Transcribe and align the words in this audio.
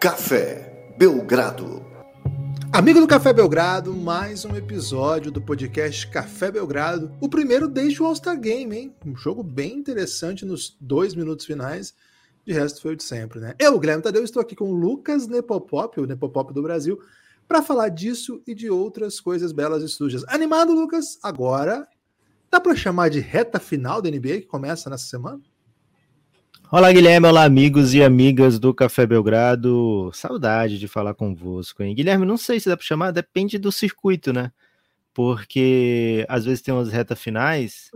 Café 0.00 0.94
Belgrado. 0.96 1.84
Amigo 2.72 3.00
do 3.00 3.06
Café 3.06 3.34
Belgrado, 3.34 3.94
mais 3.94 4.46
um 4.46 4.56
episódio 4.56 5.30
do 5.30 5.42
podcast 5.42 6.08
Café 6.08 6.50
Belgrado. 6.50 7.14
O 7.20 7.28
primeiro 7.28 7.68
desde 7.68 8.02
o 8.02 8.06
All-Star 8.06 8.40
Game, 8.40 8.74
hein? 8.74 8.94
Um 9.04 9.14
jogo 9.14 9.42
bem 9.42 9.74
interessante 9.74 10.46
nos 10.46 10.74
dois 10.80 11.14
minutos 11.14 11.44
finais. 11.44 11.92
De 12.46 12.52
resto, 12.54 12.80
foi 12.80 12.94
o 12.94 12.96
de 12.96 13.02
sempre, 13.02 13.40
né? 13.40 13.54
Eu, 13.58 13.78
Guilherme 13.78 14.02
Tadeu, 14.02 14.24
estou 14.24 14.40
aqui 14.40 14.56
com 14.56 14.70
o 14.70 14.74
Lucas 14.74 15.26
Nepopop, 15.26 16.00
o 16.00 16.06
Nepopop 16.06 16.54
do 16.54 16.62
Brasil, 16.62 16.98
para 17.46 17.60
falar 17.60 17.90
disso 17.90 18.42
e 18.46 18.54
de 18.54 18.70
outras 18.70 19.20
coisas 19.20 19.52
belas 19.52 19.82
e 19.82 19.88
sujas. 19.88 20.24
Animado, 20.28 20.72
Lucas? 20.72 21.18
Agora, 21.22 21.86
dá 22.50 22.58
para 22.58 22.74
chamar 22.74 23.10
de 23.10 23.20
reta 23.20 23.60
final 23.60 24.00
da 24.00 24.10
NBA 24.10 24.40
que 24.40 24.46
começa 24.46 24.88
nessa 24.88 25.04
semana? 25.04 25.42
Olá, 26.72 26.92
Guilherme. 26.92 27.26
Olá, 27.26 27.42
amigos 27.42 27.94
e 27.94 28.02
amigas 28.02 28.56
do 28.60 28.72
Café 28.72 29.04
Belgrado. 29.04 30.08
Saudade 30.14 30.78
de 30.78 30.86
falar 30.86 31.14
convosco, 31.14 31.82
hein? 31.82 31.96
Guilherme, 31.96 32.24
não 32.24 32.36
sei 32.36 32.60
se 32.60 32.68
dá 32.68 32.76
para 32.76 32.86
chamar, 32.86 33.10
depende 33.10 33.58
do 33.58 33.72
circuito, 33.72 34.32
né? 34.32 34.52
Porque 35.12 36.24
às 36.28 36.44
vezes 36.44 36.62
tem 36.62 36.72
umas 36.72 36.88
retas 36.92 37.20
finais 37.20 37.90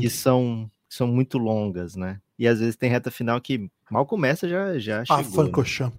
que 0.00 0.08
são, 0.08 0.70
são 0.88 1.06
muito 1.06 1.36
longas, 1.36 1.96
né? 1.96 2.18
E 2.38 2.48
às 2.48 2.60
vezes 2.60 2.76
tem 2.76 2.88
reta 2.88 3.10
final 3.10 3.38
que 3.42 3.70
mal 3.90 4.06
começa 4.06 4.48
já 4.48 4.78
já 4.78 5.02
ah, 5.02 5.04
chegou. 5.04 5.20
Ah, 5.20 5.44
né? 5.78 5.92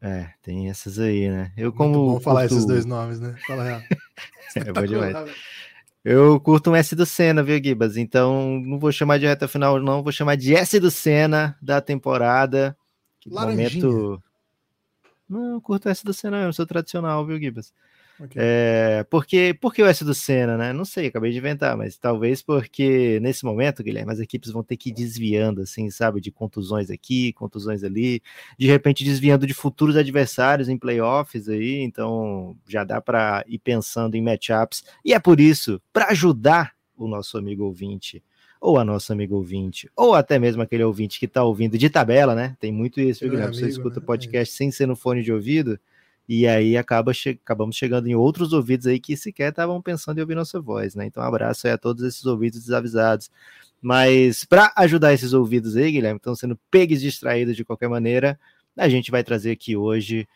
É, 0.00 0.30
tem 0.40 0.70
essas 0.70 1.00
aí, 1.00 1.28
né? 1.28 1.52
Eu 1.56 1.72
como 1.72 1.92
Muito 1.92 2.12
bom 2.12 2.20
falar 2.20 2.44
esses 2.44 2.64
dois 2.64 2.84
nomes, 2.84 3.18
né? 3.18 3.34
Fala 3.44 3.64
real. 3.64 3.82
é 4.54 4.72
bom 4.72 4.86
demais. 4.86 5.16
Eu 6.08 6.38
curto 6.38 6.70
um 6.70 6.76
S 6.76 6.94
do 6.94 7.04
Senna, 7.04 7.42
viu, 7.42 7.60
Gibas? 7.60 7.96
Então 7.96 8.60
não 8.60 8.78
vou 8.78 8.92
chamar 8.92 9.18
de 9.18 9.26
reta 9.26 9.48
final, 9.48 9.80
não. 9.80 10.04
Vou 10.04 10.12
chamar 10.12 10.36
de 10.36 10.54
S 10.54 10.78
do 10.78 10.88
Senna 10.88 11.58
da 11.60 11.80
temporada. 11.80 12.76
Laranjinha. 13.26 13.84
Momento... 13.84 14.22
Não, 15.28 15.54
eu 15.54 15.60
curto 15.60 15.88
S 15.88 16.04
do 16.04 16.14
Senna 16.14 16.38
mesmo, 16.38 16.52
sou 16.52 16.64
tradicional, 16.64 17.26
viu, 17.26 17.40
Gibas? 17.40 17.72
Okay. 18.18 18.40
É, 18.42 19.04
porque, 19.10 19.56
porque 19.60 19.82
o 19.82 19.86
S 19.86 20.04
do 20.04 20.14
Senna, 20.14 20.56
né? 20.56 20.72
Não 20.72 20.84
sei, 20.84 21.08
acabei 21.08 21.32
de 21.32 21.38
inventar, 21.38 21.76
mas 21.76 21.98
talvez 21.98 22.42
porque 22.42 23.20
nesse 23.20 23.44
momento, 23.44 23.82
Guilherme, 23.82 24.12
as 24.12 24.20
equipes 24.20 24.50
vão 24.50 24.62
ter 24.62 24.76
que 24.76 24.88
ir 24.88 24.92
desviando, 24.92 25.60
assim, 25.60 25.90
sabe, 25.90 26.20
de 26.20 26.30
contusões 26.30 26.90
aqui, 26.90 27.32
contusões 27.34 27.84
ali, 27.84 28.22
de 28.58 28.66
repente 28.66 29.04
desviando 29.04 29.46
de 29.46 29.52
futuros 29.52 29.96
adversários 29.96 30.68
em 30.68 30.78
playoffs 30.78 31.48
aí, 31.48 31.82
então 31.82 32.56
já 32.66 32.84
dá 32.84 33.00
para 33.00 33.44
ir 33.46 33.58
pensando 33.58 34.14
em 34.14 34.22
matchups, 34.22 34.82
e 35.04 35.12
é 35.12 35.20
por 35.20 35.38
isso, 35.38 35.80
para 35.92 36.06
ajudar 36.08 36.72
o 36.96 37.06
nosso 37.06 37.36
amigo 37.36 37.64
ouvinte, 37.64 38.22
ou 38.58 38.78
a 38.78 38.84
nossa 38.84 39.12
amiga 39.12 39.34
ouvinte, 39.34 39.90
ou 39.94 40.14
até 40.14 40.38
mesmo 40.38 40.62
aquele 40.62 40.82
ouvinte 40.82 41.18
que 41.18 41.26
está 41.26 41.44
ouvindo 41.44 41.76
de 41.76 41.90
tabela, 41.90 42.34
né? 42.34 42.56
Tem 42.58 42.72
muito 42.72 42.98
isso, 42.98 43.20
viu, 43.20 43.30
Guilherme? 43.30 43.54
Amigo, 43.54 43.66
Você 43.66 43.70
escuta 43.70 44.00
né? 44.00 44.06
podcast 44.06 44.54
é 44.54 44.56
sem 44.56 44.70
ser 44.70 44.86
no 44.86 44.96
fone 44.96 45.22
de 45.22 45.30
ouvido 45.30 45.78
e 46.28 46.46
aí 46.46 46.76
acaba 46.76 47.12
che 47.12 47.30
acabamos 47.30 47.76
chegando 47.76 48.08
em 48.08 48.14
outros 48.14 48.52
ouvidos 48.52 48.86
aí 48.86 48.98
que 48.98 49.16
sequer 49.16 49.50
estavam 49.50 49.80
pensando 49.80 50.18
em 50.18 50.20
ouvir 50.22 50.34
nossa 50.34 50.60
voz, 50.60 50.94
né? 50.94 51.06
Então, 51.06 51.22
um 51.22 51.26
abraço 51.26 51.66
aí 51.66 51.72
a 51.72 51.78
todos 51.78 52.02
esses 52.04 52.24
ouvidos 52.26 52.60
desavisados. 52.60 53.30
Mas 53.80 54.44
para 54.44 54.72
ajudar 54.76 55.12
esses 55.12 55.32
ouvidos 55.32 55.76
aí, 55.76 55.92
Guilherme, 55.92 56.16
estão 56.16 56.34
sendo 56.34 56.58
pegos 56.70 57.00
distraídos 57.00 57.56
de 57.56 57.64
qualquer 57.64 57.88
maneira, 57.88 58.38
a 58.76 58.88
gente 58.88 59.10
vai 59.10 59.22
trazer 59.22 59.52
aqui 59.52 59.76
hoje 59.76 60.28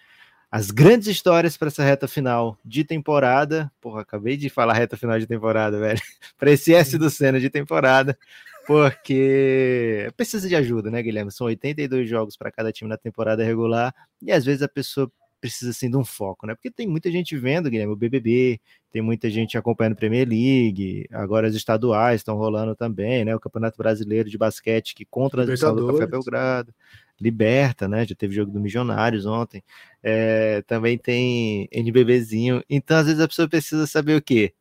as 0.51 0.71
grandes 0.71 1.09
histórias 1.09 1.57
para 1.57 1.69
essa 1.69 1.85
reta 1.85 2.09
final 2.09 2.59
de 2.65 2.85
temporada. 2.85 3.71
Porra, 3.81 4.03
acabei 4.03 4.37
de 4.37 4.49
falar 4.51 4.75
reta 4.75 4.97
final 4.97 5.19
de 5.19 5.27
temporada, 5.27 5.79
velho. 5.79 6.01
para 6.39 6.51
esse 6.51 6.75
S 6.75 6.99
do 6.99 7.09
Senna 7.09 7.39
de 7.39 7.49
temporada, 7.51 8.19
porque 8.67 10.09
precisa 10.17 10.49
de 10.49 10.57
ajuda, 10.57 10.91
né, 10.91 11.03
Guilherme? 11.03 11.31
São 11.31 11.47
82 11.47 12.09
jogos 12.09 12.37
para 12.37 12.51
cada 12.51 12.73
time 12.73 12.89
na 12.89 12.97
temporada 12.97 13.45
regular 13.45 13.95
e 14.21 14.33
às 14.33 14.45
vezes 14.45 14.63
a 14.63 14.69
pessoa 14.69 15.11
precisa 15.41 15.71
assim 15.71 15.91
de 15.91 15.97
um 15.97 16.05
foco, 16.05 16.47
né? 16.47 16.55
Porque 16.55 16.71
tem 16.71 16.87
muita 16.87 17.11
gente 17.11 17.37
vendo, 17.37 17.71
Guilherme, 17.71 17.93
o 17.93 17.97
BBB, 17.97 18.61
tem 18.93 19.01
muita 19.01 19.31
gente 19.31 19.57
acompanhando 19.57 19.95
a 19.95 19.97
Premier 19.97 20.29
League, 20.29 21.07
agora 21.11 21.47
as 21.47 21.55
estaduais 21.55 22.21
estão 22.21 22.37
rolando 22.37 22.75
também, 22.77 23.25
né? 23.25 23.35
O 23.35 23.41
Campeonato 23.41 23.79
Brasileiro 23.79 24.29
de 24.29 24.37
Basquete 24.37 24.95
que 24.95 25.05
contra 25.05 25.43
a 25.43 25.45
transmissão 25.45 25.75
do 25.75 25.87
Café 25.87 26.07
Belgrado, 26.07 26.75
Liberta, 27.21 27.89
né? 27.89 28.07
Já 28.07 28.15
teve 28.15 28.35
jogo 28.35 28.51
do 28.51 28.61
Milionários 28.61 29.27
ontem. 29.27 29.63
É, 30.03 30.63
também 30.63 30.97
tem 30.97 31.69
NBBzinho. 31.71 32.63
Então, 32.69 32.97
às 32.97 33.07
vezes 33.07 33.21
a 33.21 33.29
pessoa 33.29 33.49
precisa 33.49 33.87
saber 33.87 34.17
o 34.17 34.23
quê? 34.23 34.55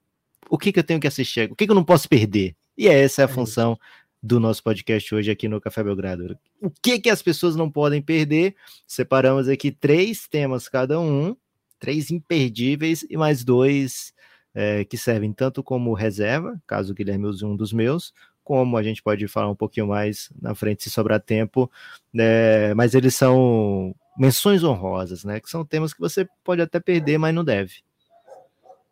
O 0.49 0.57
que, 0.57 0.71
que 0.71 0.79
eu 0.79 0.83
tenho 0.83 0.99
que 0.99 1.07
assistir? 1.07 1.51
O 1.51 1.55
que, 1.55 1.65
que 1.65 1.71
eu 1.71 1.75
não 1.75 1.83
posso 1.83 2.09
perder? 2.09 2.55
E 2.77 2.87
essa 2.87 3.21
é 3.21 3.25
a 3.25 3.29
é 3.29 3.31
função 3.31 3.77
do 4.21 4.39
nosso 4.39 4.63
podcast 4.63 5.15
hoje 5.15 5.31
aqui 5.31 5.47
no 5.47 5.61
Café 5.61 5.83
Belgrado. 5.83 6.37
O 6.61 6.69
que 6.69 6.99
que 6.99 7.09
as 7.09 7.21
pessoas 7.21 7.55
não 7.55 7.71
podem 7.71 8.01
perder? 8.01 8.55
Separamos 8.85 9.47
aqui 9.47 9.71
três 9.71 10.27
temas 10.27 10.67
cada 10.67 10.99
um, 10.99 11.35
três 11.79 12.11
imperdíveis 12.11 13.05
e 13.09 13.15
mais 13.15 13.43
dois 13.43 14.13
é, 14.53 14.83
que 14.83 14.97
servem 14.97 15.31
tanto 15.31 15.63
como 15.63 15.93
reserva, 15.93 16.61
caso 16.67 16.91
o 16.91 16.95
Guilherme 16.95 17.27
use 17.27 17.45
um 17.45 17.55
dos 17.55 17.71
meus, 17.71 18.13
como 18.43 18.77
a 18.77 18.83
gente 18.83 19.01
pode 19.01 19.27
falar 19.27 19.49
um 19.49 19.55
pouquinho 19.55 19.87
mais 19.87 20.29
na 20.41 20.55
frente 20.55 20.83
se 20.83 20.89
sobrar 20.89 21.21
tempo, 21.21 21.71
é, 22.17 22.73
mas 22.73 22.95
eles 22.95 23.15
são 23.15 23.95
menções 24.17 24.63
honrosas, 24.63 25.23
né? 25.23 25.39
Que 25.39 25.49
são 25.49 25.63
temas 25.63 25.93
que 25.93 25.99
você 25.99 26.27
pode 26.43 26.61
até 26.61 26.79
perder, 26.79 27.17
mas 27.17 27.33
não 27.33 27.43
deve. 27.43 27.75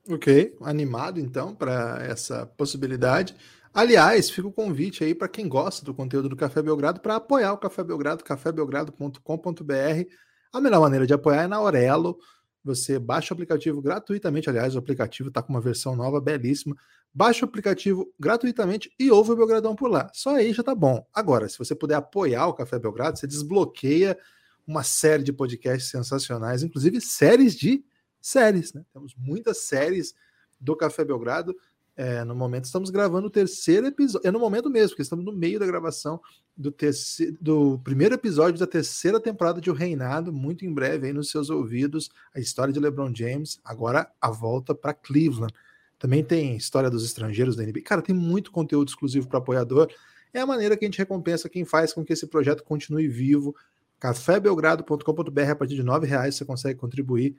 Ok, 0.10 0.56
animado 0.62 1.20
então 1.20 1.54
para 1.54 2.02
essa 2.08 2.46
possibilidade. 2.46 3.36
Aliás, 3.78 4.32
fica 4.32 4.48
o 4.48 4.52
convite 4.52 5.04
aí 5.04 5.14
para 5.14 5.28
quem 5.28 5.48
gosta 5.48 5.86
do 5.86 5.94
conteúdo 5.94 6.28
do 6.28 6.36
Café 6.36 6.64
Belgrado 6.64 7.00
para 7.00 7.18
apoiar 7.18 7.54
o 7.54 7.60
Café 7.60 7.84
Belgrado, 7.84 8.24
cafébelgrado.com.br. 8.24 10.10
A 10.52 10.60
melhor 10.60 10.82
maneira 10.82 11.06
de 11.06 11.14
apoiar 11.14 11.44
é 11.44 11.48
na 11.48 11.58
Aurelo. 11.58 12.18
Você 12.64 12.98
baixa 12.98 13.32
o 13.32 13.36
aplicativo 13.36 13.80
gratuitamente. 13.80 14.50
Aliás, 14.50 14.74
o 14.74 14.80
aplicativo 14.80 15.30
está 15.30 15.44
com 15.44 15.54
uma 15.54 15.62
versão 15.62 15.96
nova, 15.96 16.20
belíssima. 16.20 16.76
Baixa 17.14 17.46
o 17.46 17.48
aplicativo 17.48 18.12
gratuitamente 18.20 18.92
e 18.98 19.12
ouve 19.12 19.34
o 19.34 19.36
Belgradão 19.36 19.76
por 19.76 19.92
lá. 19.92 20.10
Só 20.12 20.38
aí 20.38 20.52
já 20.54 20.64
tá 20.64 20.74
bom. 20.74 21.06
Agora, 21.14 21.48
se 21.48 21.60
você 21.60 21.76
puder 21.76 21.98
apoiar 21.98 22.48
o 22.48 22.56
Café 22.56 22.80
Belgrado, 22.80 23.20
você 23.20 23.28
desbloqueia 23.28 24.18
uma 24.66 24.82
série 24.82 25.22
de 25.22 25.32
podcasts 25.32 25.92
sensacionais, 25.92 26.64
inclusive 26.64 27.00
séries 27.00 27.56
de 27.56 27.86
séries. 28.20 28.74
Né? 28.74 28.84
Temos 28.92 29.14
muitas 29.16 29.60
séries 29.60 30.16
do 30.60 30.76
Café 30.76 31.06
Belgrado. 31.06 31.56
É, 31.98 32.24
no 32.24 32.36
momento 32.36 32.66
estamos 32.66 32.92
gravando 32.92 33.26
o 33.26 33.30
terceiro 33.30 33.88
episódio. 33.88 34.28
É 34.28 34.32
no 34.32 34.40
momento 34.40 34.70
mesmo, 34.70 34.90
porque 34.90 35.02
estamos 35.02 35.26
no 35.26 35.32
meio 35.32 35.60
da 35.60 35.66
gravação 35.66 36.22
do, 36.56 36.72
terceiro, 36.72 37.36
do 37.42 37.80
primeiro 37.80 38.14
episódio 38.14 38.60
da 38.60 38.68
terceira 38.68 39.20
temporada 39.20 39.60
de 39.60 39.72
O 39.72 39.74
Reinado, 39.74 40.32
muito 40.32 40.64
em 40.64 40.72
breve 40.72 41.08
aí 41.08 41.14
nos 41.14 41.32
seus 41.32 41.50
ouvidos, 41.50 42.12
a 42.36 42.40
história 42.40 42.72
de 42.72 42.80
LeBron 42.80 43.12
James, 43.16 43.60
agora 43.66 44.08
a 44.22 44.30
volta 44.30 44.76
para 44.76 44.94
Cleveland. 44.94 45.52
Também 45.98 46.24
tem 46.24 46.56
história 46.56 46.88
dos 46.88 47.04
estrangeiros 47.04 47.56
da 47.56 47.64
NBA. 47.64 47.82
Cara, 47.84 48.04
tem 48.04 48.14
muito 48.14 48.52
conteúdo 48.52 48.90
exclusivo 48.90 49.28
para 49.28 49.40
apoiador. 49.40 49.92
É 50.32 50.40
a 50.40 50.46
maneira 50.46 50.78
que 50.78 50.86
a 50.86 50.88
gente 50.88 51.00
recompensa 51.00 51.50
quem 51.50 51.66
faz 51.66 51.94
com 51.94 52.06
que 52.06 52.14
esse 52.14 52.28
projeto 52.28 52.64
continue 52.64 53.08
vivo. 53.08 53.56
cafébelgrado.com.br 54.00 55.42
a 55.50 55.56
partir 55.56 55.74
de 55.74 55.82
R$ 55.82 56.06
reais 56.06 56.36
você 56.36 56.46
consegue 56.46 56.80
contribuir 56.80 57.36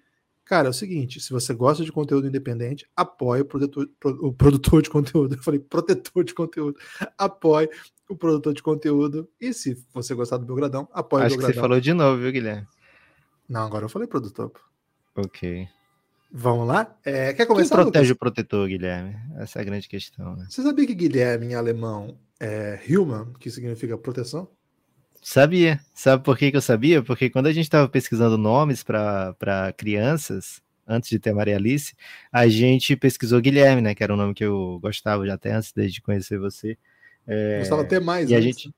Cara, 0.48 0.68
é 0.68 0.70
o 0.70 0.74
seguinte: 0.74 1.20
se 1.20 1.30
você 1.30 1.52
gosta 1.52 1.84
de 1.84 1.92
conteúdo 1.92 2.26
independente, 2.26 2.88
apoie 2.96 3.42
o 3.42 3.44
produtor, 3.44 3.86
o 4.02 4.32
produtor 4.32 4.80
de 4.80 4.88
conteúdo. 4.88 5.34
Eu 5.36 5.42
falei 5.42 5.60
protetor 5.60 6.24
de 6.24 6.32
conteúdo. 6.32 6.78
Apoie 7.18 7.68
o 8.08 8.16
produtor 8.16 8.54
de 8.54 8.62
conteúdo. 8.62 9.28
E 9.38 9.52
se 9.52 9.76
você 9.92 10.14
gostar 10.14 10.38
do 10.38 10.46
Belgradão, 10.46 10.88
apoie 10.90 11.24
Acho 11.24 11.34
o 11.34 11.38
Belgradão. 11.38 11.50
que 11.50 11.54
você 11.54 11.60
falou 11.60 11.80
de 11.80 11.92
novo, 11.92 12.22
viu, 12.22 12.32
Guilherme? 12.32 12.66
Não, 13.46 13.60
agora 13.60 13.84
eu 13.84 13.90
falei 13.90 14.08
produtor. 14.08 14.50
Ok. 15.14 15.68
Vamos 16.32 16.66
lá? 16.66 16.96
É, 17.04 17.34
quer 17.34 17.44
começar? 17.44 17.76
Quem 17.76 17.84
protege 17.84 18.12
Lucas? 18.12 18.16
o 18.16 18.18
protetor, 18.18 18.68
Guilherme? 18.68 19.16
Essa 19.36 19.58
é 19.58 19.62
a 19.62 19.64
grande 19.64 19.86
questão. 19.86 20.34
Né? 20.34 20.46
Você 20.48 20.62
sabia 20.62 20.86
que 20.86 20.94
Guilherme 20.94 21.48
em 21.48 21.54
alemão 21.54 22.18
é 22.40 22.80
human, 22.88 23.34
que 23.38 23.50
significa 23.50 23.98
proteção? 23.98 24.48
Sabia. 25.22 25.80
Sabe 25.94 26.24
por 26.24 26.38
que, 26.38 26.50
que 26.50 26.56
eu 26.56 26.62
sabia? 26.62 27.02
Porque 27.02 27.28
quando 27.28 27.46
a 27.46 27.52
gente 27.52 27.64
estava 27.64 27.88
pesquisando 27.88 28.38
nomes 28.38 28.82
para 28.82 29.74
crianças, 29.76 30.62
antes 30.86 31.10
de 31.10 31.18
ter 31.18 31.34
Maria 31.34 31.56
Alice, 31.56 31.94
a 32.32 32.48
gente 32.48 32.96
pesquisou 32.96 33.40
Guilherme, 33.40 33.82
né? 33.82 33.94
Que 33.94 34.02
era 34.02 34.14
um 34.14 34.16
nome 34.16 34.32
que 34.32 34.44
eu 34.44 34.78
gostava 34.80 35.26
já 35.26 35.34
até 35.34 35.52
antes 35.52 35.72
de 35.74 36.00
conhecer 36.00 36.38
você. 36.38 36.78
É, 37.26 37.58
gostava 37.58 37.82
até 37.82 38.00
mais, 38.00 38.30
e 38.30 38.34
a 38.34 38.40
gente 38.40 38.72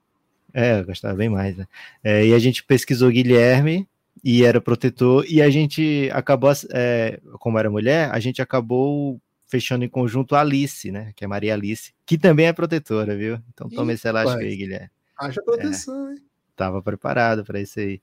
É, 0.53 0.81
eu 0.81 0.85
gostava 0.85 1.15
bem 1.15 1.29
mais, 1.29 1.57
né? 1.57 1.67
É, 2.03 2.27
e 2.27 2.35
a 2.35 2.39
gente 2.39 2.65
pesquisou 2.65 3.11
Guilherme 3.11 3.87
e 4.25 4.45
era 4.45 4.61
protetor, 4.61 5.25
e 5.29 5.41
a 5.41 5.49
gente 5.49 6.11
acabou, 6.13 6.53
é, 6.73 7.21
como 7.39 7.59
era 7.59 7.71
mulher, 7.71 8.11
a 8.11 8.19
gente 8.19 8.43
acabou 8.43 9.21
fechando 9.47 9.85
em 9.85 9.89
conjunto 9.89 10.35
a 10.35 10.41
Alice, 10.41 10.91
né? 10.91 11.13
Que 11.15 11.25
é 11.25 11.29
Maria 11.29 11.55
Alice, 11.55 11.93
que 12.05 12.19
também 12.19 12.47
é 12.47 12.53
protetora, 12.53 13.17
viu? 13.17 13.39
Então 13.55 13.69
tome 13.69 13.95
esse 13.95 14.09
elástico 14.09 14.41
aí, 14.41 14.57
Guilherme. 14.57 14.91
Haja 15.17 15.43
proteção, 15.43 16.09
é. 16.09 16.13
hein? 16.13 16.30
Estava 16.61 16.83
preparado 16.83 17.45
para 17.45 17.61
isso 17.61 17.81
aí. 17.81 18.01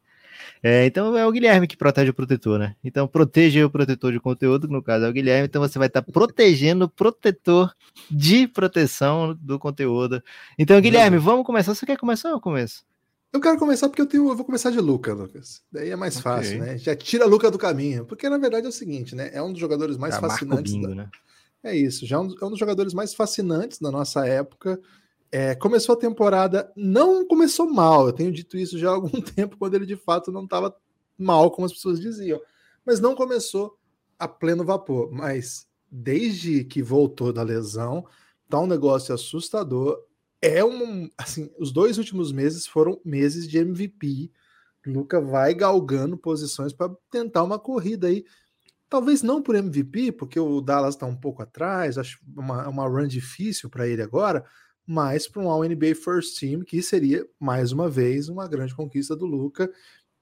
É, 0.61 0.85
então 0.85 1.17
é 1.17 1.25
o 1.25 1.31
Guilherme 1.31 1.67
que 1.67 1.77
protege 1.77 2.11
o 2.11 2.13
protetor, 2.13 2.59
né? 2.59 2.75
Então 2.83 3.07
proteja 3.07 3.65
o 3.65 3.69
protetor 3.69 4.11
de 4.11 4.19
conteúdo, 4.19 4.67
que 4.67 4.73
no 4.73 4.83
caso 4.83 5.05
é 5.05 5.09
o 5.09 5.13
Guilherme, 5.13 5.47
então 5.47 5.61
você 5.61 5.79
vai 5.79 5.87
estar 5.87 6.01
tá 6.01 6.11
protegendo 6.11 6.85
o 6.85 6.89
protetor 6.89 7.73
de 8.09 8.47
proteção 8.47 9.35
do 9.39 9.57
conteúdo. 9.57 10.21
Então, 10.57 10.79
Guilherme, 10.79 11.17
vamos 11.17 11.45
começar. 11.45 11.73
Você 11.73 11.85
quer 11.85 11.97
começar 11.97 12.29
ou 12.29 12.35
eu 12.35 12.41
começo? 12.41 12.85
Eu 13.33 13.41
quero 13.41 13.57
começar 13.57 13.89
porque 13.89 14.01
eu 14.01 14.05
tenho, 14.05 14.29
eu 14.29 14.35
vou 14.35 14.45
começar 14.45 14.71
de 14.71 14.79
Luca, 14.79 15.13
Lucas. 15.13 15.61
Daí 15.71 15.89
é 15.89 15.95
mais 15.95 16.17
okay. 16.17 16.23
fácil, 16.23 16.59
né? 16.59 16.77
Já 16.77 16.95
tira 16.95 17.25
Luca 17.25 17.51
do 17.51 17.57
caminho, 17.57 18.05
porque 18.05 18.29
na 18.29 18.37
verdade 18.37 18.65
é 18.65 18.69
o 18.69 18.71
seguinte, 18.71 19.15
né? 19.15 19.29
É 19.33 19.41
um 19.41 19.51
dos 19.51 19.59
jogadores 19.59 19.97
mais 19.97 20.17
fascinantes. 20.17 20.73
Bingo, 20.73 20.87
da... 20.87 20.95
né? 20.95 21.09
É 21.63 21.75
isso, 21.75 22.05
já 22.05 22.15
é 22.15 22.19
é 22.19 22.21
um, 22.21 22.49
dos 22.49 22.59
jogadores 22.59 22.93
mais 22.93 23.13
fascinantes 23.13 23.79
da 23.79 23.91
nossa 23.91 24.25
época. 24.25 24.79
É, 25.31 25.55
começou 25.55 25.93
a 25.93 25.99
temporada, 25.99 26.71
não 26.75 27.27
começou 27.27 27.71
mal. 27.71 28.07
Eu 28.07 28.13
tenho 28.13 28.31
dito 28.31 28.57
isso 28.57 28.77
já 28.77 28.89
há 28.89 28.93
algum 28.93 29.09
tempo, 29.21 29.57
quando 29.57 29.75
ele 29.75 29.85
de 29.85 29.95
fato 29.95 30.31
não 30.31 30.43
estava 30.43 30.75
mal, 31.17 31.51
como 31.51 31.65
as 31.65 31.73
pessoas 31.73 31.99
diziam. 31.99 32.39
Mas 32.85 32.99
não 32.99 33.15
começou 33.15 33.77
a 34.17 34.27
pleno 34.27 34.63
vapor. 34.63 35.11
Mas 35.11 35.67
desde 35.91 36.63
que 36.63 36.81
voltou 36.81 37.33
da 37.33 37.43
lesão, 37.43 38.05
tá 38.49 38.59
um 38.59 38.67
negócio 38.67 39.13
assustador. 39.13 39.97
É 40.41 40.63
um. 40.63 41.09
Assim, 41.17 41.49
os 41.57 41.71
dois 41.71 41.97
últimos 41.97 42.31
meses 42.31 42.65
foram 42.65 42.99
meses 43.03 43.47
de 43.47 43.57
MVP. 43.57 44.31
Luca 44.85 45.19
vai 45.19 45.53
galgando 45.53 46.17
posições 46.17 46.71
para 46.71 46.93
tentar 47.11 47.43
uma 47.43 47.59
corrida 47.59 48.07
aí. 48.07 48.23
Talvez 48.89 49.21
não 49.21 49.41
por 49.41 49.55
MVP, 49.55 50.13
porque 50.13 50.39
o 50.39 50.61
Dallas 50.61 50.95
está 50.95 51.05
um 51.05 51.15
pouco 51.15 51.41
atrás, 51.41 51.97
acho 51.97 52.19
uma, 52.35 52.69
uma 52.69 52.87
run 52.87 53.07
difícil 53.07 53.69
para 53.69 53.85
ele 53.85 54.01
agora, 54.01 54.45
mas 54.87 55.27
para 55.27 55.41
um 55.41 55.49
All-NBA 55.49 55.93
First 55.95 56.39
Team, 56.39 56.61
que 56.61 56.81
seria, 56.81 57.27
mais 57.37 57.73
uma 57.73 57.89
vez, 57.89 58.29
uma 58.29 58.47
grande 58.47 58.73
conquista 58.73 59.15
do 59.15 59.25
Luca. 59.25 59.69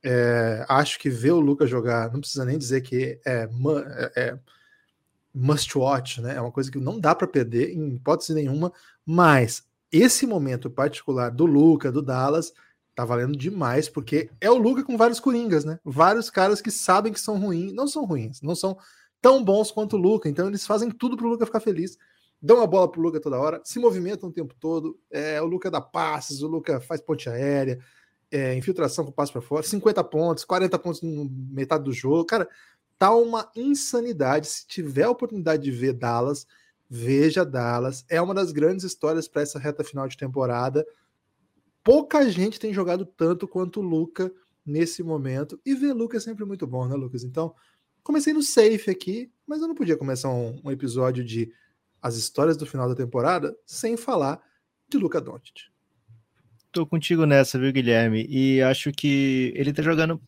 É, 0.04 0.66
acho 0.68 1.00
que 1.00 1.10
ver 1.10 1.32
o 1.32 1.40
Luca 1.40 1.68
jogar, 1.68 2.12
não 2.12 2.20
precisa 2.20 2.44
nem 2.44 2.58
dizer 2.58 2.82
que 2.82 3.20
é, 3.26 3.48
é, 3.48 4.12
é 4.16 4.40
must 5.34 5.78
watch, 5.78 6.22
né? 6.22 6.36
É 6.36 6.42
uma 6.42 6.52
coisa 6.52 6.72
que 6.72 6.80
não 6.80 7.00
dá 7.00 7.14
para 7.14 7.28
perder 7.28 7.76
em 7.76 7.96
hipótese 7.96 8.34
nenhuma, 8.34 8.74
mas 9.06 9.64
esse 9.92 10.26
momento 10.26 10.70
particular 10.70 11.30
do 11.30 11.46
Luca, 11.46 11.92
do 11.92 12.02
Dallas, 12.02 12.52
tá 12.96 13.06
valendo 13.06 13.38
demais, 13.38 13.88
porque 13.88 14.32
é 14.42 14.50
o 14.50 14.58
Luca 14.58 14.84
com 14.84 14.98
vários 14.98 15.20
coringas, 15.20 15.64
né? 15.64 15.80
Vários 15.84 16.30
caras 16.30 16.62
que 16.62 16.72
sabem 16.72 17.14
que 17.14 17.20
são 17.20 17.38
ruins, 17.38 17.74
não 17.74 17.88
são 17.88 18.06
ruins, 18.06 18.42
não 18.42 18.56
são 18.56 18.78
tão 19.22 19.44
bons 19.44 19.70
quanto 19.70 19.96
o 19.96 20.00
Luca, 20.00 20.30
então 20.30 20.48
eles 20.48 20.66
fazem 20.66 20.90
tudo 20.90 21.18
pro 21.18 21.28
Luca 21.28 21.46
ficar 21.46 21.60
feliz. 21.60 21.98
Dão 22.42 22.62
a 22.62 22.68
bola 22.68 22.90
pro 22.90 23.02
Luca 23.02 23.20
toda 23.20 23.40
hora, 23.40 23.62
se 23.64 23.80
movimentam 23.80 24.30
o 24.30 24.32
tempo 24.32 24.54
todo. 24.60 25.00
É, 25.10 25.42
o 25.42 25.46
Luca 25.46 25.72
dá 25.72 25.82
passes, 25.82 26.42
o 26.42 26.48
Luca 26.48 26.80
faz 26.80 27.02
ponte 27.02 27.30
aérea, 27.30 27.80
é, 28.32 28.56
infiltração 28.56 29.06
com 29.06 29.12
passo 29.12 29.32
para 29.32 29.42
fora, 29.42 29.64
50 29.64 30.04
pontos, 30.04 30.46
40 30.46 30.78
pontos 30.80 31.02
no 31.02 31.30
metade 31.50 31.84
do 31.84 31.94
jogo. 31.94 32.26
Cara, 32.26 32.48
tá 32.98 33.14
uma 33.14 33.50
insanidade. 33.56 34.48
Se 34.48 34.68
tiver 34.68 35.04
a 35.04 35.10
oportunidade 35.10 35.64
de 35.64 35.72
ver 35.72 35.94
Dallas, 35.94 36.46
veja 36.90 37.46
Dallas. 37.46 38.06
É 38.10 38.22
uma 38.22 38.34
das 38.34 38.52
grandes 38.52 38.86
histórias 38.86 39.28
para 39.28 39.42
essa 39.42 39.60
reta 39.60 39.84
final 39.84 40.08
de 40.08 40.18
temporada. 40.18 40.86
Pouca 41.84 42.30
gente 42.30 42.60
tem 42.60 42.74
jogado 42.74 43.06
tanto 43.06 43.48
quanto 43.48 43.80
o 43.80 43.84
Luca 43.84 44.32
nesse 44.66 45.04
momento. 45.04 45.60
E 45.66 45.76
ver 45.76 45.94
Luca 45.94 46.18
é 46.18 46.20
sempre 46.20 46.46
muito 46.46 46.66
bom, 46.66 46.88
né, 46.88 46.96
Lucas? 46.96 47.24
Então, 47.24 47.54
comecei 48.04 48.34
no 48.34 48.42
safe 48.42 48.90
aqui, 48.90 49.32
mas 49.46 49.62
eu 49.62 49.68
não 49.68 49.76
podia 49.76 49.98
começar 49.98 50.30
um, 50.30 50.60
um 50.64 50.72
episódio 50.72 51.24
de 51.24 51.52
as 52.06 52.18
histórias 52.18 52.56
do 52.56 52.68
final 52.68 52.88
da 52.88 52.94
temporada 52.94 53.58
sem 53.66 53.98
falar 53.98 54.40
de 54.88 54.96
Luca 54.96 55.20
Doncic. 55.20 55.64
Tô 56.72 56.86
contigo 56.86 57.26
nessa, 57.26 57.58
viu, 57.58 57.74
Guilherme? 57.74 58.28
E 58.30 58.62
acho 58.62 58.92
que 58.92 59.52
ele 59.56 59.74
tá 59.74 59.82
jogando 59.82 60.22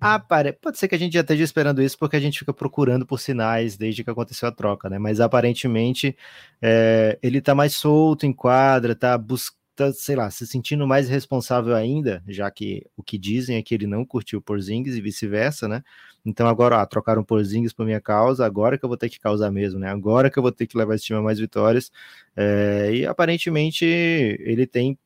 ah, 0.00 0.20
pare... 0.20 0.52
Pode 0.52 0.78
ser 0.78 0.86
que 0.86 0.94
a 0.94 0.98
gente 0.98 1.14
já 1.14 1.22
esteja 1.22 1.42
esperando 1.42 1.82
isso 1.82 1.98
porque 1.98 2.14
a 2.14 2.20
gente 2.20 2.38
fica 2.38 2.54
procurando 2.54 3.04
por 3.04 3.18
sinais 3.18 3.76
desde 3.76 4.04
que 4.04 4.10
aconteceu 4.10 4.48
a 4.48 4.52
troca, 4.52 4.88
né? 4.88 4.96
Mas 4.96 5.18
aparentemente 5.18 6.16
é, 6.62 7.18
ele 7.20 7.40
tá 7.40 7.52
mais 7.52 7.74
solto 7.74 8.24
em 8.24 8.32
quadra, 8.32 8.94
tá 8.94 9.18
buscando, 9.18 9.57
sei 9.92 10.16
lá, 10.16 10.30
se 10.30 10.46
sentindo 10.46 10.86
mais 10.86 11.08
responsável 11.08 11.74
ainda, 11.74 12.22
já 12.28 12.50
que 12.50 12.84
o 12.96 13.02
que 13.02 13.18
dizem 13.18 13.56
é 13.56 13.62
que 13.62 13.74
ele 13.74 13.86
não 13.86 14.04
curtiu 14.04 14.40
Porzingis 14.40 14.96
e 14.96 15.00
vice-versa, 15.00 15.68
né? 15.68 15.82
Então 16.24 16.46
agora, 16.46 16.80
ah, 16.82 16.86
trocaram 16.86 17.24
Porzingis 17.24 17.72
por 17.72 17.86
minha 17.86 18.00
causa, 18.00 18.44
agora 18.44 18.78
que 18.78 18.84
eu 18.84 18.88
vou 18.88 18.98
ter 18.98 19.08
que 19.08 19.18
causar 19.20 19.50
mesmo, 19.50 19.78
né? 19.80 19.88
Agora 19.88 20.30
que 20.30 20.38
eu 20.38 20.42
vou 20.42 20.52
ter 20.52 20.66
que 20.66 20.76
levar 20.76 20.94
esse 20.94 21.04
time 21.04 21.18
a 21.18 21.22
mais 21.22 21.38
vitórias. 21.38 21.90
É, 22.36 22.90
e 22.92 23.06
aparentemente 23.06 23.84
ele 23.84 24.66
tem 24.66 24.98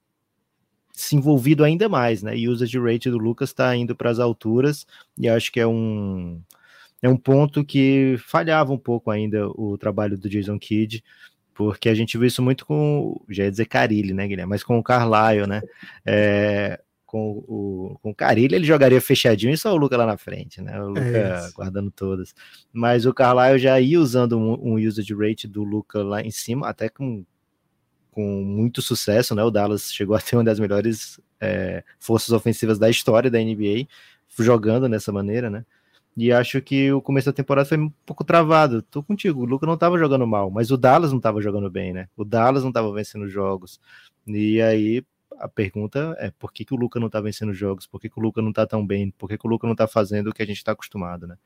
se 0.92 1.16
envolvido 1.16 1.64
ainda 1.64 1.88
mais, 1.88 2.22
né? 2.22 2.36
E 2.36 2.48
o 2.48 2.52
usage 2.52 2.78
rate 2.78 3.10
do 3.10 3.19
Lucas 3.19 3.50
está 3.50 3.74
indo 3.76 3.96
para 3.96 4.10
as 4.10 4.19
alturas 4.19 4.86
e 5.19 5.28
acho 5.28 5.50
que 5.52 5.60
é 5.60 5.66
um 5.66 6.40
é 7.02 7.08
um 7.08 7.16
ponto 7.16 7.64
que 7.64 8.16
falhava 8.19 8.72
um 8.72 8.78
pouco 8.78 9.10
ainda 9.10 9.48
o 9.48 9.76
trabalho 9.76 10.16
do 10.16 10.28
Jason 10.28 10.56
Kidd, 10.58 11.02
porque 11.66 11.88
a 11.88 11.94
gente 11.94 12.16
viu 12.18 12.26
isso 12.26 12.42
muito 12.42 12.66
com, 12.66 13.20
já 13.28 13.44
ia 13.44 13.50
dizer 13.50 13.66
Carilli, 13.66 14.12
né, 14.12 14.26
Guilherme? 14.26 14.50
Mas 14.50 14.62
com 14.62 14.78
o 14.78 14.82
Carlisle, 14.82 15.46
né? 15.46 15.62
É, 16.04 16.80
com 17.04 17.44
o, 17.46 17.98
com 18.02 18.10
o 18.10 18.14
Carilli 18.14 18.54
ele 18.54 18.64
jogaria 18.64 19.00
fechadinho 19.00 19.52
e 19.52 19.58
só 19.58 19.72
o 19.72 19.76
Luca 19.76 19.96
lá 19.96 20.06
na 20.06 20.16
frente, 20.16 20.62
né? 20.62 20.80
O 20.80 20.88
Luca 20.88 21.00
é 21.00 21.50
guardando 21.54 21.90
todas. 21.90 22.34
Mas 22.72 23.06
o 23.06 23.12
Carlisle 23.12 23.58
já 23.58 23.78
ia 23.80 24.00
usando 24.00 24.38
um, 24.38 24.72
um 24.72 24.74
usage 24.76 25.14
rate 25.14 25.46
do 25.46 25.62
Luca 25.62 26.02
lá 26.02 26.22
em 26.22 26.30
cima, 26.30 26.68
até 26.68 26.88
com 26.88 27.24
com 28.12 28.42
muito 28.44 28.82
sucesso, 28.82 29.34
né? 29.34 29.42
O 29.42 29.50
Dallas 29.50 29.92
chegou 29.92 30.14
a 30.16 30.20
ter 30.20 30.36
uma 30.36 30.44
das 30.44 30.60
melhores 30.60 31.18
é, 31.40 31.82
forças 31.98 32.30
ofensivas 32.30 32.78
da 32.78 32.88
história 32.88 33.30
da 33.30 33.38
NBA, 33.38 33.88
jogando 34.38 34.88
dessa 34.88 35.10
maneira, 35.10 35.50
né? 35.50 35.64
E 36.16 36.30
acho 36.30 36.60
que 36.60 36.92
o 36.92 37.00
começo 37.00 37.26
da 37.26 37.32
temporada 37.32 37.68
foi 37.68 37.78
um 37.78 37.90
pouco 38.04 38.22
travado. 38.22 38.82
Tô 38.82 39.02
contigo, 39.02 39.42
o 39.42 39.44
Luca 39.44 39.66
não 39.66 39.74
estava 39.74 39.98
jogando 39.98 40.26
mal, 40.26 40.50
mas 40.50 40.70
o 40.70 40.76
Dallas 40.76 41.10
não 41.10 41.18
estava 41.18 41.40
jogando 41.40 41.70
bem, 41.70 41.92
né? 41.92 42.08
O 42.16 42.24
Dallas 42.24 42.62
não 42.62 42.70
estava 42.70 42.92
vencendo 42.92 43.26
jogos. 43.28 43.80
E 44.26 44.60
aí 44.60 45.02
a 45.38 45.48
pergunta 45.48 46.14
é 46.18 46.30
por 46.30 46.52
que, 46.52 46.64
que 46.64 46.74
o 46.74 46.76
Luca 46.76 47.00
não 47.00 47.06
está 47.06 47.20
vencendo 47.20 47.54
jogos? 47.54 47.86
Por 47.86 48.00
que, 48.00 48.10
que 48.10 48.18
o 48.18 48.22
Luca 48.22 48.42
não 48.42 48.50
está 48.50 48.66
tão 48.66 48.86
bem? 48.86 49.10
Por 49.10 49.28
que, 49.28 49.38
que 49.38 49.46
o 49.46 49.50
Luca 49.50 49.66
não 49.66 49.72
está 49.72 49.88
fazendo 49.88 50.28
o 50.28 50.32
que 50.32 50.42
a 50.42 50.46
gente 50.46 50.58
está 50.58 50.72
acostumado, 50.72 51.26
né? 51.26 51.36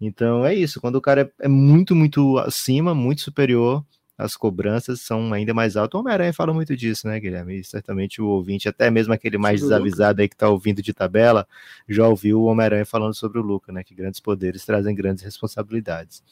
Então 0.00 0.44
é 0.44 0.54
isso, 0.54 0.80
quando 0.80 0.96
o 0.96 1.00
cara 1.00 1.22
é, 1.22 1.46
é 1.46 1.48
muito, 1.48 1.94
muito 1.94 2.38
acima, 2.38 2.94
muito 2.94 3.22
superior, 3.22 3.84
as 4.16 4.36
cobranças 4.36 5.00
são 5.00 5.32
ainda 5.32 5.52
mais 5.52 5.76
altas. 5.76 5.98
O 5.98 6.00
Homem-Aranha 6.00 6.32
fala 6.32 6.54
muito 6.54 6.76
disso, 6.76 7.06
né, 7.06 7.20
Guilherme? 7.20 7.60
E 7.60 7.64
certamente 7.64 8.20
o 8.22 8.26
ouvinte, 8.26 8.68
até 8.68 8.90
mesmo 8.90 9.12
aquele 9.12 9.36
mais 9.36 9.60
desavisado 9.60 10.22
aí 10.22 10.28
que 10.28 10.34
está 10.34 10.48
ouvindo 10.48 10.82
de 10.82 10.94
tabela, 10.94 11.46
já 11.88 12.06
ouviu 12.08 12.40
o 12.40 12.44
Homem-Aranha 12.44 12.86
falando 12.86 13.14
sobre 13.14 13.38
o 13.38 13.42
Luca, 13.42 13.72
né? 13.72 13.84
Que 13.84 13.94
grandes 13.94 14.20
poderes 14.20 14.64
trazem 14.64 14.94
grandes 14.94 15.22
responsabilidades. 15.22 16.22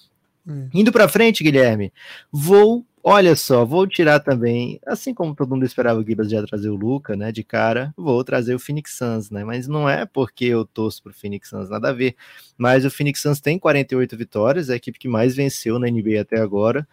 Hum. 0.47 0.69
Indo 0.75 0.93
para 0.93 1.09
frente, 1.09 1.43
Guilherme, 1.43 1.91
vou, 2.31 2.85
olha 3.03 3.35
só, 3.35 3.65
vou 3.65 3.87
tirar 3.87 4.21
também, 4.21 4.79
assim 4.87 5.15
como 5.15 5.35
todo 5.35 5.49
mundo 5.49 5.65
esperava 5.65 5.99
o 5.99 6.05
Gibas 6.05 6.31
já 6.31 6.45
trazer 6.47 6.69
o 6.69 6.77
Luca, 6.77 7.17
né, 7.17 7.33
de 7.33 7.43
cara, 7.43 7.95
vou 7.97 8.23
trazer 8.23 8.55
o 8.55 8.59
Phoenix 8.59 8.95
Suns, 8.95 9.31
né, 9.31 9.43
mas 9.43 9.67
não 9.67 9.89
é 9.89 10.05
porque 10.05 10.45
eu 10.45 10.67
torço 10.67 11.03
pro 11.03 11.15
Phoenix 11.15 11.49
Suns, 11.49 11.71
nada 11.71 11.89
a 11.89 11.93
ver, 11.95 12.15
mas 12.59 12.85
o 12.85 12.91
Phoenix 12.91 13.23
Suns 13.23 13.41
tem 13.41 13.59
48 13.59 14.15
vitórias, 14.19 14.69
é 14.69 14.75
a 14.75 14.77
equipe 14.77 14.99
que 14.99 15.09
mais 15.09 15.35
venceu 15.35 15.79
na 15.79 15.89
NBA 15.89 16.21
até 16.21 16.39
agora, 16.39 16.87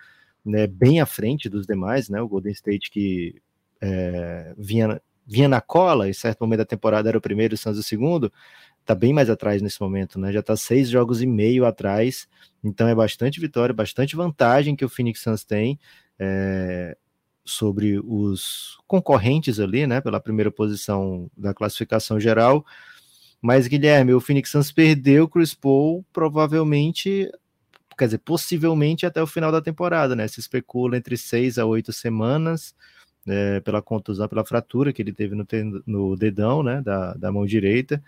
né, 0.43 0.67
bem 0.67 1.00
à 1.00 1.05
frente 1.05 1.50
dos 1.50 1.65
demais, 1.65 2.10
né? 2.10 2.21
O 2.21 2.27
Golden 2.27 2.51
State 2.51 2.89
que 2.89 3.41
é, 3.79 4.53
vinha, 4.57 5.01
vinha 5.25 5.48
na 5.48 5.62
cola, 5.62 6.10
em 6.10 6.13
certo 6.13 6.41
momento 6.41 6.60
da 6.60 6.65
temporada 6.65 7.10
era 7.10 7.17
o 7.17 7.21
primeiro, 7.21 7.55
o 7.55 7.57
Suns 7.57 7.77
o 7.77 7.83
segundo, 7.83 8.31
tá 8.86 8.95
bem 8.95 9.13
mais 9.13 9.29
atrás 9.29 9.62
nesse 9.62 9.79
momento, 9.81 10.19
né? 10.19 10.31
Já 10.31 10.41
tá 10.41 10.55
seis 10.55 10.89
jogos 10.89 11.21
e 11.21 11.25
meio 11.25 11.65
atrás, 11.65 12.27
então 12.63 12.88
é 12.88 12.95
bastante 12.95 13.39
vitória, 13.39 13.74
bastante 13.74 14.15
vantagem 14.15 14.75
que 14.75 14.86
o 14.86 14.89
Phoenix 14.89 15.21
Suns 15.21 15.43
tem 15.43 15.79
é, 16.19 16.98
sobre 17.43 18.00
os 18.00 18.77
concorrentes 18.88 19.60
ali, 19.60 19.86
né? 19.88 20.01
Pela 20.01 20.19
primeira 20.19 20.51
posição 20.51 21.29
da 21.38 21.53
classificação 21.53 22.19
geral. 22.19 22.65
Mas, 23.41 23.67
Guilherme, 23.67 24.13
o 24.13 24.21
Phoenix 24.21 24.51
Suns 24.51 24.71
perdeu 24.71 25.24
o 25.24 25.27
Chris 25.27 25.53
Paul, 25.53 26.05
provavelmente 26.13 27.27
quer 28.01 28.05
dizer, 28.05 28.17
possivelmente 28.17 29.05
até 29.05 29.22
o 29.22 29.27
final 29.27 29.51
da 29.51 29.62
temporada, 29.62 30.15
né? 30.15 30.27
Se 30.27 30.39
especula 30.39 30.98
entre 30.98 31.15
seis 31.15 31.60
a 31.60 31.65
oito 31.67 31.93
semanas, 31.93 32.74
é, 33.27 33.60
pela 33.60 33.79
contusão, 33.79 34.27
pela 34.27 34.43
fratura 34.43 34.91
que 34.91 35.03
ele 35.03 35.13
teve 35.13 35.36
no, 35.36 35.46
no 35.86 36.15
dedão, 36.17 36.63
né? 36.63 36.81
Da, 36.81 37.13
da 37.13 37.31
mão 37.31 37.46
direita. 37.46 38.01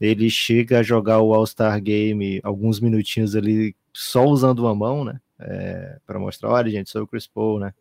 Ele 0.00 0.28
chega 0.28 0.80
a 0.80 0.82
jogar 0.82 1.20
o 1.20 1.32
All-Star 1.32 1.80
Game 1.80 2.40
alguns 2.42 2.80
minutinhos 2.80 3.36
ali 3.36 3.76
só 3.92 4.24
usando 4.24 4.58
uma 4.58 4.74
mão, 4.74 5.04
né? 5.04 5.20
É, 5.38 6.00
para 6.04 6.18
mostrar, 6.18 6.50
olha, 6.50 6.68
gente, 6.68 6.90
sou 6.90 7.04
o 7.04 7.06
Chris 7.06 7.28
Paul, 7.28 7.60
né? 7.60 7.72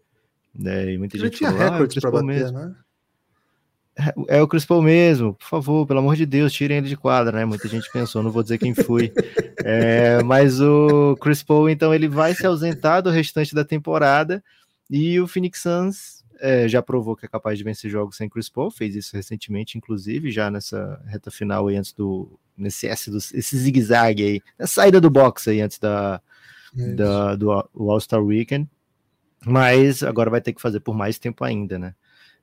É, 0.64 0.94
e 0.94 1.00
muita 1.00 1.18
ele 1.18 1.26
gente 1.26 1.38
tinha 1.38 1.52
falou, 1.52 1.72
recordes 1.72 1.98
ah, 1.98 2.02
para 2.02 2.12
bater, 2.12 2.26
mesmo. 2.26 2.60
né? 2.60 2.76
É, 3.98 4.14
é 4.38 4.42
o 4.42 4.48
Chris 4.48 4.66
Paul 4.66 4.82
mesmo, 4.82 5.34
por 5.34 5.48
favor, 5.48 5.88
pelo 5.88 6.00
amor 6.00 6.16
de 6.16 6.26
Deus, 6.26 6.54
tirem 6.54 6.78
ele 6.78 6.90
de 6.90 6.98
quadra, 6.98 7.38
né? 7.38 7.46
Muita 7.46 7.68
gente 7.68 7.90
pensou, 7.92 8.22
não 8.22 8.32
vou 8.32 8.44
dizer 8.44 8.58
quem 8.58 8.74
foi. 8.74 9.12
É, 9.64 10.22
mas 10.24 10.62
o 10.62 11.16
Chris 11.22 11.42
Paul, 11.42 11.70
então, 11.70 11.94
ele 11.94 12.08
vai 12.08 12.36
se 12.36 12.46
ausentar 12.46 13.02
do 13.02 13.10
restante 13.10 13.56
da 13.56 13.64
temporada 13.64 14.44
e 14.90 15.20
o 15.20 15.28
Phoenix 15.28 15.62
Suns 15.62 16.24
é, 16.40 16.68
já 16.68 16.82
provou 16.82 17.16
que 17.16 17.26
é 17.26 17.30
capaz 17.30 17.58
de 17.58 17.64
vencer 17.64 17.90
jogos 17.90 18.18
sem 18.18 18.30
Chris 18.30 18.50
Paul, 18.50 18.70
fez 18.70 18.96
isso 18.96 19.16
recentemente, 19.16 19.78
inclusive, 19.78 20.32
já 20.32 20.52
nessa 20.52 21.02
reta 21.08 21.32
final 21.32 21.68
aí 21.68 21.76
antes 21.76 21.94
do. 21.94 22.38
nesse 22.58 22.88
S 22.88 23.10
do, 23.10 23.18
esse 23.18 23.58
zigue-zague 23.58 24.24
aí, 24.24 24.42
na 24.58 24.68
saída 24.68 25.00
do 25.00 25.10
box 25.10 25.48
aí 25.48 25.62
antes 25.62 25.80
da, 25.80 26.22
da 26.96 27.36
do 27.36 27.52
All-Star 27.52 28.24
Weekend. 28.24 28.70
Mas 29.46 30.02
agora 30.02 30.30
vai 30.30 30.42
ter 30.42 30.54
que 30.54 30.62
fazer 30.62 30.80
por 30.80 30.96
mais 30.96 31.20
tempo 31.20 31.44
ainda, 31.44 31.78
né? 31.78 31.94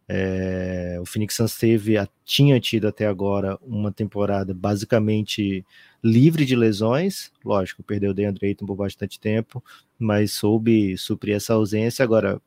É, 0.09 0.99
o 1.00 1.06
Phoenix 1.06 1.35
Suns 1.35 1.56
teve, 1.56 1.94
tinha 2.25 2.59
tido 2.61 2.88
até 2.88 3.06
agora 3.06 3.59
uma 3.62 3.92
temporada 3.92 4.52
basicamente 4.52 5.64
livre 6.02 6.44
de 6.44 6.56
lesões, 6.56 7.30
lógico, 7.44 7.82
perdeu 7.82 8.11
o 8.11 8.14
DeAndre 8.14 8.49
Ayton 8.49 8.66
por 8.66 8.76
bastante 8.76 9.21
tempo, 9.21 9.62
mas 9.99 10.32
soube 10.32 10.99
suprir 10.99 11.37
essa 11.37 11.54
ausência. 11.54 12.02
Agora, 12.02 12.40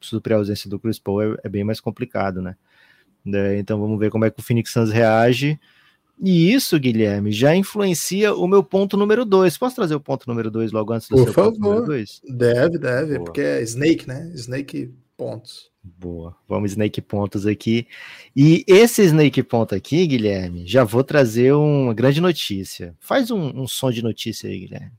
suprir 0.00 0.34
a 0.34 0.38
ausência 0.38 0.68
do 0.68 0.78
Chris 0.78 0.98
Paul 0.98 1.22
é, 1.22 1.36
é 1.44 1.48
bem 1.48 1.64
mais 1.64 1.80
complicado, 1.80 2.40
né? 2.40 2.56
É, 3.26 3.58
então 3.58 3.78
vamos 3.78 3.98
ver 3.98 4.10
como 4.10 4.24
é 4.24 4.30
que 4.30 4.40
o 4.40 4.42
Phoenix 4.42 4.72
Suns 4.72 4.90
reage. 4.90 5.60
E 6.20 6.52
isso, 6.52 6.78
Guilherme, 6.78 7.32
já 7.32 7.54
influencia 7.54 8.34
o 8.34 8.46
meu 8.46 8.62
ponto 8.62 8.96
número 8.96 9.24
2. 9.24 9.58
Posso 9.58 9.76
trazer 9.76 9.94
o 9.94 10.00
ponto 10.00 10.28
número 10.28 10.50
2 10.50 10.72
logo 10.72 10.92
antes 10.92 11.08
do 11.08 11.16
Por 11.16 11.24
seu 11.24 11.32
favor. 11.32 11.52
ponto 11.52 11.60
número 11.60 11.86
2? 11.86 12.22
Deve, 12.28 12.78
deve, 12.78 13.14
Boa. 13.14 13.24
porque 13.24 13.40
é 13.40 13.62
Snake, 13.62 14.06
né? 14.06 14.30
Snake 14.34 14.92
pontos. 15.22 15.70
Boa. 15.82 16.36
Vamos 16.48 16.72
Snake 16.72 17.00
pontos 17.00 17.46
aqui. 17.46 17.86
E 18.34 18.64
esse 18.66 19.02
Snake 19.02 19.42
ponto 19.42 19.74
aqui, 19.74 20.06
Guilherme, 20.06 20.66
já 20.66 20.82
vou 20.84 21.04
trazer 21.04 21.52
uma 21.52 21.94
grande 21.94 22.20
notícia. 22.20 22.94
Faz 22.98 23.30
um, 23.30 23.62
um 23.62 23.68
som 23.68 23.90
de 23.90 24.02
notícia 24.02 24.48
aí, 24.48 24.58
Guilherme. 24.58 24.92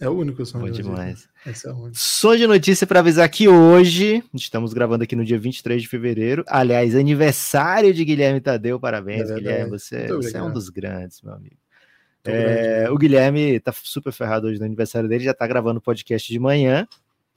É 0.00 0.08
o 0.08 0.12
único 0.12 0.44
som 0.44 0.58
Bom 0.58 0.70
de 0.70 0.82
demais. 0.82 1.28
Esse 1.46 1.68
é 1.68 1.70
o 1.70 1.76
único. 1.76 1.96
Som 1.96 2.34
de 2.34 2.46
notícia 2.46 2.86
para 2.86 3.00
avisar 3.00 3.28
que 3.28 3.46
hoje, 3.46 4.24
estamos 4.34 4.72
gravando 4.72 5.04
aqui 5.04 5.14
no 5.14 5.24
dia 5.24 5.38
23 5.38 5.82
de 5.82 5.88
fevereiro, 5.88 6.44
aliás, 6.48 6.96
aniversário 6.96 7.94
de 7.94 8.04
Guilherme 8.04 8.40
Tadeu, 8.40 8.80
parabéns, 8.80 9.30
é 9.30 9.34
Guilherme, 9.34 9.70
você, 9.70 10.08
você 10.08 10.36
é 10.36 10.42
um 10.42 10.52
dos 10.52 10.68
grandes, 10.70 11.22
meu 11.22 11.34
amigo. 11.34 11.56
É, 12.24 12.90
o 12.90 12.98
Guilherme 12.98 13.60
tá 13.60 13.72
super 13.72 14.12
ferrado 14.12 14.48
hoje 14.48 14.58
no 14.58 14.66
aniversário 14.66 15.08
dele, 15.08 15.24
já 15.24 15.32
tá 15.32 15.46
gravando 15.46 15.80
podcast 15.80 16.30
de 16.30 16.38
manhã, 16.38 16.86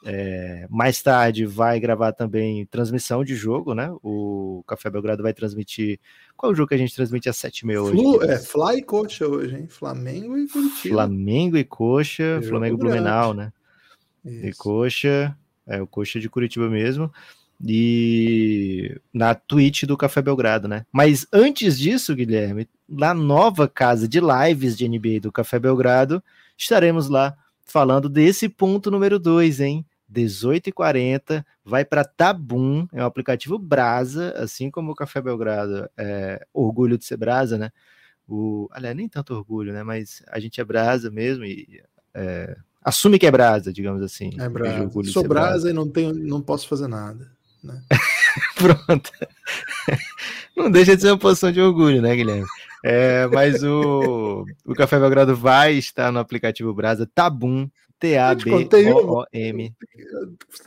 é, 0.03 0.65
mais 0.69 1.01
tarde 1.01 1.45
vai 1.45 1.79
gravar 1.79 2.11
também 2.11 2.65
transmissão 2.65 3.23
de 3.23 3.35
jogo, 3.35 3.75
né? 3.75 3.93
O 4.01 4.63
Café 4.67 4.89
Belgrado 4.89 5.21
vai 5.21 5.33
transmitir. 5.33 5.99
Qual 6.35 6.51
é 6.51 6.53
o 6.53 6.55
jogo 6.55 6.69
que 6.69 6.75
a 6.75 6.77
gente 6.77 6.95
transmite 6.95 7.29
às 7.29 7.37
7h30 7.37 7.81
hoje? 7.81 8.31
é, 8.31 8.39
Fly 8.39 8.77
e 8.77 8.81
Coxa 8.81 9.27
hoje, 9.27 9.55
hein? 9.55 9.67
Flamengo 9.67 10.37
e 10.37 10.47
Curitiba. 10.47 10.95
Flamengo 10.95 11.57
e 11.57 11.63
Coxa, 11.63 12.41
Flamengo 12.47 12.77
Blumenau, 12.77 13.33
né? 13.33 13.53
Isso. 14.25 14.45
E 14.47 14.53
Coxa, 14.53 15.37
é 15.67 15.81
o 15.81 15.87
Coxa 15.87 16.19
de 16.19 16.29
Curitiba 16.29 16.67
mesmo. 16.67 17.11
E 17.63 18.99
na 19.13 19.35
Twitch 19.35 19.83
do 19.83 19.95
Café 19.95 20.19
Belgrado, 20.19 20.67
né? 20.67 20.83
Mas 20.91 21.27
antes 21.31 21.77
disso, 21.77 22.15
Guilherme, 22.15 22.67
na 22.89 23.13
nova 23.13 23.67
casa 23.67 24.07
de 24.07 24.19
lives 24.19 24.75
de 24.75 24.89
NBA 24.89 25.19
do 25.21 25.31
Café 25.31 25.59
Belgrado, 25.59 26.23
estaremos 26.57 27.07
lá 27.07 27.37
falando 27.63 28.09
desse 28.09 28.49
ponto 28.49 28.89
número 28.89 29.19
2, 29.19 29.59
hein? 29.59 29.85
18h40, 30.11 31.43
vai 31.63 31.85
para 31.85 32.03
Tabum, 32.03 32.87
é 32.91 33.01
um 33.01 33.05
aplicativo 33.05 33.57
Brasa, 33.57 34.31
assim 34.37 34.69
como 34.69 34.91
o 34.91 34.95
Café 34.95 35.21
Belgrado 35.21 35.89
é 35.97 36.45
orgulho 36.53 36.97
de 36.97 37.05
ser 37.05 37.17
Brasa, 37.17 37.57
né? 37.57 37.71
O, 38.27 38.67
aliás, 38.71 38.95
nem 38.95 39.07
tanto 39.07 39.33
orgulho, 39.33 39.73
né? 39.73 39.83
Mas 39.83 40.21
a 40.27 40.39
gente 40.39 40.59
é 40.59 40.63
Brasa 40.63 41.09
mesmo 41.09 41.45
e 41.45 41.81
é, 42.13 42.55
assume 42.83 43.17
que 43.17 43.25
é 43.25 43.31
Brasa, 43.31 43.71
digamos 43.71 44.01
assim. 44.01 44.31
É 44.39 44.49
Brasa. 44.49 44.89
Sou 45.05 45.23
brasa, 45.23 45.27
brasa, 45.27 45.69
e 45.69 45.73
não, 45.73 45.87
tenho, 45.87 46.13
não 46.13 46.41
posso 46.41 46.67
fazer 46.67 46.87
nada. 46.87 47.31
Né? 47.63 47.81
Pronto. 48.55 49.11
não 50.55 50.69
deixa 50.69 50.95
de 50.95 51.01
ser 51.01 51.09
uma 51.09 51.17
posição 51.17 51.51
de 51.51 51.61
orgulho, 51.61 52.01
né, 52.01 52.15
Guilherme? 52.15 52.47
É, 52.83 53.27
mas 53.27 53.63
o, 53.63 54.45
o 54.65 54.73
Café 54.73 54.99
Belgrado 54.99 55.35
vai 55.35 55.73
estar 55.73 56.11
no 56.11 56.19
aplicativo 56.19 56.73
Brasa 56.73 57.07
Tabum, 57.13 57.69
T-A-B-O-O-M. 58.01 59.75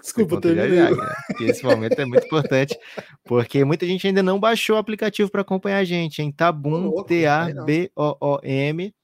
Desculpa, 0.00 0.40
terminei. 0.40 0.96
Esse 1.40 1.64
momento 1.64 1.98
é 1.98 2.04
muito 2.04 2.24
importante, 2.24 2.78
porque 3.24 3.64
muita 3.64 3.84
gente 3.84 4.06
ainda 4.06 4.22
não 4.22 4.38
baixou 4.38 4.76
o 4.76 4.78
aplicativo 4.78 5.28
para 5.28 5.40
acompanhar 5.40 5.78
a 5.78 5.84
gente, 5.84 6.22
em 6.22 6.30
Tabum, 6.30 7.02
T-A-B-O-O-M. 7.02 8.94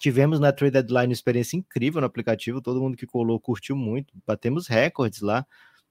Tivemos 0.00 0.40
na 0.40 0.50
Trade 0.50 0.72
Deadline 0.72 1.06
uma 1.06 1.12
experiência 1.12 1.56
incrível 1.56 2.00
no 2.00 2.06
aplicativo, 2.08 2.60
todo 2.60 2.80
mundo 2.80 2.96
que 2.96 3.06
colou 3.06 3.38
curtiu 3.38 3.76
muito, 3.76 4.12
batemos 4.26 4.66
recordes 4.66 5.20
lá, 5.20 5.46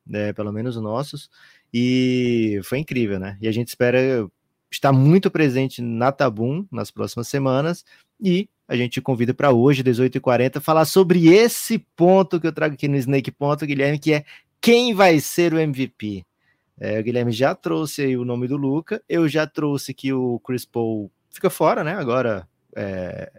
né, 0.05 0.33
pelo 0.33 0.51
menos 0.51 0.75
nossos, 0.75 1.29
e 1.73 2.59
foi 2.65 2.79
incrível, 2.79 3.17
né? 3.17 3.37
E 3.39 3.47
a 3.47 3.51
gente 3.53 3.69
espera 3.69 4.29
estar 4.69 4.91
muito 4.91 5.31
presente 5.31 5.81
na 5.81 6.11
Tabum 6.11 6.65
nas 6.69 6.91
próximas 6.91 7.29
semanas 7.29 7.85
e 8.21 8.49
a 8.71 8.77
gente 8.77 9.01
convida 9.01 9.33
para 9.33 9.51
hoje, 9.51 9.83
18h40, 9.83 10.61
falar 10.61 10.85
sobre 10.85 11.27
esse 11.27 11.77
ponto 11.77 12.39
que 12.39 12.47
eu 12.47 12.53
trago 12.53 12.73
aqui 12.73 12.87
no 12.87 12.95
Snake 12.95 13.29
Ponto, 13.29 13.65
Guilherme, 13.65 13.99
que 13.99 14.13
é 14.13 14.23
quem 14.61 14.93
vai 14.93 15.19
ser 15.19 15.53
o 15.53 15.59
MVP. 15.59 16.23
É, 16.79 16.97
o 16.97 17.03
Guilherme 17.03 17.33
já 17.33 17.53
trouxe 17.53 18.01
aí 18.03 18.15
o 18.15 18.23
nome 18.23 18.47
do 18.47 18.55
Luca, 18.55 19.03
eu 19.09 19.27
já 19.27 19.45
trouxe 19.45 19.93
que 19.93 20.13
o 20.13 20.39
Chris 20.39 20.63
Paul 20.63 21.11
fica 21.29 21.49
fora, 21.49 21.83
né? 21.83 21.95
Agora 21.95 22.47
é, 22.73 23.29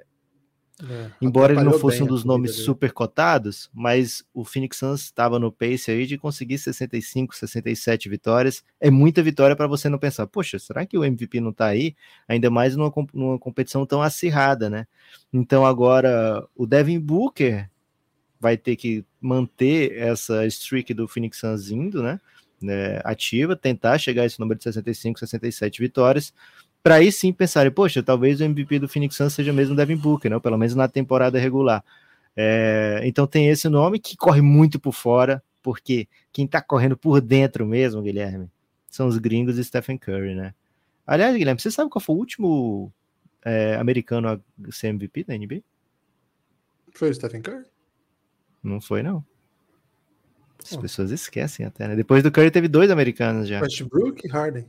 é, 0.90 1.10
Embora 1.20 1.52
ele 1.52 1.62
não 1.62 1.78
fosse 1.78 2.02
um 2.02 2.06
dos 2.06 2.24
nomes 2.24 2.52
dele. 2.52 2.64
super 2.64 2.92
cotados, 2.92 3.70
mas 3.72 4.24
o 4.34 4.44
Phoenix 4.44 4.78
Suns 4.78 5.02
estava 5.02 5.38
no 5.38 5.52
pace 5.52 5.90
aí 5.90 6.06
de 6.06 6.18
conseguir 6.18 6.58
65, 6.58 7.36
67 7.36 8.08
vitórias. 8.08 8.64
É 8.80 8.90
muita 8.90 9.22
vitória 9.22 9.54
para 9.54 9.68
você 9.68 9.88
não 9.88 9.98
pensar, 9.98 10.26
poxa, 10.26 10.58
será 10.58 10.84
que 10.84 10.98
o 10.98 11.04
MVP 11.04 11.40
não 11.40 11.50
está 11.50 11.66
aí? 11.66 11.94
Ainda 12.26 12.50
mais 12.50 12.74
numa, 12.74 12.92
numa 13.14 13.38
competição 13.38 13.86
tão 13.86 14.02
acirrada, 14.02 14.68
né? 14.68 14.86
Então 15.32 15.64
agora 15.64 16.44
o 16.56 16.66
Devin 16.66 16.98
Booker 16.98 17.70
vai 18.40 18.56
ter 18.56 18.74
que 18.74 19.04
manter 19.20 19.96
essa 19.96 20.44
streak 20.46 20.92
do 20.92 21.06
Phoenix 21.06 21.38
Suns 21.38 21.70
indo, 21.70 22.02
né? 22.02 22.20
né 22.60 23.00
ativa, 23.04 23.54
tentar 23.54 23.98
chegar 23.98 24.22
a 24.22 24.26
esse 24.26 24.40
número 24.40 24.58
de 24.58 24.64
65, 24.64 25.20
67 25.20 25.80
vitórias 25.80 26.34
para 26.82 26.96
aí 26.96 27.12
sim 27.12 27.32
pensarem, 27.32 27.70
poxa, 27.70 28.02
talvez 28.02 28.40
o 28.40 28.44
MVP 28.44 28.78
do 28.80 28.88
Phoenix 28.88 29.16
Suns 29.16 29.32
seja 29.32 29.52
mesmo 29.52 29.76
Devin 29.76 29.96
Booker, 29.96 30.30
né? 30.30 30.38
pelo 30.40 30.58
menos 30.58 30.74
na 30.74 30.88
temporada 30.88 31.38
regular. 31.38 31.84
É, 32.36 33.00
então 33.04 33.26
tem 33.26 33.48
esse 33.48 33.68
nome 33.68 33.98
que 33.98 34.16
corre 34.16 34.40
muito 34.40 34.80
por 34.80 34.92
fora, 34.92 35.42
porque 35.62 36.08
quem 36.32 36.44
está 36.44 36.60
correndo 36.60 36.96
por 36.96 37.20
dentro 37.20 37.64
mesmo, 37.66 38.02
Guilherme, 38.02 38.50
são 38.88 39.06
os 39.06 39.18
gringos 39.18 39.58
e 39.58 39.64
Stephen 39.64 39.96
Curry, 39.96 40.34
né? 40.34 40.54
Aliás, 41.06 41.36
Guilherme, 41.36 41.60
você 41.60 41.70
sabe 41.70 41.90
qual 41.90 42.02
foi 42.02 42.16
o 42.16 42.18
último 42.18 42.92
é, 43.44 43.76
americano 43.76 44.28
a 44.28 44.40
ser 44.72 44.88
MVP 44.88 45.24
da 45.24 45.36
NBA? 45.36 45.62
Foi 46.94 47.10
o 47.10 47.14
Stephen 47.14 47.42
Curry? 47.42 47.64
Não 48.62 48.80
foi, 48.80 49.02
não. 49.02 49.24
As 50.64 50.76
pessoas 50.76 51.10
esquecem 51.10 51.66
até, 51.66 51.88
né? 51.88 51.96
Depois 51.96 52.22
do 52.22 52.30
Curry 52.30 52.50
teve 52.50 52.68
dois 52.68 52.90
americanos 52.90 53.48
já. 53.48 53.60
Westbrook 53.60 54.24
e 54.24 54.30
Harden. 54.30 54.66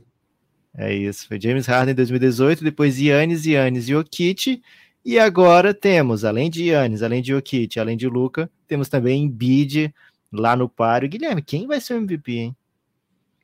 É 0.76 0.92
isso, 0.92 1.28
foi 1.28 1.40
James 1.40 1.66
Harden 1.66 1.92
em 1.92 1.96
2018, 1.96 2.64
depois 2.64 2.98
Yannis, 2.98 3.46
Yannis 3.46 3.84
e 3.84 3.92
Jokic, 3.92 4.60
e 5.04 5.18
agora 5.18 5.72
temos, 5.72 6.24
além 6.24 6.50
de 6.50 6.64
Yannis, 6.64 7.02
além 7.02 7.22
de 7.22 7.28
Jokic, 7.28 7.78
além 7.78 7.96
de 7.96 8.08
Luca, 8.08 8.50
temos 8.66 8.88
também 8.88 9.22
Embiid 9.22 9.94
lá 10.32 10.56
no 10.56 10.68
páreo. 10.68 11.08
Guilherme, 11.08 11.42
quem 11.42 11.66
vai 11.66 11.80
ser 11.80 11.94
o 11.94 11.98
MVP, 11.98 12.32
hein? 12.32 12.56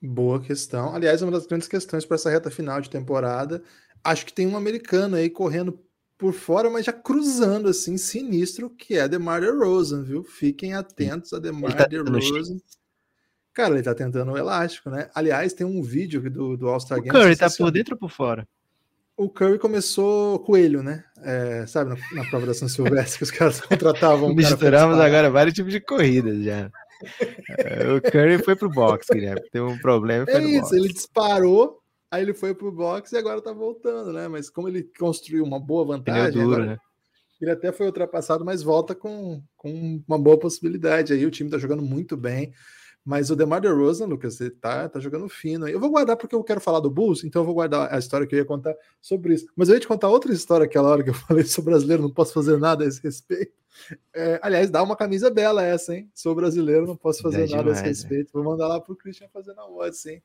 Boa 0.03 0.41
questão. 0.41 0.95
Aliás, 0.95 1.21
uma 1.23 1.31
das 1.31 1.47
grandes 1.47 1.69
questões 1.69 2.05
para 2.07 2.15
essa 2.15 2.31
reta 2.31 2.51
final 2.51 2.81
de 2.81 2.89
temporada, 2.89 3.63
acho 4.03 4.25
que 4.27 4.33
tem 4.33 4.47
um 4.47 4.57
americano 4.57 5.17
aí 5.17 5.29
correndo 5.29 5.79
por 6.17 6.33
fora, 6.33 6.69
mas 6.69 6.87
já 6.87 6.93
cruzando 6.93 7.69
assim, 7.69 7.97
sinistro, 7.97 8.71
que 8.71 8.95
é 8.95 9.07
DeMar 9.07 9.41
DeRozan, 9.41 10.03
viu? 10.03 10.25
Fiquem 10.25 10.75
atentos 10.75 11.33
a 11.33 11.39
DeMar 11.39 11.77
tá 11.77 11.87
DeRozan. 11.87 12.59
Cara, 13.61 13.75
ele 13.75 13.83
tá 13.83 13.95
tentando 13.95 14.33
o 14.33 14.39
elástico, 14.39 14.89
né? 14.89 15.11
Aliás, 15.15 15.53
tem 15.53 15.67
um 15.67 15.83
vídeo 15.83 16.31
do, 16.31 16.57
do 16.57 16.67
All-Star 16.67 16.99
Game. 16.99 17.11
O 17.11 17.13
Curry 17.13 17.37
tá 17.37 17.51
por 17.51 17.71
dentro 17.71 17.95
ou 17.95 17.99
por 17.99 18.11
fora? 18.11 18.49
O 19.15 19.29
Curry 19.29 19.59
começou 19.59 20.39
coelho, 20.39 20.83
né? 20.83 21.05
É, 21.23 21.67
sabe, 21.67 21.91
na, 21.91 21.97
na, 22.15 22.31
prova 22.31 22.47
da 22.47 22.55
São 22.55 22.67
Silvestre, 22.67 23.19
que 23.19 23.25
os 23.25 23.31
caras 23.31 23.61
contratavam. 23.69 24.35
Misturamos 24.35 24.99
agora 24.99 25.29
vários 25.29 25.55
tipos 25.55 25.73
de 25.73 25.79
corridas 25.79 26.43
já. 26.43 26.71
É, 27.59 27.93
o 27.93 28.01
Curry 28.01 28.43
foi 28.43 28.57
pro 28.57 28.71
box, 28.71 29.09
Guilherme. 29.13 29.47
Tem 29.51 29.61
um 29.61 29.77
problema. 29.77 30.25
É 30.27 30.41
isso, 30.41 30.63
box. 30.63 30.77
ele 30.77 30.89
disparou, 30.89 31.83
aí 32.11 32.23
ele 32.23 32.33
foi 32.33 32.55
pro 32.55 32.73
box 32.73 33.13
e 33.13 33.19
agora 33.19 33.43
tá 33.43 33.53
voltando, 33.53 34.11
né? 34.11 34.27
Mas 34.27 34.49
como 34.49 34.71
ele 34.71 34.89
construiu 34.99 35.45
uma 35.45 35.61
boa 35.61 35.85
vantagem. 35.85 36.33
Duro, 36.33 36.55
agora, 36.55 36.67
né? 36.67 36.79
Ele 37.39 37.51
até 37.51 37.71
foi 37.73 37.85
ultrapassado, 37.85 38.43
mas 38.43 38.63
volta 38.63 38.95
com, 38.95 39.43
com 39.55 40.03
uma 40.09 40.19
boa 40.19 40.39
possibilidade. 40.39 41.13
Aí 41.13 41.27
o 41.27 41.31
time 41.31 41.51
tá 41.51 41.59
jogando 41.59 41.83
muito 41.83 42.17
bem. 42.17 42.55
Mas 43.05 43.31
o 43.31 43.37
DeMar 43.37 43.61
DeRozan, 43.61 44.07
Lucas, 44.07 44.35
você 44.35 44.51
tá, 44.51 44.89
tá 44.89 45.01
jogando 45.01 45.29
fino. 45.29 45.67
Eu 45.67 45.81
vou 45.81 45.91
guardar 45.91 46.17
porque 46.17 46.35
eu 46.35 46.45
quero 46.45 46.61
falar 46.61 46.81
do 46.81 46.91
Bulls, 46.91 47.25
então 47.25 47.43
eu 47.43 47.47
vou 47.47 47.55
guardar 47.55 47.93
a 47.93 47.99
história 47.99 48.27
que 48.27 48.35
eu 48.35 48.39
ia 48.39 48.45
contar 48.45 48.75
sobre 49.01 49.35
isso. 49.35 49.47
Mas 49.57 49.69
eu 49.69 49.75
ia 49.75 49.81
te 49.81 49.89
contar 49.89 50.09
outra 50.09 50.33
história 50.33 50.65
aquela 50.65 50.89
hora 50.91 51.03
que 51.03 51.11
eu 51.11 51.15
falei 51.27 51.45
sou 51.45 51.65
brasileiro, 51.65 52.03
não 52.03 52.11
posso 52.11 52.33
fazer 52.33 52.59
nada 52.59 52.85
a 52.85 52.87
esse 52.87 53.03
respeito. 53.03 53.53
É, 54.15 54.39
aliás, 54.43 54.71
dá 54.71 54.83
uma 54.83 54.97
camisa 54.97 55.31
bela 55.31 55.65
essa, 55.65 55.95
hein? 55.95 56.11
Sou 56.15 56.35
brasileiro, 56.35 56.87
não 56.87 56.97
posso 56.97 57.23
fazer 57.23 57.49
nada 57.49 57.63
demais, 57.63 57.69
a 57.69 57.73
esse 57.73 57.83
respeito. 57.85 58.33
Vou 58.33 58.45
mandar 58.45 58.69
lá 58.69 58.81
pro 58.81 58.97
Christian 58.97 59.29
fazer 59.33 59.55
na 59.55 59.67
voz, 59.67 59.97
sim. 59.99 60.21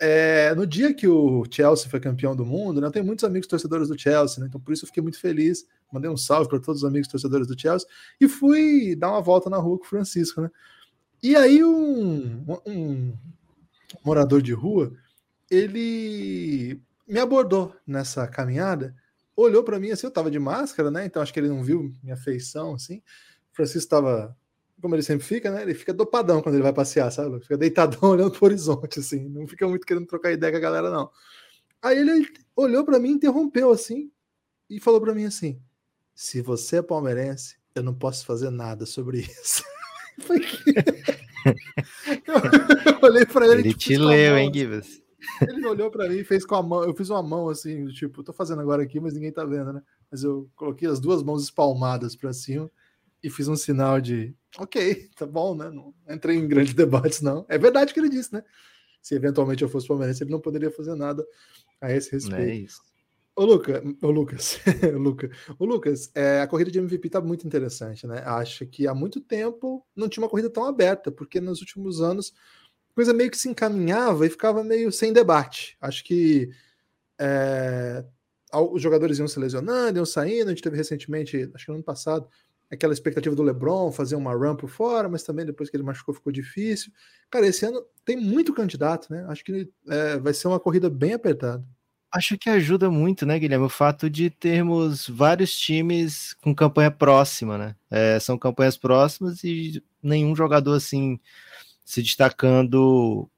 É, 0.00 0.54
no 0.54 0.64
dia 0.64 0.94
que 0.94 1.08
o 1.08 1.44
Chelsea 1.50 1.90
foi 1.90 1.98
campeão 1.98 2.34
do 2.34 2.44
mundo, 2.44 2.80
né, 2.80 2.86
eu 2.86 2.90
tenho 2.92 3.04
muitos 3.04 3.24
amigos 3.24 3.48
torcedores 3.48 3.88
do 3.88 3.98
Chelsea, 3.98 4.40
né, 4.40 4.46
então 4.48 4.60
por 4.60 4.72
isso 4.72 4.84
eu 4.84 4.86
fiquei 4.86 5.02
muito 5.02 5.18
feliz. 5.20 5.66
Mandei 5.92 6.08
um 6.08 6.16
salve 6.16 6.48
para 6.48 6.60
todos 6.60 6.82
os 6.82 6.88
amigos 6.88 7.08
torcedores 7.08 7.48
do 7.48 7.60
Chelsea 7.60 7.88
e 8.20 8.28
fui 8.28 8.94
dar 8.94 9.10
uma 9.10 9.20
volta 9.20 9.50
na 9.50 9.56
rua 9.56 9.78
com 9.78 9.84
o 9.84 9.88
Francisco, 9.88 10.40
né? 10.40 10.50
E 11.22 11.34
aí 11.34 11.64
um, 11.64 12.44
um 12.66 13.12
morador 14.04 14.40
de 14.40 14.52
rua, 14.52 14.92
ele 15.50 16.80
me 17.06 17.18
abordou 17.18 17.74
nessa 17.86 18.26
caminhada, 18.26 18.94
olhou 19.36 19.62
para 19.64 19.78
mim 19.78 19.90
assim, 19.90 20.06
eu 20.06 20.12
tava 20.12 20.30
de 20.30 20.38
máscara, 20.38 20.90
né? 20.90 21.06
Então 21.06 21.22
acho 21.22 21.32
que 21.32 21.40
ele 21.40 21.48
não 21.48 21.62
viu 21.62 21.92
minha 22.02 22.16
feição 22.16 22.74
assim. 22.74 22.98
O 23.52 23.56
Francisco 23.56 23.78
estava 23.78 24.36
como 24.80 24.94
ele 24.94 25.02
sempre 25.02 25.26
fica, 25.26 25.50
né? 25.50 25.62
Ele 25.62 25.74
fica 25.74 25.92
dopadão 25.92 26.40
quando 26.40 26.54
ele 26.54 26.62
vai 26.62 26.72
passear, 26.72 27.10
sabe? 27.10 27.40
Fica 27.40 27.56
deitadão 27.56 27.98
olhando 28.10 28.30
pro 28.30 28.46
horizonte, 28.46 29.00
assim. 29.00 29.28
Não 29.28 29.46
fica 29.46 29.66
muito 29.66 29.86
querendo 29.86 30.06
trocar 30.06 30.32
ideia 30.32 30.52
com 30.52 30.58
a 30.58 30.60
galera, 30.60 30.90
não. 30.90 31.10
Aí 31.82 31.98
ele 31.98 32.26
olhou 32.56 32.84
para 32.84 32.98
mim, 32.98 33.10
interrompeu 33.10 33.70
assim 33.70 34.10
e 34.68 34.80
falou 34.80 35.00
para 35.00 35.14
mim 35.14 35.24
assim: 35.24 35.60
se 36.14 36.40
você 36.42 36.76
é 36.76 36.82
palmeirense, 36.82 37.56
eu 37.74 37.82
não 37.82 37.94
posso 37.94 38.24
fazer 38.24 38.50
nada 38.50 38.86
sobre 38.86 39.20
isso. 39.20 39.62
eu 42.26 42.98
olhei 43.02 43.26
para 43.26 43.46
ele. 43.46 43.60
Ele 43.60 43.68
tipo, 43.70 43.78
te 43.78 43.96
leu, 43.96 44.36
hein, 44.36 44.52
Givas? 44.52 45.00
Ele 45.42 45.66
olhou 45.66 45.90
para 45.90 46.08
mim 46.08 46.18
e 46.18 46.24
fez 46.24 46.44
com 46.44 46.54
a 46.54 46.62
mão. 46.62 46.84
Eu 46.84 46.94
fiz 46.94 47.10
uma 47.10 47.22
mão 47.22 47.48
assim, 47.48 47.86
tipo, 47.88 48.22
tô 48.22 48.32
fazendo 48.32 48.60
agora 48.60 48.82
aqui, 48.82 49.00
mas 49.00 49.14
ninguém 49.14 49.32
tá 49.32 49.44
vendo, 49.44 49.72
né? 49.72 49.82
Mas 50.10 50.22
eu 50.22 50.48
coloquei 50.54 50.88
as 50.88 51.00
duas 51.00 51.22
mãos 51.22 51.42
espalmadas 51.42 52.16
para 52.16 52.32
cima 52.32 52.70
e 53.22 53.30
fiz 53.30 53.48
um 53.48 53.56
sinal 53.56 54.00
de 54.00 54.34
ok, 54.58 55.10
tá 55.16 55.26
bom, 55.26 55.54
né? 55.54 55.70
Não 55.70 55.94
entrei 56.08 56.36
em 56.36 56.48
grandes 56.48 56.74
debates, 56.74 57.20
não. 57.20 57.44
É 57.48 57.58
verdade 57.58 57.92
que 57.92 58.00
ele 58.00 58.08
disse, 58.08 58.32
né? 58.32 58.42
Se 59.02 59.14
eventualmente 59.14 59.62
eu 59.62 59.68
fosse 59.68 59.86
palmeirense, 59.86 60.22
ele 60.22 60.30
não 60.30 60.40
poderia 60.40 60.70
fazer 60.70 60.94
nada 60.94 61.24
a 61.80 61.92
esse 61.92 62.10
respeito. 62.10 62.40
Não 62.40 62.48
é 62.48 62.54
isso. 62.54 62.80
Ô, 63.38 63.44
Luca, 63.44 63.80
ô 64.02 64.10
Lucas, 64.10 64.58
Luca, 64.98 65.30
o 65.60 65.64
Lucas, 65.64 66.10
é, 66.12 66.40
a 66.40 66.46
corrida 66.48 66.72
de 66.72 66.80
MVP 66.80 67.08
tá 67.08 67.20
muito 67.20 67.46
interessante, 67.46 68.04
né? 68.04 68.20
Acho 68.26 68.66
que 68.66 68.84
há 68.88 68.92
muito 68.92 69.20
tempo 69.20 69.86
não 69.94 70.08
tinha 70.08 70.24
uma 70.24 70.28
corrida 70.28 70.50
tão 70.50 70.64
aberta, 70.64 71.12
porque 71.12 71.40
nos 71.40 71.60
últimos 71.60 72.00
anos 72.00 72.34
a 72.90 72.94
coisa 72.96 73.14
meio 73.14 73.30
que 73.30 73.38
se 73.38 73.48
encaminhava 73.48 74.26
e 74.26 74.28
ficava 74.28 74.64
meio 74.64 74.90
sem 74.90 75.12
debate. 75.12 75.76
Acho 75.80 76.02
que 76.02 76.50
é, 77.16 78.04
os 78.52 78.82
jogadores 78.82 79.20
iam 79.20 79.28
se 79.28 79.38
lesionando, 79.38 80.00
iam 80.00 80.04
saindo. 80.04 80.48
A 80.48 80.50
gente 80.50 80.62
teve 80.62 80.76
recentemente, 80.76 81.48
acho 81.54 81.64
que 81.64 81.70
no 81.70 81.76
ano 81.76 81.84
passado, 81.84 82.28
aquela 82.68 82.92
expectativa 82.92 83.36
do 83.36 83.44
LeBron 83.44 83.92
fazer 83.92 84.16
uma 84.16 84.34
run 84.34 84.56
por 84.56 84.68
fora, 84.68 85.08
mas 85.08 85.22
também 85.22 85.46
depois 85.46 85.70
que 85.70 85.76
ele 85.76 85.84
machucou 85.84 86.12
ficou 86.12 86.32
difícil. 86.32 86.90
Cara, 87.30 87.46
esse 87.46 87.64
ano 87.64 87.86
tem 88.04 88.16
muito 88.16 88.52
candidato, 88.52 89.06
né? 89.12 89.24
Acho 89.28 89.44
que 89.44 89.70
é, 89.88 90.18
vai 90.18 90.34
ser 90.34 90.48
uma 90.48 90.58
corrida 90.58 90.90
bem 90.90 91.12
apertada. 91.12 91.64
Acho 92.10 92.38
que 92.38 92.48
ajuda 92.48 92.90
muito, 92.90 93.26
né, 93.26 93.38
Guilherme, 93.38 93.66
o 93.66 93.68
fato 93.68 94.08
de 94.08 94.30
termos 94.30 95.06
vários 95.08 95.54
times 95.58 96.32
com 96.40 96.54
campanha 96.54 96.90
próxima, 96.90 97.58
né? 97.58 97.76
É, 97.90 98.18
são 98.18 98.38
campanhas 98.38 98.78
próximas 98.78 99.44
e 99.44 99.82
nenhum 100.02 100.34
jogador 100.34 100.72
assim 100.74 101.20
se 101.84 102.02
destacando 102.02 103.28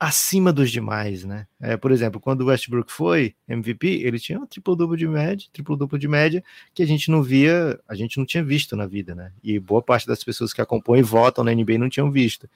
acima 0.00 0.52
dos 0.52 0.70
demais, 0.72 1.24
né? 1.24 1.46
É, 1.60 1.76
por 1.76 1.92
exemplo, 1.92 2.20
quando 2.20 2.42
o 2.42 2.46
Westbrook 2.46 2.92
foi 2.92 3.34
MVP, 3.48 3.88
ele 4.04 4.18
tinha 4.20 4.40
um 4.40 4.46
triplo-duplo 4.46 4.96
de 4.96 5.08
média, 5.08 5.48
triplo-duplo 5.52 5.98
de 5.98 6.08
média, 6.08 6.44
que 6.74 6.82
a 6.82 6.86
gente 6.86 7.10
não 7.10 7.22
via, 7.22 7.78
a 7.88 7.94
gente 7.94 8.18
não 8.18 8.26
tinha 8.26 8.44
visto 8.44 8.76
na 8.76 8.86
vida, 8.86 9.14
né? 9.14 9.32
E 9.42 9.58
boa 9.60 9.82
parte 9.82 10.06
das 10.06 10.24
pessoas 10.24 10.52
que 10.52 10.60
acompanham 10.60 11.00
e 11.00 11.02
votam 11.04 11.44
na 11.44 11.52
NBA 11.54 11.78
não 11.78 11.88
tinham 11.88 12.10
visto. 12.10 12.48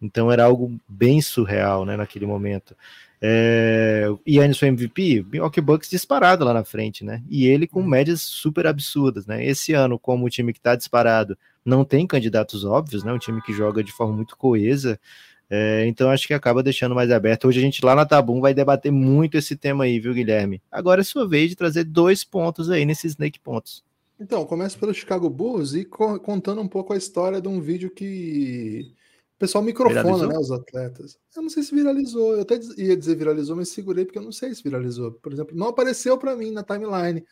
Então 0.00 0.30
era 0.30 0.44
algo 0.44 0.78
bem 0.88 1.20
surreal, 1.22 1.84
né, 1.84 1.96
naquele 1.96 2.26
momento. 2.26 2.76
É, 3.20 4.06
Yannis 4.28 4.58
foi 4.58 4.68
MVP, 4.68 5.24
Milwaukee 5.30 5.60
Bucks 5.60 5.88
disparado 5.88 6.44
lá 6.44 6.52
na 6.52 6.64
frente, 6.64 7.04
né? 7.04 7.22
E 7.28 7.46
ele 7.46 7.66
com 7.66 7.80
uhum. 7.80 7.86
médias 7.86 8.22
super 8.22 8.66
absurdas, 8.66 9.26
né? 9.26 9.44
Esse 9.44 9.72
ano, 9.72 9.98
como 9.98 10.26
o 10.26 10.30
time 10.30 10.52
que 10.52 10.58
está 10.58 10.76
disparado 10.76 11.36
não 11.64 11.84
tem 11.84 12.06
candidatos 12.06 12.64
óbvios, 12.64 13.02
né? 13.02 13.12
Um 13.12 13.18
time 13.18 13.40
que 13.42 13.52
joga 13.52 13.82
de 13.82 13.92
forma 13.92 14.14
muito 14.14 14.36
coesa, 14.36 15.00
é, 15.48 15.86
então 15.86 16.10
acho 16.10 16.26
que 16.26 16.34
acaba 16.34 16.62
deixando 16.62 16.94
mais 16.94 17.10
aberto. 17.10 17.46
Hoje 17.46 17.58
a 17.58 17.62
gente 17.62 17.84
lá 17.84 17.94
na 17.94 18.04
Tabum 18.04 18.40
vai 18.40 18.52
debater 18.52 18.90
muito 18.90 19.36
esse 19.36 19.56
tema 19.56 19.84
aí, 19.84 20.00
viu, 20.00 20.12
Guilherme? 20.12 20.60
Agora 20.70 21.00
é 21.00 21.04
sua 21.04 21.26
vez 21.26 21.50
de 21.50 21.56
trazer 21.56 21.84
dois 21.84 22.24
pontos 22.24 22.70
aí 22.70 22.84
nesses 22.84 23.12
Snake 23.12 23.38
Pontos. 23.38 23.84
Então, 24.18 24.44
começa 24.46 24.78
pelo 24.78 24.94
Chicago 24.94 25.28
Bulls 25.28 25.74
e 25.74 25.84
co 25.84 26.18
contando 26.18 26.60
um 26.60 26.68
pouco 26.68 26.92
a 26.92 26.96
história 26.96 27.40
de 27.40 27.48
um 27.48 27.60
vídeo 27.60 27.90
que 27.90 28.92
o 29.36 29.38
pessoal 29.38 29.62
microfona, 29.62 30.02
viralizou? 30.02 30.28
né, 30.28 30.38
os 30.38 30.50
atletas. 30.50 31.18
Eu 31.36 31.42
não 31.42 31.50
sei 31.50 31.62
se 31.62 31.74
viralizou, 31.74 32.34
eu 32.34 32.40
até 32.40 32.58
ia 32.78 32.96
dizer 32.96 33.16
viralizou, 33.16 33.54
mas 33.54 33.68
segurei 33.68 34.06
porque 34.06 34.18
eu 34.18 34.22
não 34.22 34.32
sei 34.32 34.54
se 34.54 34.62
viralizou. 34.62 35.12
Por 35.12 35.30
exemplo, 35.30 35.54
não 35.54 35.68
apareceu 35.68 36.16
para 36.16 36.34
mim 36.34 36.50
na 36.50 36.62
timeline. 36.62 37.22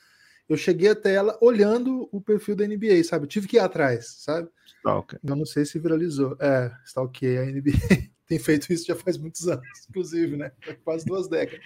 Eu 0.46 0.58
cheguei 0.58 0.90
até 0.90 1.14
ela 1.14 1.38
olhando 1.40 2.06
o 2.12 2.20
perfil 2.20 2.54
da 2.54 2.66
NBA, 2.66 3.02
sabe? 3.04 3.24
Eu 3.24 3.28
tive 3.28 3.48
que 3.48 3.56
ir 3.56 3.60
atrás, 3.60 4.16
sabe? 4.18 4.50
Stalker. 4.66 5.18
Eu 5.24 5.34
não 5.34 5.46
sei 5.46 5.64
se 5.64 5.78
viralizou. 5.78 6.36
É, 6.38 6.70
stalkeei 6.84 7.38
a 7.38 7.46
NBA. 7.46 7.72
Tem 8.28 8.38
feito 8.38 8.70
isso 8.70 8.86
já 8.86 8.94
faz 8.94 9.16
muitos 9.16 9.48
anos, 9.48 9.66
inclusive, 9.88 10.36
né? 10.36 10.52
Quase 10.84 11.06
duas 11.06 11.26
décadas 11.26 11.64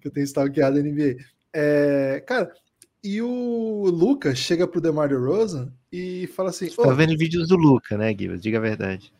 que 0.00 0.08
eu 0.08 0.12
tenho 0.12 0.24
stalkeado 0.24 0.78
a 0.78 0.82
NBA. 0.82 1.16
É, 1.52 2.22
cara, 2.26 2.52
e 3.04 3.20
o 3.22 3.90
Lucas 3.90 4.38
chega 4.38 4.66
pro 4.66 4.80
DeMar 4.80 5.08
DeRozan 5.08 5.72
e 5.92 6.26
fala 6.28 6.50
assim... 6.50 6.68
Você 6.68 6.82
tá 6.82 6.92
vendo 6.92 7.16
vídeos 7.16 7.48
do 7.48 7.56
Lucas, 7.56 7.98
né, 7.98 8.12
Guilherme? 8.12 8.40
Diga 8.40 8.58
a 8.58 8.60
verdade. 8.60 9.12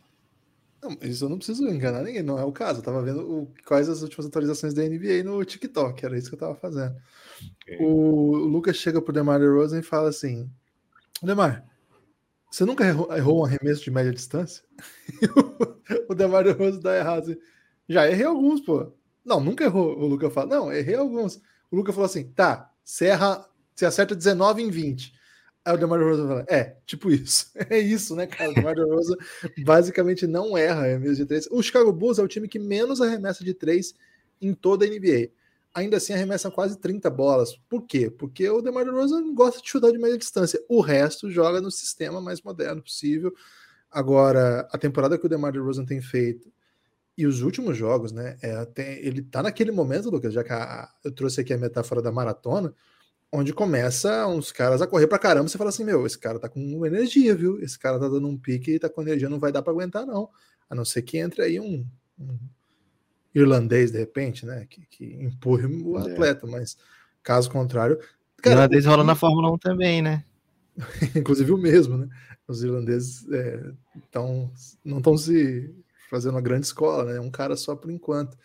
Não, 0.86 0.96
isso 1.02 1.24
eu 1.24 1.28
não 1.28 1.36
preciso 1.36 1.66
enganar 1.66 2.02
ninguém, 2.02 2.22
não 2.22 2.38
é 2.38 2.44
o 2.44 2.52
caso. 2.52 2.78
Eu 2.78 2.84
tava 2.84 3.02
vendo 3.02 3.20
o, 3.20 3.52
quais 3.66 3.88
as 3.88 4.02
últimas 4.02 4.26
atualizações 4.26 4.72
da 4.72 4.82
NBA 4.82 5.24
no 5.24 5.44
TikTok, 5.44 6.04
era 6.04 6.16
isso 6.16 6.28
que 6.28 6.34
eu 6.34 6.38
tava 6.38 6.54
fazendo. 6.54 6.94
Okay. 7.62 7.78
O, 7.80 8.36
Lucas 8.36 8.76
chega 8.76 9.02
pro 9.02 9.12
DeMar 9.12 9.40
DeRozan 9.40 9.80
e 9.80 9.82
fala 9.82 10.08
assim: 10.08 10.48
Demar, 11.20 11.66
você 12.50 12.64
nunca 12.64 12.84
errou, 12.84 13.12
errou 13.12 13.40
um 13.40 13.44
arremesso 13.44 13.82
de 13.82 13.90
média 13.90 14.12
distância? 14.12 14.62
o 16.08 16.14
Demar 16.14 16.44
DeRozan 16.44 16.78
dá 16.78 16.96
errado. 16.96 17.32
Assim, 17.32 17.40
Já 17.88 18.08
errei 18.08 18.26
alguns, 18.26 18.60
pô. 18.60 18.92
Não, 19.24 19.40
nunca 19.40 19.64
errou. 19.64 19.98
O 19.98 20.06
Lucas 20.06 20.32
fala, 20.32 20.46
não, 20.46 20.72
errei 20.72 20.94
alguns. 20.94 21.42
O 21.68 21.76
Lucas 21.76 21.94
falou 21.94 22.06
assim, 22.06 22.30
tá, 22.30 22.70
você 22.84 23.06
erra, 23.06 23.44
você 23.74 23.84
acerta 23.86 24.14
19 24.14 24.62
em 24.62 24.70
20. 24.70 25.12
Aí 25.66 25.74
o 25.74 25.76
DeMar 25.76 25.98
DeRozan 25.98 26.28
fala, 26.28 26.46
é, 26.48 26.76
tipo 26.86 27.10
isso. 27.10 27.50
É 27.68 27.78
isso, 27.78 28.14
né, 28.14 28.26
cara? 28.26 28.52
O 28.52 28.54
DeMar 28.54 28.74
DeRozan 28.74 29.16
basicamente 29.64 30.26
não 30.26 30.56
erra 30.56 30.82
arremesso 30.82 31.16
de 31.16 31.26
três. 31.26 31.48
O 31.50 31.60
Chicago 31.62 31.92
Bulls 31.92 32.18
é 32.18 32.22
o 32.22 32.28
time 32.28 32.46
que 32.46 32.58
menos 32.58 33.00
arremessa 33.00 33.44
de 33.44 33.52
três 33.52 33.92
em 34.40 34.54
toda 34.54 34.84
a 34.84 34.88
NBA 34.88 35.30
ainda 35.76 35.98
assim 35.98 36.14
arremessa 36.14 36.50
quase 36.50 36.78
30 36.78 37.10
bolas. 37.10 37.54
Por 37.68 37.82
quê? 37.82 38.08
Porque 38.08 38.48
o 38.48 38.62
DeMar 38.62 38.86
DeRozan 38.86 39.34
gosta 39.34 39.60
de 39.60 39.68
chutar 39.68 39.92
de 39.92 39.98
média 39.98 40.16
distância. 40.16 40.58
O 40.70 40.80
resto 40.80 41.30
joga 41.30 41.60
no 41.60 41.70
sistema 41.70 42.18
mais 42.18 42.40
moderno 42.40 42.80
possível. 42.80 43.34
Agora, 43.90 44.66
a 44.72 44.78
temporada 44.78 45.18
que 45.18 45.26
o 45.26 45.28
DeMar 45.28 45.52
DeRozan 45.52 45.84
tem 45.84 46.00
feito 46.00 46.50
e 47.16 47.26
os 47.26 47.42
últimos 47.42 47.76
jogos, 47.76 48.10
né? 48.10 48.38
É, 48.40 48.64
tem, 48.64 48.86
ele 49.04 49.20
tá 49.20 49.42
naquele 49.42 49.70
momento, 49.70 50.08
Lucas, 50.08 50.32
já 50.32 50.42
que 50.42 50.52
a, 50.52 50.88
eu 51.04 51.12
trouxe 51.12 51.42
aqui 51.42 51.52
a 51.52 51.58
metáfora 51.58 52.00
da 52.00 52.10
maratona, 52.10 52.74
onde 53.32 53.52
começa 53.52 54.26
uns 54.26 54.52
caras 54.52 54.80
a 54.80 54.86
correr 54.86 55.06
pra 55.06 55.18
caramba. 55.18 55.48
Você 55.48 55.58
fala 55.58 55.70
assim: 55.70 55.84
meu, 55.84 56.06
esse 56.06 56.18
cara 56.18 56.38
tá 56.38 56.48
com 56.48 56.84
energia, 56.86 57.34
viu? 57.34 57.60
Esse 57.60 57.78
cara 57.78 57.98
tá 57.98 58.08
dando 58.08 58.26
um 58.26 58.36
pique 58.36 58.72
e 58.72 58.78
tá 58.78 58.88
com 58.88 59.02
energia, 59.02 59.28
não 59.28 59.38
vai 59.38 59.52
dar 59.52 59.62
para 59.62 59.72
aguentar, 59.72 60.06
não. 60.06 60.28
A 60.68 60.74
não 60.74 60.84
ser 60.84 61.02
que 61.02 61.18
entre 61.18 61.42
aí 61.42 61.60
um, 61.60 61.86
um 62.18 62.38
irlandês, 63.34 63.90
de 63.90 63.98
repente, 63.98 64.46
né? 64.46 64.66
Que, 64.68 64.86
que 64.86 65.04
empurre 65.22 65.66
o 65.66 65.98
é. 65.98 66.12
atleta, 66.12 66.46
mas 66.46 66.76
caso 67.22 67.50
contrário. 67.50 67.98
Cara, 68.38 68.56
irlandês 68.56 68.86
rola 68.86 69.04
na 69.04 69.14
Fórmula 69.14 69.52
1 69.52 69.58
também, 69.58 70.02
né? 70.02 70.24
Inclusive 71.14 71.52
o 71.52 71.58
mesmo, 71.58 71.98
né? 71.98 72.08
Os 72.48 72.62
irlandeses 72.62 73.26
é, 73.32 73.72
tão, 74.10 74.52
não 74.84 74.98
estão 74.98 75.16
se 75.16 75.74
fazendo 76.08 76.34
uma 76.34 76.40
grande 76.40 76.66
escola, 76.66 77.12
né? 77.12 77.20
Um 77.20 77.30
cara 77.30 77.56
só 77.56 77.74
por 77.74 77.90
enquanto. 77.90 78.36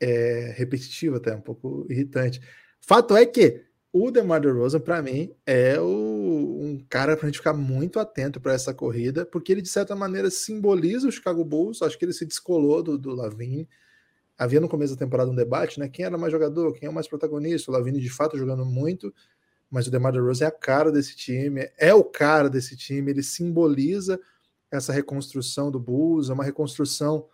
É 0.00 0.54
repetitivo 0.56 1.16
até, 1.16 1.34
um 1.34 1.40
pouco 1.40 1.84
irritante. 1.90 2.40
Fato 2.80 3.16
é 3.16 3.26
que 3.26 3.67
o 3.92 4.10
DeMar 4.10 4.40
DeRozan, 4.40 4.80
para 4.80 5.00
mim, 5.00 5.34
é 5.46 5.80
o, 5.80 6.58
um 6.60 6.84
cara 6.88 7.16
para 7.16 7.26
a 7.26 7.28
gente 7.28 7.38
ficar 7.38 7.54
muito 7.54 7.98
atento 7.98 8.40
para 8.40 8.52
essa 8.52 8.74
corrida, 8.74 9.24
porque 9.24 9.50
ele, 9.50 9.62
de 9.62 9.68
certa 9.68 9.96
maneira, 9.96 10.30
simboliza 10.30 11.08
o 11.08 11.12
Chicago 11.12 11.44
Bulls. 11.44 11.82
Acho 11.82 11.98
que 11.98 12.04
ele 12.04 12.12
se 12.12 12.26
descolou 12.26 12.82
do, 12.82 12.98
do 12.98 13.14
havia 14.38 14.60
no 14.60 14.68
começo 14.68 14.94
da 14.94 14.98
temporada 14.98 15.30
um 15.30 15.34
debate, 15.34 15.80
né? 15.80 15.88
Quem 15.88 16.04
era 16.04 16.16
mais 16.16 16.30
jogador, 16.30 16.72
quem 16.74 16.88
é 16.88 16.92
mais 16.92 17.08
protagonista? 17.08 17.70
O 17.70 17.74
Lavini 17.74 18.00
de 18.00 18.10
fato 18.10 18.38
jogando 18.38 18.64
muito, 18.64 19.12
mas 19.70 19.86
o 19.86 19.90
DeMar 19.90 20.12
DeRozan 20.12 20.44
é 20.44 20.48
a 20.48 20.52
cara 20.52 20.92
desse 20.92 21.16
time, 21.16 21.68
é 21.76 21.92
o 21.92 22.04
cara 22.04 22.48
desse 22.48 22.76
time, 22.76 23.10
ele 23.10 23.22
simboliza 23.22 24.20
essa 24.70 24.92
reconstrução 24.92 25.70
do 25.70 25.80
Bulls, 25.80 26.30
é 26.30 26.34
uma 26.34 26.44
reconstrução 26.44 27.26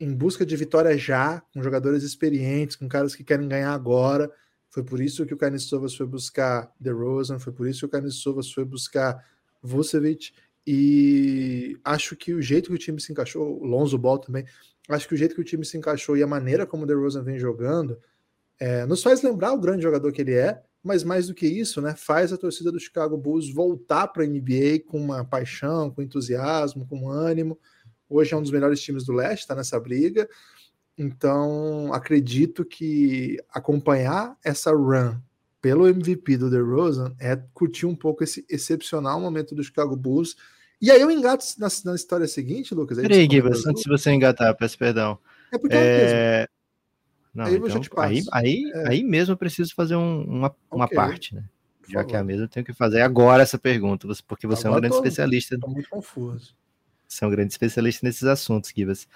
em 0.00 0.12
busca 0.12 0.44
de 0.44 0.56
vitória 0.56 0.96
já, 0.98 1.40
com 1.54 1.62
jogadores 1.62 2.02
experientes, 2.02 2.74
com 2.74 2.88
caras 2.88 3.14
que 3.14 3.22
querem 3.22 3.46
ganhar 3.46 3.72
agora. 3.72 4.32
Foi 4.72 4.82
por 4.82 5.00
isso 5.02 5.26
que 5.26 5.34
o 5.34 5.36
Carlos 5.36 5.64
Sovas 5.64 5.94
foi 5.94 6.06
buscar 6.06 6.72
DeRozan, 6.80 7.38
foi 7.38 7.52
por 7.52 7.68
isso 7.68 7.80
que 7.80 7.86
o 7.86 7.88
Carlos 7.90 8.22
Sovas 8.22 8.50
foi 8.50 8.64
buscar 8.64 9.22
Vucevic, 9.62 10.32
e 10.66 11.78
acho 11.84 12.16
que 12.16 12.32
o 12.32 12.40
jeito 12.40 12.70
que 12.70 12.74
o 12.74 12.78
time 12.78 12.98
se 12.98 13.12
encaixou, 13.12 13.60
o 13.60 13.66
Lonzo 13.66 13.98
Ball 13.98 14.18
também, 14.18 14.46
acho 14.88 15.06
que 15.06 15.14
o 15.14 15.16
jeito 15.16 15.34
que 15.34 15.42
o 15.42 15.44
time 15.44 15.64
se 15.64 15.76
encaixou 15.76 16.16
e 16.16 16.22
a 16.22 16.26
maneira 16.26 16.66
como 16.66 16.84
o 16.84 16.86
DeRozan 16.86 17.22
vem 17.22 17.38
jogando 17.38 17.98
é, 18.58 18.86
nos 18.86 19.02
faz 19.02 19.22
lembrar 19.22 19.52
o 19.52 19.60
grande 19.60 19.82
jogador 19.82 20.10
que 20.10 20.22
ele 20.22 20.34
é, 20.34 20.62
mas 20.82 21.04
mais 21.04 21.26
do 21.26 21.34
que 21.34 21.46
isso, 21.46 21.82
né, 21.82 21.94
faz 21.94 22.32
a 22.32 22.38
torcida 22.38 22.72
do 22.72 22.80
Chicago 22.80 23.16
Bulls 23.18 23.52
voltar 23.52 24.08
para 24.08 24.24
a 24.24 24.26
NBA 24.26 24.84
com 24.86 24.98
uma 24.98 25.22
paixão, 25.22 25.90
com 25.90 26.00
entusiasmo, 26.00 26.86
com 26.86 27.10
ânimo. 27.10 27.58
hoje 28.08 28.32
é 28.32 28.36
um 28.36 28.42
dos 28.42 28.50
melhores 28.50 28.80
times 28.80 29.04
do 29.04 29.12
leste, 29.12 29.42
está 29.42 29.54
nessa 29.54 29.78
briga. 29.78 30.26
Então, 30.96 31.92
acredito 31.92 32.64
que 32.64 33.38
acompanhar 33.50 34.36
essa 34.44 34.70
run 34.72 35.18
pelo 35.60 35.86
MVP 35.86 36.36
do 36.36 36.50
DeRozan 36.50 37.14
é 37.18 37.36
curtir 37.54 37.86
um 37.86 37.94
pouco 37.94 38.24
esse 38.24 38.44
excepcional 38.50 39.20
momento 39.20 39.54
do 39.54 39.62
Chicago 39.62 39.96
Bulls. 39.96 40.36
E 40.80 40.90
aí 40.90 41.00
eu 41.00 41.10
engato 41.10 41.44
na, 41.58 41.68
na 41.84 41.94
história 41.94 42.26
seguinte, 42.26 42.74
Lucas. 42.74 42.98
Peraí, 42.98 43.28
Gibas, 43.30 43.64
antes 43.64 43.84
de 43.84 43.88
você 43.88 44.10
engatar, 44.10 44.54
peço 44.56 44.76
perdão. 44.76 45.18
É 45.52 45.58
porque 45.58 45.76
é... 45.76 46.48
Não, 47.32 47.46
aí, 47.46 47.56
então, 47.56 47.80
aí, 47.96 48.22
aí, 48.30 48.72
é. 48.74 48.88
aí 48.88 49.02
mesmo 49.02 49.32
eu 49.32 49.36
preciso 49.38 49.74
fazer 49.74 49.96
um, 49.96 50.22
uma, 50.24 50.54
uma 50.70 50.84
okay. 50.84 50.96
parte, 50.96 51.34
né? 51.34 51.44
Já 51.88 52.04
que 52.04 52.14
é 52.14 52.18
a 52.18 52.24
mesma, 52.24 52.44
eu 52.44 52.48
tenho 52.48 52.64
que 52.64 52.72
fazer 52.72 53.00
agora 53.00 53.42
essa 53.42 53.58
pergunta, 53.58 54.06
porque 54.26 54.46
você 54.46 54.66
agora 54.66 54.86
é 54.86 54.88
um 54.88 54.90
grande 54.90 54.96
tô, 54.96 55.02
especialista. 55.02 55.54
Estou 55.54 55.70
muito 55.70 55.88
confuso. 55.88 56.54
Você 57.08 57.24
é 57.24 57.26
um 57.26 57.30
grande 57.30 57.52
especialista 57.52 58.06
nesses 58.06 58.24
assuntos, 58.24 58.72
Gibas. 58.74 59.08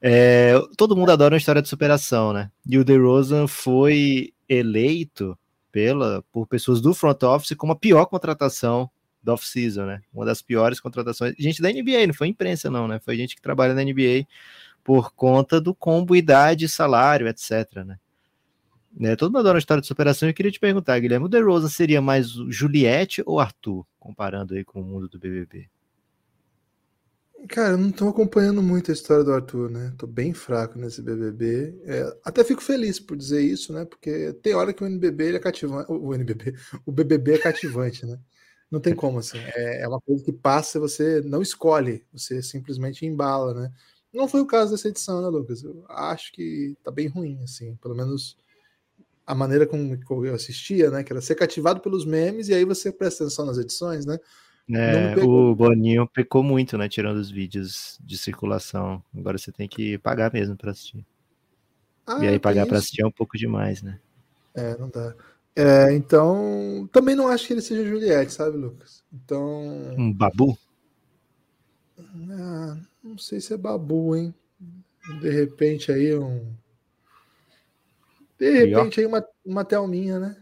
É, 0.00 0.54
todo 0.76 0.96
mundo 0.96 1.10
adora 1.10 1.34
uma 1.34 1.38
história 1.38 1.62
de 1.62 1.68
superação, 1.68 2.32
né? 2.32 2.50
E 2.68 2.78
o 2.78 2.84
DeRozan 2.84 3.46
foi 3.46 4.32
eleito 4.48 5.36
pela, 5.72 6.22
por 6.32 6.46
pessoas 6.46 6.80
do 6.80 6.94
front 6.94 7.22
office 7.22 7.56
como 7.56 7.72
a 7.72 7.76
pior 7.76 8.06
contratação 8.06 8.90
da 9.22 9.34
off-season, 9.34 9.86
né? 9.86 10.02
Uma 10.12 10.24
das 10.24 10.40
piores 10.40 10.80
contratações. 10.80 11.34
Gente 11.38 11.60
da 11.60 11.70
NBA, 11.70 12.06
não 12.06 12.14
foi 12.14 12.28
imprensa, 12.28 12.70
não, 12.70 12.86
né? 12.86 13.00
Foi 13.00 13.16
gente 13.16 13.34
que 13.34 13.42
trabalha 13.42 13.74
na 13.74 13.82
NBA 13.82 14.26
por 14.84 15.12
conta 15.12 15.60
do 15.60 15.74
combo 15.74 16.14
idade, 16.14 16.68
salário, 16.68 17.26
etc, 17.26 17.84
né? 17.84 17.98
É, 19.00 19.14
todo 19.16 19.28
mundo 19.28 19.40
adora 19.40 19.56
uma 19.56 19.58
história 19.58 19.80
de 19.80 19.86
superação. 19.86 20.28
Eu 20.28 20.34
queria 20.34 20.52
te 20.52 20.60
perguntar, 20.60 20.98
Guilherme, 20.98 21.26
o 21.26 21.28
DeRozan 21.28 21.68
seria 21.68 22.00
mais 22.00 22.30
Juliette 22.30 23.22
ou 23.26 23.40
Arthur, 23.40 23.84
comparando 23.98 24.54
aí 24.54 24.64
com 24.64 24.80
o 24.80 24.84
mundo 24.84 25.08
do 25.08 25.18
BBB? 25.18 25.68
Cara, 27.48 27.72
eu 27.74 27.78
não 27.78 27.92
tô 27.92 28.08
acompanhando 28.08 28.62
muito 28.62 28.90
a 28.90 28.94
história 28.94 29.22
do 29.22 29.32
Arthur, 29.32 29.70
né? 29.70 29.94
Tô 29.98 30.06
bem 30.06 30.32
fraco 30.32 30.78
nesse 30.78 31.02
BBB. 31.02 31.78
É, 31.84 32.18
até 32.24 32.42
fico 32.42 32.62
feliz 32.62 32.98
por 32.98 33.16
dizer 33.16 33.40
isso, 33.42 33.72
né? 33.72 33.84
Porque 33.84 34.32
tem 34.42 34.54
hora 34.54 34.72
que 34.72 34.82
o 34.82 34.86
NBB 34.86 35.24
ele 35.26 35.36
é 35.36 35.40
cativante. 35.40 35.90
O 35.92 36.14
NBB, 36.14 36.54
o 36.84 36.90
BBB 36.92 37.34
é 37.34 37.38
cativante, 37.38 38.04
né? 38.06 38.18
Não 38.70 38.80
tem 38.80 38.94
como, 38.94 39.18
assim. 39.18 39.38
É, 39.38 39.82
é 39.82 39.88
uma 39.88 40.00
coisa 40.00 40.24
que 40.24 40.32
passa 40.32 40.80
você 40.80 41.20
não 41.22 41.40
escolhe, 41.42 42.04
você 42.12 42.42
simplesmente 42.42 43.06
embala, 43.06 43.54
né? 43.54 43.72
Não 44.12 44.26
foi 44.26 44.40
o 44.40 44.46
caso 44.46 44.72
dessa 44.72 44.88
edição, 44.88 45.20
né, 45.22 45.28
Lucas? 45.28 45.62
Eu 45.62 45.84
acho 45.88 46.32
que 46.32 46.76
tá 46.82 46.90
bem 46.90 47.06
ruim, 47.06 47.38
assim. 47.44 47.76
Pelo 47.76 47.94
menos 47.94 48.36
a 49.26 49.34
maneira 49.34 49.66
como 49.66 49.98
eu 50.26 50.34
assistia, 50.34 50.90
né? 50.90 51.04
Que 51.04 51.12
era 51.12 51.20
ser 51.20 51.34
cativado 51.34 51.80
pelos 51.80 52.04
memes 52.04 52.48
e 52.48 52.54
aí 52.54 52.64
você 52.64 52.90
presta 52.90 53.24
atenção 53.24 53.46
nas 53.46 53.58
edições, 53.58 54.06
né? 54.06 54.18
É, 54.68 55.14
o 55.24 55.54
Boninho 55.54 56.08
pecou 56.08 56.42
muito, 56.42 56.76
né? 56.76 56.88
Tirando 56.88 57.18
os 57.18 57.30
vídeos 57.30 57.98
de 58.02 58.18
circulação. 58.18 59.02
Agora 59.16 59.38
você 59.38 59.52
tem 59.52 59.68
que 59.68 59.96
pagar 59.98 60.32
mesmo 60.32 60.56
para 60.56 60.72
assistir. 60.72 61.04
Ah, 62.06 62.24
e 62.24 62.28
aí 62.28 62.38
pagar 62.38 62.66
para 62.66 62.78
assistir 62.78 63.02
é 63.02 63.06
um 63.06 63.12
pouco 63.12 63.38
demais, 63.38 63.82
né? 63.82 64.00
É, 64.54 64.76
não 64.76 64.88
dá. 64.88 65.14
É, 65.54 65.92
então, 65.94 66.88
também 66.92 67.14
não 67.14 67.28
acho 67.28 67.46
que 67.46 67.52
ele 67.52 67.62
seja 67.62 67.84
Juliette, 67.84 68.32
sabe, 68.32 68.56
Lucas? 68.56 69.02
Então. 69.12 69.94
Um 69.96 70.12
babu? 70.12 70.58
Ah, 72.30 72.76
não 73.02 73.16
sei 73.16 73.40
se 73.40 73.54
é 73.54 73.56
babu, 73.56 74.14
hein? 74.14 74.34
De 75.20 75.30
repente 75.30 75.92
aí 75.92 76.14
um. 76.16 76.52
De 78.38 78.50
repente 78.50 79.00
aí 79.00 79.06
uma, 79.06 79.24
uma 79.44 79.64
Thelminha, 79.64 80.18
né? 80.18 80.36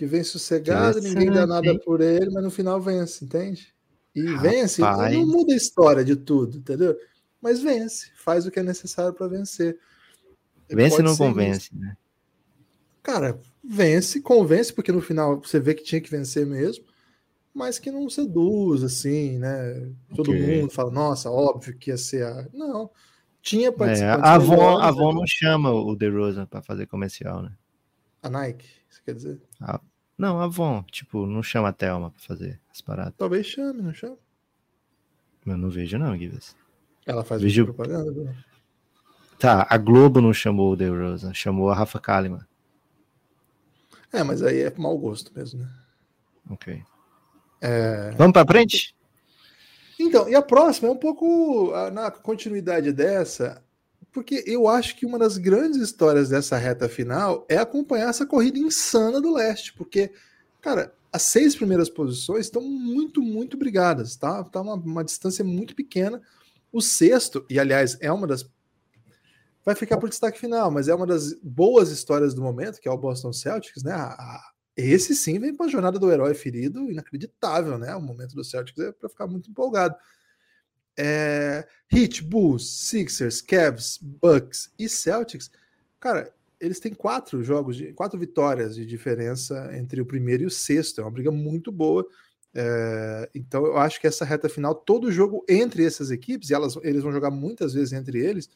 Que 0.00 0.06
vem 0.06 0.24
sossegado, 0.24 0.98
ninguém 0.98 1.30
dá 1.30 1.46
nada 1.46 1.78
por 1.80 2.00
ele, 2.00 2.30
mas 2.30 2.42
no 2.42 2.50
final 2.50 2.80
vence, 2.80 3.22
entende? 3.22 3.68
E 4.14 4.24
Rapaz. 4.24 4.42
vence, 4.50 4.80
não 4.80 5.26
muda 5.26 5.52
a 5.52 5.56
história 5.56 6.02
de 6.02 6.16
tudo, 6.16 6.56
entendeu? 6.56 6.96
Mas 7.38 7.60
vence, 7.60 8.10
faz 8.16 8.46
o 8.46 8.50
que 8.50 8.58
é 8.58 8.62
necessário 8.62 9.12
para 9.12 9.28
vencer. 9.28 9.78
vence 10.70 11.02
não 11.02 11.14
convence, 11.14 11.68
né? 11.76 11.98
Cara, 13.02 13.38
vence, 13.62 14.22
convence, 14.22 14.72
porque 14.72 14.90
no 14.90 15.02
final 15.02 15.38
você 15.38 15.60
vê 15.60 15.74
que 15.74 15.84
tinha 15.84 16.00
que 16.00 16.10
vencer 16.10 16.46
mesmo, 16.46 16.86
mas 17.52 17.78
que 17.78 17.90
não 17.90 18.08
seduz, 18.08 18.82
assim, 18.82 19.38
né? 19.38 19.86
Todo 20.16 20.30
okay. 20.30 20.62
mundo 20.62 20.72
fala, 20.72 20.90
nossa, 20.90 21.30
óbvio 21.30 21.76
que 21.76 21.90
ia 21.90 21.98
ser 21.98 22.24
a. 22.24 22.48
Não. 22.54 22.90
Tinha 23.42 23.70
participado. 23.70 24.22
É, 24.22 24.26
a 24.26 24.32
Avon, 24.32 24.78
a 24.78 24.88
Avon 24.88 25.12
não 25.12 25.26
chama 25.26 25.70
o 25.70 25.94
DeRozan 25.94 26.46
para 26.46 26.62
fazer 26.62 26.86
comercial, 26.86 27.42
né? 27.42 27.52
A 28.22 28.30
Nike, 28.30 28.66
você 28.88 29.00
quer 29.04 29.14
dizer? 29.14 29.42
A, 29.60 29.78
não, 30.20 30.38
a 30.38 30.44
Avon, 30.44 30.82
tipo, 30.84 31.26
não 31.26 31.42
chama 31.42 31.70
a 31.70 31.72
Thelma 31.72 32.10
pra 32.10 32.20
fazer 32.20 32.60
as 32.70 32.82
paradas. 32.82 33.14
Talvez 33.16 33.46
chame, 33.46 33.80
não 33.80 33.94
chama? 33.94 34.18
Eu 35.46 35.56
não 35.56 35.70
vejo, 35.70 35.98
não, 35.98 36.16
Gibbs. 36.16 36.54
Ela 37.06 37.24
faz 37.24 37.40
vejo... 37.40 37.64
propaganda, 37.64 38.12
né? 38.12 38.36
Tá, 39.38 39.66
a 39.70 39.78
Globo 39.78 40.20
não 40.20 40.34
chamou 40.34 40.72
o 40.72 40.76
The 40.76 40.88
Rosa, 40.88 41.32
chamou 41.32 41.70
a 41.70 41.74
Rafa 41.74 41.98
Kalimann. 41.98 42.44
É, 44.12 44.22
mas 44.22 44.42
aí 44.42 44.60
é 44.60 44.74
mau 44.76 44.98
gosto 44.98 45.32
mesmo, 45.34 45.60
né? 45.60 45.72
Ok. 46.50 46.82
É... 47.62 48.10
Vamos 48.10 48.34
pra 48.34 48.46
frente? 48.46 48.94
Então, 49.98 50.28
e 50.28 50.34
a 50.34 50.42
próxima 50.42 50.88
é 50.88 50.92
um 50.92 50.96
pouco 50.96 51.72
na 51.92 52.10
continuidade 52.10 52.92
dessa 52.92 53.62
porque 54.12 54.42
eu 54.46 54.66
acho 54.66 54.96
que 54.96 55.06
uma 55.06 55.18
das 55.18 55.38
grandes 55.38 55.80
histórias 55.80 56.28
dessa 56.28 56.56
reta 56.56 56.88
final 56.88 57.46
é 57.48 57.56
acompanhar 57.56 58.10
essa 58.10 58.26
corrida 58.26 58.58
insana 58.58 59.20
do 59.20 59.32
leste, 59.32 59.72
porque, 59.74 60.12
cara, 60.60 60.92
as 61.12 61.22
seis 61.22 61.56
primeiras 61.56 61.88
posições 61.88 62.46
estão 62.46 62.62
muito, 62.62 63.20
muito 63.20 63.56
brigadas, 63.56 64.16
tá? 64.16 64.42
Tá 64.44 64.60
uma, 64.60 64.74
uma 64.74 65.04
distância 65.04 65.44
muito 65.44 65.74
pequena. 65.74 66.20
O 66.72 66.80
sexto, 66.80 67.44
e 67.50 67.58
aliás, 67.58 67.96
é 68.00 68.12
uma 68.12 68.26
das. 68.26 68.48
Vai 69.64 69.74
ficar 69.74 69.98
por 69.98 70.08
destaque 70.08 70.38
final, 70.38 70.70
mas 70.70 70.88
é 70.88 70.94
uma 70.94 71.06
das 71.06 71.34
boas 71.42 71.90
histórias 71.90 72.32
do 72.32 72.42
momento, 72.42 72.80
que 72.80 72.88
é 72.88 72.90
o 72.90 72.96
Boston 72.96 73.32
Celtics, 73.32 73.82
né? 73.82 73.94
Esse 74.76 75.14
sim 75.14 75.38
vem 75.38 75.54
para 75.54 75.66
a 75.66 75.68
jornada 75.68 75.98
do 75.98 76.10
herói 76.10 76.32
ferido, 76.32 76.90
inacreditável, 76.90 77.76
né? 77.76 77.94
O 77.94 78.00
momento 78.00 78.34
do 78.34 78.44
Celtics 78.44 78.82
é 78.82 78.92
para 78.92 79.08
ficar 79.08 79.26
muito 79.26 79.50
empolgado. 79.50 79.94
É, 80.96 81.66
Heat, 81.92 82.22
Bulls, 82.24 82.68
Sixers, 82.68 83.40
Cavs, 83.40 83.98
Bucks 84.00 84.70
e 84.78 84.88
Celtics, 84.88 85.50
cara, 85.98 86.32
eles 86.60 86.78
têm 86.78 86.92
quatro 86.92 87.42
jogos, 87.42 87.76
de, 87.76 87.92
quatro 87.92 88.18
vitórias 88.18 88.74
de 88.74 88.84
diferença 88.84 89.70
entre 89.74 90.00
o 90.00 90.06
primeiro 90.06 90.42
e 90.42 90.46
o 90.46 90.50
sexto. 90.50 91.00
É 91.00 91.04
uma 91.04 91.10
briga 91.10 91.30
muito 91.30 91.72
boa. 91.72 92.06
É, 92.54 93.30
então 93.34 93.64
eu 93.64 93.78
acho 93.78 94.00
que 94.00 94.06
essa 94.06 94.24
reta 94.24 94.48
final, 94.48 94.74
todo 94.74 95.10
jogo 95.10 95.44
entre 95.48 95.84
essas 95.84 96.10
equipes, 96.10 96.50
e 96.50 96.54
elas, 96.54 96.76
eles 96.82 97.02
vão 97.02 97.12
jogar 97.12 97.30
muitas 97.30 97.72
vezes 97.72 97.92
entre 97.92 98.18
eles, 98.18 98.50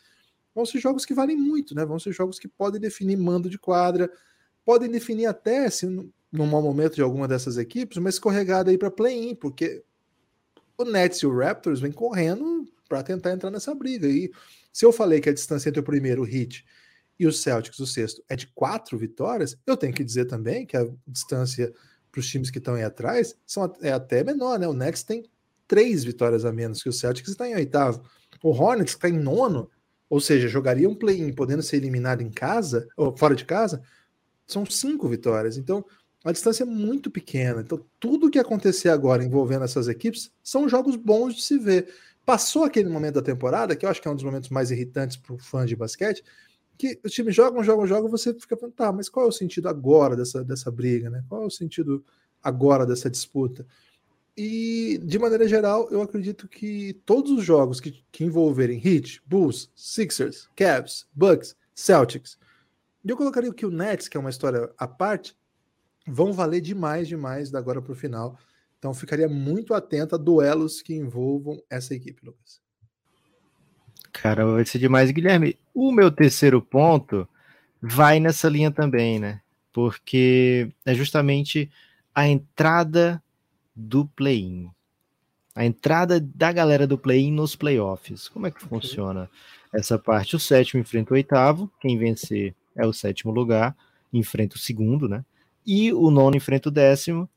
vão 0.55 0.67
ser 0.67 0.79
jogos 0.81 1.05
que 1.05 1.15
valem 1.15 1.37
muito, 1.37 1.75
né? 1.75 1.85
Vão 1.85 1.99
ser 1.99 2.13
jogos 2.13 2.39
que 2.39 2.49
podem 2.49 2.81
definir 2.81 3.17
mando 3.17 3.49
de 3.49 3.59
quadra, 3.59 4.11
podem 4.65 4.91
definir 4.91 5.27
até, 5.27 5.71
se 5.71 5.87
num 5.87 6.47
mau 6.47 6.61
momento 6.61 6.97
de 6.97 7.03
alguma 7.03 7.29
dessas 7.29 7.57
equipes, 7.57 7.97
uma 7.97 8.09
escorregada 8.09 8.71
aí 8.71 8.77
para 8.77 8.91
play-in, 8.91 9.35
porque 9.35 9.83
o 10.77 10.85
Nets 10.85 11.19
e 11.19 11.27
o 11.27 11.37
Raptors 11.37 11.81
vêm 11.81 11.93
correndo 11.93 12.67
para 12.89 13.03
tentar 13.03 13.33
entrar 13.33 13.51
nessa 13.51 13.75
briga. 13.75 14.07
E 14.07 14.31
se 14.73 14.85
eu 14.85 14.93
falei 14.93 15.21
que 15.21 15.29
a 15.29 15.35
distância 15.35 15.69
entre 15.69 15.81
o 15.81 15.85
primeiro, 15.85 16.23
o 16.23 16.27
Heat, 16.27 16.65
e 17.19 17.27
o 17.27 17.33
Celtics, 17.33 17.79
o 17.79 17.87
sexto, 17.87 18.23
é 18.29 18.37
de 18.37 18.47
quatro 18.49 18.99
vitórias, 18.99 19.57
eu 19.67 19.77
tenho 19.77 19.95
que 19.95 20.05
dizer 20.05 20.25
também 20.25 20.67
que 20.67 20.77
a 20.77 20.87
distância 21.07 21.73
para 22.11 22.21
os 22.21 22.29
times 22.29 22.51
que 22.51 22.59
estão 22.59 22.75
aí 22.75 22.83
atrás 22.83 23.37
são, 23.47 23.73
é 23.81 23.93
até 23.93 24.23
menor, 24.23 24.59
né? 24.59 24.69
O 24.69 24.73
Nets 24.73 25.03
tem 25.03 25.25
três 25.67 26.05
vitórias 26.05 26.45
a 26.45 26.53
menos 26.53 26.83
que 26.83 26.89
o 26.89 26.93
Celtics 26.93 27.31
está 27.31 27.49
em 27.49 27.55
oitavo. 27.55 28.03
O 28.43 28.51
Hornets 28.51 28.95
está 28.95 29.09
em 29.09 29.19
nono, 29.19 29.71
ou 30.09 30.21
seja, 30.21 30.47
jogaria 30.47 30.89
um 30.89 30.95
play-in 30.95 31.33
podendo 31.33 31.63
ser 31.63 31.77
eliminado 31.77 32.21
em 32.21 32.31
casa, 32.31 32.87
ou 32.97 33.17
fora 33.17 33.35
de 33.35 33.45
casa, 33.45 33.83
são 34.47 34.65
cinco 34.67 35.09
vitórias. 35.09 35.57
Então, 35.57 35.85
a 36.25 36.33
distância 36.33 36.63
é 36.63 36.67
muito 36.67 37.11
pequena. 37.11 37.61
Então, 37.61 37.85
tudo 38.01 38.31
que 38.31 38.39
acontecer 38.39 38.89
agora 38.89 39.23
envolvendo 39.23 39.65
essas 39.65 39.89
equipes 39.89 40.33
são 40.43 40.69
jogos 40.69 40.97
bons 40.97 41.35
de 41.35 41.43
se 41.43 41.59
ver. 41.59 41.95
Passou 42.25 42.65
aquele 42.65 42.89
momento 42.89 43.17
da 43.17 43.23
temporada, 43.23 43.77
que 43.77 43.85
eu 43.85 43.91
acho 43.91 44.01
que 44.01 44.09
é 44.09 44.11
um 44.11 44.15
dos 44.15 44.25
momentos 44.25 44.49
mais 44.49 44.71
irritantes 44.71 45.19
para 45.19 45.35
o 45.35 45.39
fã 45.39 45.67
de 45.67 45.77
basquete, 45.77 46.25
que 46.79 46.99
os 47.05 47.13
times 47.13 47.35
jogam, 47.35 47.63
jogam, 47.63 47.87
jogam, 47.87 48.11
você 48.11 48.33
fica 48.33 48.57
pensando, 48.57 48.73
tá, 48.73 48.91
mas 48.91 49.09
qual 49.11 49.27
é 49.27 49.29
o 49.29 49.33
sentido 49.33 49.69
agora 49.69 50.17
dessa, 50.17 50.43
dessa 50.43 50.71
briga, 50.71 51.11
né? 51.11 51.23
Qual 51.29 51.43
é 51.43 51.47
o 51.47 51.51
sentido 51.51 52.03
agora 52.43 52.87
dessa 52.87 53.11
disputa? 53.11 53.67
E, 54.37 54.99
de 55.05 55.19
maneira 55.19 55.47
geral, 55.47 55.89
eu 55.91 56.03
acredito 56.03 56.49
que 56.49 56.95
todos 57.05 57.31
os 57.31 57.45
jogos 57.45 57.81
que, 57.81 58.03
que 58.11 58.25
envolverem 58.25 58.81
Heat, 58.85 59.23
Bulls, 59.27 59.71
Sixers, 59.77 60.49
Cavs, 60.57 61.07
Bucks, 61.15 61.55
Celtics, 61.75 62.39
eu 63.05 63.17
colocaria 63.17 63.53
que 63.53 63.67
o 63.67 63.71
Nets, 63.71 64.09
que 64.09 64.17
é 64.17 64.21
uma 64.21 64.31
história 64.31 64.73
à 64.79 64.89
parte, 64.89 65.37
vão 66.07 66.33
valer 66.33 66.61
demais, 66.61 67.09
demais 67.09 67.51
da 67.51 67.59
agora 67.59 67.81
para 67.81 67.93
o 67.93 67.97
final. 67.97 68.39
Então 68.79 68.93
ficaria 68.93 69.29
muito 69.29 69.73
atento 69.73 70.15
a 70.15 70.19
duelos 70.19 70.83
que 70.83 70.95
envolvam 70.95 71.59
essa 71.71 71.95
equipe, 71.95 72.25
Lucas. 72.25 72.61
Cara, 74.13 74.45
vai 74.47 74.65
ser 74.65 74.79
demais, 74.79 75.11
Guilherme. 75.11 75.59
O 75.75 75.91
meu 75.91 76.11
terceiro 76.11 76.61
ponto 76.63 77.29
vai 77.81 78.21
nessa 78.21 78.49
linha 78.49 78.71
também, 78.71 79.19
né? 79.19 79.41
Porque 79.73 80.71
é 80.85 80.95
justamente 80.95 81.71
a 82.15 82.29
entrada 82.29 83.23
do 83.75 84.07
play-in. 84.07 84.71
a 85.55 85.65
entrada 85.65 86.21
da 86.21 86.51
galera 86.53 86.87
do 86.87 86.99
play-in 86.99 87.33
nos 87.33 87.55
playoffs. 87.55 88.29
Como 88.29 88.47
é 88.47 88.51
que 88.51 88.61
funciona 88.61 89.31
essa 89.73 89.99
parte? 89.99 90.35
O 90.35 90.41
sétimo 90.41 90.81
enfrenta 90.81 91.13
o 91.13 91.17
oitavo, 91.17 91.71
quem 91.81 91.97
vencer 91.97 92.55
é 92.75 92.85
o 92.85 92.93
sétimo 92.93 93.33
lugar, 93.33 93.77
enfrenta 94.13 94.57
o 94.57 94.59
segundo, 94.59 95.09
né? 95.09 95.25
E 95.67 95.93
o 95.93 96.11
nono 96.11 96.37
enfrenta 96.37 96.69
o 96.69 96.73
décimo, 96.73 97.29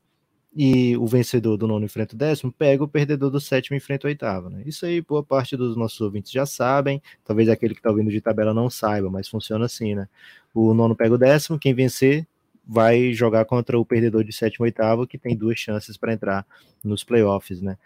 e 0.54 0.96
o 0.96 1.06
vencedor 1.06 1.56
do 1.56 1.66
nono 1.66 1.84
enfrenta 1.84 2.14
o 2.14 2.18
décimo, 2.18 2.50
pega 2.50 2.82
o 2.82 2.88
perdedor 2.88 3.30
do 3.30 3.40
sétimo 3.40 3.76
e 3.76 3.78
enfrenta 3.78 4.06
o 4.06 4.08
oitavo. 4.08 4.50
Né? 4.50 4.62
Isso 4.66 4.86
aí, 4.86 5.00
boa 5.00 5.22
parte 5.22 5.56
dos 5.56 5.76
nossos 5.76 6.00
ouvintes 6.00 6.32
já 6.32 6.46
sabem, 6.46 7.02
talvez 7.24 7.48
aquele 7.48 7.74
que 7.74 7.80
está 7.80 7.90
ouvindo 7.90 8.10
de 8.10 8.20
tabela 8.20 8.52
não 8.52 8.68
saiba, 8.68 9.10
mas 9.10 9.28
funciona 9.28 9.66
assim, 9.66 9.94
né? 9.94 10.08
O 10.54 10.74
nono 10.74 10.96
pega 10.96 11.14
o 11.14 11.18
décimo, 11.18 11.58
quem 11.58 11.74
vencer 11.74 12.26
vai 12.66 13.12
jogar 13.12 13.44
contra 13.44 13.78
o 13.78 13.84
perdedor 13.84 14.24
de 14.24 14.32
sétimo 14.32 14.66
e 14.66 14.68
oitavo, 14.68 15.06
que 15.06 15.16
tem 15.16 15.36
duas 15.36 15.58
chances 15.58 15.96
para 15.96 16.12
entrar 16.12 16.46
nos 16.82 17.04
playoffs, 17.04 17.60
né? 17.60 17.78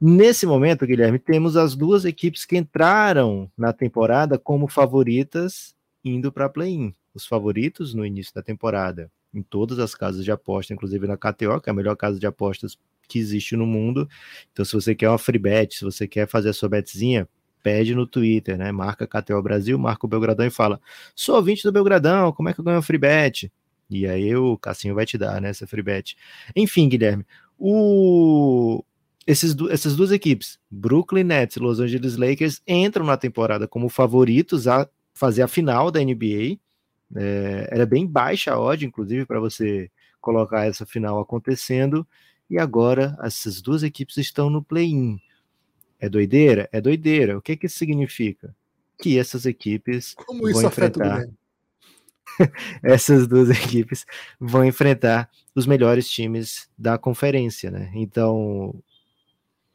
Nesse 0.00 0.46
momento, 0.46 0.86
Guilherme, 0.86 1.18
temos 1.18 1.56
as 1.56 1.74
duas 1.74 2.04
equipes 2.04 2.44
que 2.44 2.56
entraram 2.56 3.50
na 3.56 3.72
temporada 3.72 4.38
como 4.38 4.68
favoritas 4.68 5.74
indo 6.04 6.30
para 6.30 6.48
play-in. 6.48 6.94
Os 7.14 7.26
favoritos 7.26 7.94
no 7.94 8.06
início 8.06 8.32
da 8.32 8.42
temporada, 8.42 9.10
em 9.32 9.42
todas 9.42 9.78
as 9.78 9.94
casas 9.94 10.24
de 10.24 10.30
aposta, 10.30 10.72
inclusive 10.72 11.06
na 11.06 11.16
KTO, 11.16 11.60
que 11.60 11.68
é 11.68 11.72
a 11.72 11.74
melhor 11.74 11.96
casa 11.96 12.18
de 12.18 12.26
apostas 12.26 12.78
que 13.08 13.18
existe 13.18 13.56
no 13.56 13.66
mundo. 13.66 14.08
Então, 14.52 14.64
se 14.64 14.72
você 14.72 14.94
quer 14.94 15.08
uma 15.08 15.18
free 15.18 15.38
bet, 15.38 15.76
se 15.76 15.84
você 15.84 16.06
quer 16.06 16.28
fazer 16.28 16.50
a 16.50 16.52
sua 16.52 16.68
betzinha, 16.68 17.28
pede 17.62 17.94
no 17.94 18.06
Twitter, 18.06 18.56
né? 18.56 18.70
Marca 18.72 19.06
KTO 19.06 19.42
Brasil, 19.42 19.78
marca 19.78 20.06
o 20.06 20.08
Belgradão 20.08 20.46
e 20.46 20.50
fala: 20.50 20.80
sou 21.14 21.36
ouvinte 21.36 21.62
do 21.62 21.72
Belgradão, 21.72 22.32
como 22.32 22.48
é 22.48 22.54
que 22.54 22.60
eu 22.60 22.64
ganho 22.64 22.82
free 22.82 22.98
bet? 22.98 23.52
E 23.90 24.06
aí 24.06 24.36
o 24.36 24.58
Cassinho 24.58 24.94
vai 24.94 25.06
te 25.06 25.16
dar, 25.16 25.40
né? 25.40 25.50
Essa 25.50 25.66
free 25.66 25.82
bet. 25.82 26.16
Enfim, 26.54 26.88
Guilherme, 26.88 27.24
o, 27.58 28.84
esses, 29.26 29.56
essas 29.70 29.96
duas 29.96 30.12
equipes, 30.12 30.58
Brooklyn 30.70 31.24
Nets 31.24 31.56
e 31.56 31.60
Los 31.60 31.80
Angeles 31.80 32.16
Lakers, 32.16 32.62
entram 32.66 33.04
na 33.04 33.16
temporada 33.16 33.66
como 33.66 33.88
favoritos 33.88 34.68
a 34.68 34.88
fazer 35.14 35.42
a 35.42 35.48
final 35.48 35.90
da 35.90 36.00
NBA. 36.00 36.58
É, 37.16 37.68
era 37.70 37.86
bem 37.86 38.06
baixa 38.06 38.52
a 38.52 38.60
odd, 38.60 38.84
inclusive, 38.84 39.24
para 39.24 39.40
você 39.40 39.90
colocar 40.20 40.66
essa 40.66 40.84
final 40.84 41.20
acontecendo. 41.20 42.06
E 42.50 42.58
agora 42.58 43.16
essas 43.22 43.60
duas 43.60 43.82
equipes 43.82 44.16
estão 44.16 44.48
no 44.48 44.62
play-in. 44.62 45.20
É 46.00 46.08
doideira? 46.08 46.68
É 46.72 46.80
doideira. 46.80 47.36
O 47.36 47.42
que, 47.42 47.56
que 47.56 47.66
isso 47.66 47.78
significa? 47.78 48.54
Que 49.00 49.18
essas 49.18 49.46
equipes 49.46 50.14
Como 50.14 50.50
vão 50.52 50.62
enfrentar. 50.62 51.24
essas 52.82 53.26
duas 53.26 53.50
equipes 53.50 54.06
vão 54.38 54.64
enfrentar 54.64 55.28
os 55.54 55.66
melhores 55.66 56.08
times 56.08 56.68
da 56.78 56.96
conferência, 56.96 57.70
né? 57.70 57.90
Então, 57.94 58.80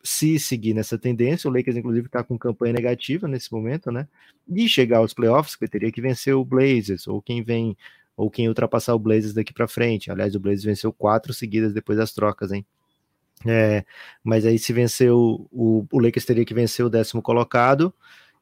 se 0.04 0.38
seguir 0.38 0.74
nessa 0.74 0.98
tendência, 0.98 1.50
o 1.50 1.54
Lakers, 1.54 1.78
inclusive, 1.78 2.08
está 2.08 2.24
com 2.24 2.38
campanha 2.38 2.74
negativa 2.74 3.28
nesse 3.28 3.52
momento, 3.52 3.90
né? 3.90 4.08
E 4.48 4.68
chegar 4.68 4.98
aos 4.98 5.14
playoffs, 5.14 5.56
que 5.56 5.68
teria 5.68 5.92
que 5.92 6.02
vencer 6.02 6.36
o 6.36 6.44
Blazers, 6.44 7.08
ou 7.08 7.22
quem 7.22 7.42
vem, 7.42 7.78
ou 8.18 8.30
quem 8.30 8.50
ultrapassar 8.50 8.94
o 8.94 9.00
Blazers 9.00 9.34
daqui 9.34 9.54
para 9.54 9.68
frente. 9.68 10.12
Aliás, 10.12 10.36
o 10.36 10.40
Blazers 10.40 10.66
venceu 10.66 10.92
quatro 10.92 11.34
seguidas 11.34 11.74
depois 11.74 11.98
das 11.98 12.14
trocas, 12.14 12.52
hein? 12.52 12.66
É, 13.46 13.86
mas 14.24 14.46
aí, 14.46 14.60
se 14.60 14.74
vencer 14.74 15.12
o, 15.12 15.48
o, 15.52 15.86
o 15.92 16.00
Lakers, 16.00 16.26
teria 16.26 16.46
que 16.46 16.54
vencer 16.54 16.86
o 16.86 16.90
décimo 16.90 17.22
colocado 17.22 17.94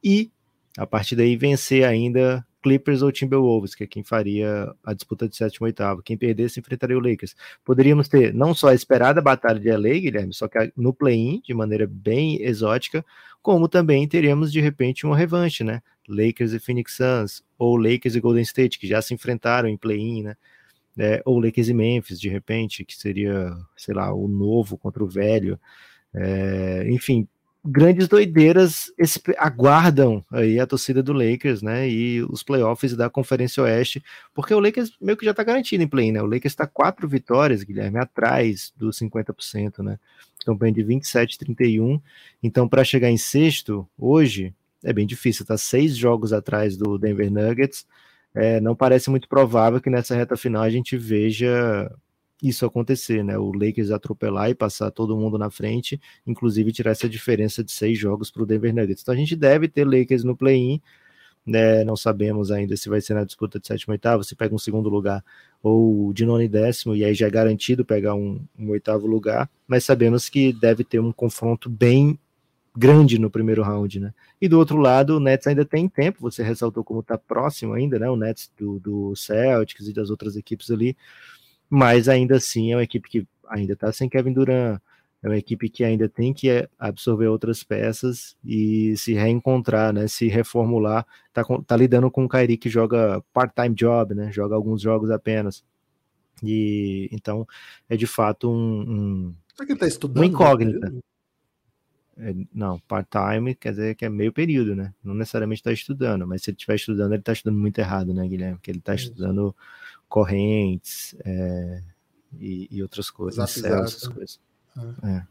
e 0.02 0.30
a 0.76 0.86
partir 0.86 1.14
daí 1.16 1.36
vencer 1.36 1.84
ainda 1.84 2.44
Clippers 2.62 3.02
ou 3.02 3.10
Timberwolves, 3.10 3.74
que 3.74 3.84
é 3.84 3.86
quem 3.86 4.04
faria 4.04 4.72
a 4.84 4.94
disputa 4.94 5.28
de 5.28 5.36
sétimo 5.36 5.66
e 5.66 5.68
oitavo. 5.68 6.02
Quem 6.02 6.16
perdesse 6.16 6.60
enfrentaria 6.60 6.96
o 6.96 7.00
Lakers. 7.00 7.34
Poderíamos 7.64 8.08
ter 8.08 8.32
não 8.32 8.54
só 8.54 8.68
a 8.68 8.74
esperada 8.74 9.20
batalha 9.20 9.58
de 9.58 9.70
LA, 9.70 10.00
Guilherme, 10.00 10.32
só 10.32 10.48
que 10.48 10.72
no 10.76 10.94
play-in, 10.94 11.42
de 11.44 11.52
maneira 11.52 11.86
bem 11.86 12.40
exótica, 12.42 13.04
como 13.42 13.68
também 13.68 14.06
teríamos 14.06 14.52
de 14.52 14.60
repente 14.60 15.04
uma 15.04 15.16
revanche, 15.16 15.64
né? 15.64 15.82
Lakers 16.08 16.52
e 16.52 16.58
Phoenix 16.58 16.96
Suns, 16.96 17.44
ou 17.58 17.76
Lakers 17.76 18.14
e 18.14 18.20
Golden 18.20 18.42
State, 18.42 18.78
que 18.78 18.86
já 18.86 19.02
se 19.02 19.12
enfrentaram 19.12 19.68
em 19.68 19.76
play-in, 19.76 20.22
né? 20.22 20.36
É, 20.98 21.22
ou 21.24 21.40
Lakers 21.40 21.68
e 21.68 21.74
Memphis, 21.74 22.20
de 22.20 22.28
repente, 22.28 22.84
que 22.84 22.94
seria, 22.94 23.50
sei 23.76 23.94
lá, 23.94 24.12
o 24.12 24.28
novo 24.28 24.76
contra 24.76 25.02
o 25.02 25.08
velho. 25.08 25.58
É, 26.14 26.86
enfim, 26.90 27.26
grandes 27.64 28.08
doideiras 28.08 28.92
aguardam 29.38 30.24
aí 30.30 30.58
a 30.58 30.66
torcida 30.66 31.02
do 31.02 31.12
Lakers, 31.12 31.62
né? 31.62 31.88
E 31.88 32.22
os 32.22 32.42
playoffs 32.42 32.96
da 32.96 33.08
Conferência 33.08 33.62
Oeste, 33.62 34.02
porque 34.34 34.52
o 34.52 34.60
Lakers 34.60 34.92
meio 35.00 35.16
que 35.16 35.24
já 35.24 35.32
tá 35.32 35.44
garantido 35.44 35.82
em 35.82 35.88
play, 35.88 36.10
né? 36.10 36.20
O 36.20 36.26
Lakers 36.26 36.52
está 36.52 36.66
quatro 36.66 37.08
vitórias, 37.08 37.62
Guilherme, 37.62 37.98
atrás 37.98 38.72
dos 38.76 38.98
50%, 38.98 39.82
né? 39.82 39.98
Campanha 40.44 40.72
de 40.72 40.82
27 40.82 41.38
31. 41.38 42.00
Então, 42.42 42.68
para 42.68 42.82
chegar 42.82 43.10
em 43.10 43.16
sexto 43.16 43.88
hoje 43.96 44.52
é 44.84 44.92
bem 44.92 45.06
difícil, 45.06 45.46
tá 45.46 45.56
seis 45.56 45.96
jogos 45.96 46.32
atrás 46.32 46.76
do 46.76 46.98
Denver 46.98 47.30
Nuggets. 47.30 47.86
É, 48.34 48.60
não 48.60 48.74
parece 48.74 49.10
muito 49.10 49.28
provável 49.28 49.80
que 49.80 49.90
nessa 49.90 50.16
reta 50.16 50.36
final 50.36 50.62
a 50.62 50.70
gente 50.70 50.96
veja 50.96 51.90
isso 52.42 52.66
acontecer, 52.66 53.22
né? 53.22 53.38
O 53.38 53.52
Lakers 53.52 53.90
atropelar 53.90 54.50
e 54.50 54.54
passar 54.54 54.90
todo 54.90 55.16
mundo 55.16 55.38
na 55.38 55.48
frente, 55.48 56.00
inclusive 56.26 56.72
tirar 56.72 56.90
essa 56.90 57.08
diferença 57.08 57.62
de 57.62 57.70
seis 57.70 57.98
jogos 57.98 58.30
para 58.30 58.42
o 58.42 58.46
Denver 58.46 58.74
Nuggets. 58.74 59.02
Então 59.02 59.14
a 59.14 59.16
gente 59.16 59.36
deve 59.36 59.68
ter 59.68 59.84
Lakers 59.84 60.24
no 60.24 60.36
play-in, 60.36 60.80
né? 61.46 61.84
Não 61.84 61.96
sabemos 61.96 62.50
ainda 62.50 62.76
se 62.76 62.88
vai 62.88 63.00
ser 63.00 63.14
na 63.14 63.24
disputa 63.24 63.60
de 63.60 63.66
sétimo 63.66 63.92
oitavo, 63.92 64.24
se 64.24 64.34
pega 64.34 64.54
um 64.54 64.58
segundo 64.58 64.88
lugar 64.88 65.24
ou 65.62 66.12
de 66.12 66.26
nono 66.26 66.42
e 66.42 66.48
décimo, 66.48 66.96
e 66.96 67.04
aí 67.04 67.14
já 67.14 67.28
é 67.28 67.30
garantido 67.30 67.84
pegar 67.84 68.14
um, 68.16 68.44
um 68.58 68.70
oitavo 68.70 69.06
lugar, 69.06 69.48
mas 69.66 69.84
sabemos 69.84 70.28
que 70.28 70.52
deve 70.52 70.82
ter 70.82 70.98
um 70.98 71.12
confronto 71.12 71.70
bem 71.70 72.18
grande 72.74 73.18
no 73.18 73.30
primeiro 73.30 73.62
round, 73.62 74.00
né? 74.00 74.12
E 74.40 74.48
do 74.48 74.58
outro 74.58 74.78
lado, 74.78 75.16
o 75.16 75.20
Nets 75.20 75.46
ainda 75.46 75.64
tem 75.64 75.88
tempo, 75.88 76.20
você 76.20 76.42
ressaltou 76.42 76.82
como 76.82 77.00
está 77.00 77.16
próximo 77.16 77.74
ainda, 77.74 77.98
né? 77.98 78.10
O 78.10 78.16
Nets 78.16 78.50
do, 78.58 78.80
do 78.80 79.14
Celtics 79.14 79.86
e 79.86 79.92
das 79.92 80.10
outras 80.10 80.36
equipes 80.36 80.70
ali 80.70 80.96
mas 81.74 82.06
ainda 82.06 82.36
assim 82.36 82.70
é 82.70 82.76
uma 82.76 82.82
equipe 82.82 83.08
que 83.08 83.26
ainda 83.48 83.72
está 83.72 83.90
sem 83.90 84.06
Kevin 84.06 84.34
Durant, 84.34 84.78
é 85.22 85.26
uma 85.26 85.38
equipe 85.38 85.70
que 85.70 85.82
ainda 85.82 86.06
tem 86.06 86.34
que 86.34 86.50
eh, 86.50 86.68
absorver 86.78 87.28
outras 87.28 87.64
peças 87.64 88.36
e 88.44 88.94
se 88.94 89.14
reencontrar, 89.14 89.90
né, 89.90 90.06
se 90.06 90.28
reformular, 90.28 91.06
tá, 91.32 91.42
tá 91.66 91.74
lidando 91.74 92.10
com 92.10 92.26
o 92.26 92.28
Kairi 92.28 92.58
que 92.58 92.68
joga 92.68 93.24
part-time 93.32 93.74
job, 93.74 94.14
né, 94.14 94.30
joga 94.30 94.54
alguns 94.54 94.82
jogos 94.82 95.10
apenas, 95.10 95.64
e 96.42 97.08
então 97.10 97.48
é 97.88 97.96
de 97.96 98.06
fato 98.06 98.50
um, 98.50 98.80
um 98.82 99.34
que 99.64 99.72
ele 99.72 99.78
tá 99.78 99.86
estudando? 99.86 100.18
Uma 100.18 100.26
incógnita. 100.26 100.92
É, 102.18 102.34
não, 102.52 102.78
part-time 102.80 103.54
quer 103.54 103.70
dizer 103.70 103.94
que 103.94 104.04
é 104.04 104.10
meio 104.10 104.30
período, 104.30 104.76
né? 104.76 104.92
Não 105.02 105.14
necessariamente 105.14 105.60
está 105.60 105.72
estudando, 105.72 106.26
mas 106.26 106.42
se 106.42 106.50
ele 106.50 106.56
estiver 106.56 106.74
estudando, 106.74 107.12
ele 107.12 107.20
está 107.20 107.32
estudando 107.32 107.58
muito 107.58 107.78
errado, 107.78 108.12
né, 108.12 108.28
Guilherme? 108.28 108.56
Porque 108.56 108.70
ele 108.70 108.80
está 108.80 108.94
estudando 108.94 109.56
correntes 110.12 111.16
é, 111.24 111.82
e, 112.38 112.68
e, 112.70 112.82
outras 112.82 113.10
coisas, 113.10 113.50
céu, 113.50 113.82
essas 113.82 114.06
coisas. 114.06 114.38
É. 115.02 115.08
é. 115.08 115.26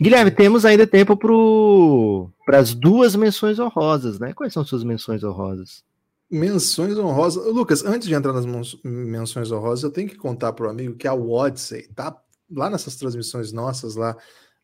Guilherme, 0.00 0.30
temos 0.30 0.64
ainda 0.64 0.86
tempo 0.86 1.14
para 1.14 2.58
as 2.58 2.72
duas 2.72 3.14
menções 3.14 3.58
honrosas, 3.58 4.18
né? 4.18 4.32
Quais 4.32 4.50
são 4.50 4.64
suas 4.64 4.82
menções 4.82 5.22
honrosas? 5.22 5.84
Menções 6.30 6.96
honrosas. 6.96 7.44
Lucas, 7.52 7.84
antes 7.84 8.08
de 8.08 8.14
entrar 8.14 8.32
nas 8.32 8.46
menções 8.82 9.52
honrosas, 9.52 9.84
eu 9.84 9.90
tenho 9.90 10.08
que 10.08 10.16
contar 10.16 10.54
para 10.54 10.66
o 10.66 10.70
amigo 10.70 10.96
que 10.96 11.06
a 11.06 11.12
Odyssey 11.12 11.86
tá 11.88 12.18
lá 12.50 12.70
nessas 12.70 12.96
transmissões 12.96 13.52
nossas 13.52 13.94
lá 13.94 14.16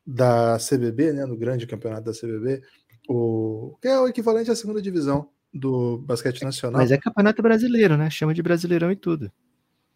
da 0.07 0.57
CBB, 0.57 1.13
né, 1.13 1.27
no 1.27 1.37
grande 1.37 1.67
campeonato 1.67 2.05
da 2.07 2.13
CBB, 2.13 2.63
o 3.07 3.77
que 3.81 3.89
é 3.89 4.01
o 4.01 4.09
equivalente 4.09 4.51
à 4.51 4.57
segunda 4.57 4.81
divisão 4.81 5.29
do 5.53 5.99
basquete 5.99 6.43
nacional. 6.43 6.81
Mas 6.81 6.91
é 6.91 6.99
campeonato 6.99 7.43
brasileiro, 7.43 7.97
né? 7.97 8.09
Chama 8.11 8.35
de 8.35 8.43
brasileirão 8.43 8.91
e 8.91 8.97
tudo. 8.97 9.31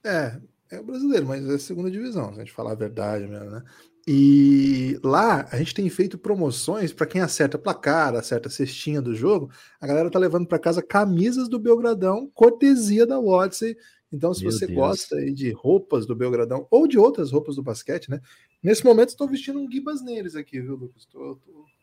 É, 0.04 0.38
é 0.70 0.80
o 0.80 0.84
brasileiro, 0.84 1.26
mas 1.26 1.48
é 1.48 1.58
segunda 1.58 1.90
divisão, 1.90 2.32
se 2.32 2.40
a 2.40 2.44
gente 2.44 2.52
falar 2.52 2.72
a 2.72 2.76
verdade 2.76 3.26
mesmo, 3.26 3.50
né? 3.50 3.62
E 4.06 5.00
lá 5.02 5.48
a 5.50 5.56
gente 5.56 5.74
tem 5.74 5.88
feito 5.88 6.18
promoções 6.18 6.92
para 6.92 7.06
quem 7.06 7.22
acerta 7.22 7.56
placar, 7.56 8.14
acerta 8.14 8.48
a 8.48 8.50
cestinha 8.50 9.00
do 9.00 9.14
jogo. 9.14 9.50
A 9.80 9.86
galera 9.86 10.10
tá 10.10 10.18
levando 10.18 10.46
para 10.46 10.58
casa 10.58 10.82
camisas 10.82 11.48
do 11.48 11.58
Belgradão, 11.58 12.30
cortesia 12.34 13.06
da 13.06 13.18
Odyssey. 13.18 13.74
Então, 14.12 14.34
se 14.34 14.42
Meu 14.42 14.52
você 14.52 14.66
Deus. 14.66 14.78
gosta 14.78 15.16
aí 15.16 15.32
de 15.32 15.50
roupas 15.52 16.04
do 16.04 16.14
Belgradão 16.14 16.66
ou 16.70 16.86
de 16.86 16.98
outras 16.98 17.32
roupas 17.32 17.56
do 17.56 17.62
basquete, 17.62 18.10
né? 18.10 18.20
Nesse 18.62 18.84
momento 18.84 19.08
estou 19.08 19.26
vestindo 19.26 19.58
um 19.58 19.70
Gibas 19.70 20.02
neles 20.02 20.36
aqui, 20.36 20.60
viu, 20.60 20.76
Lucas? 20.76 21.02
Estou 21.02 21.40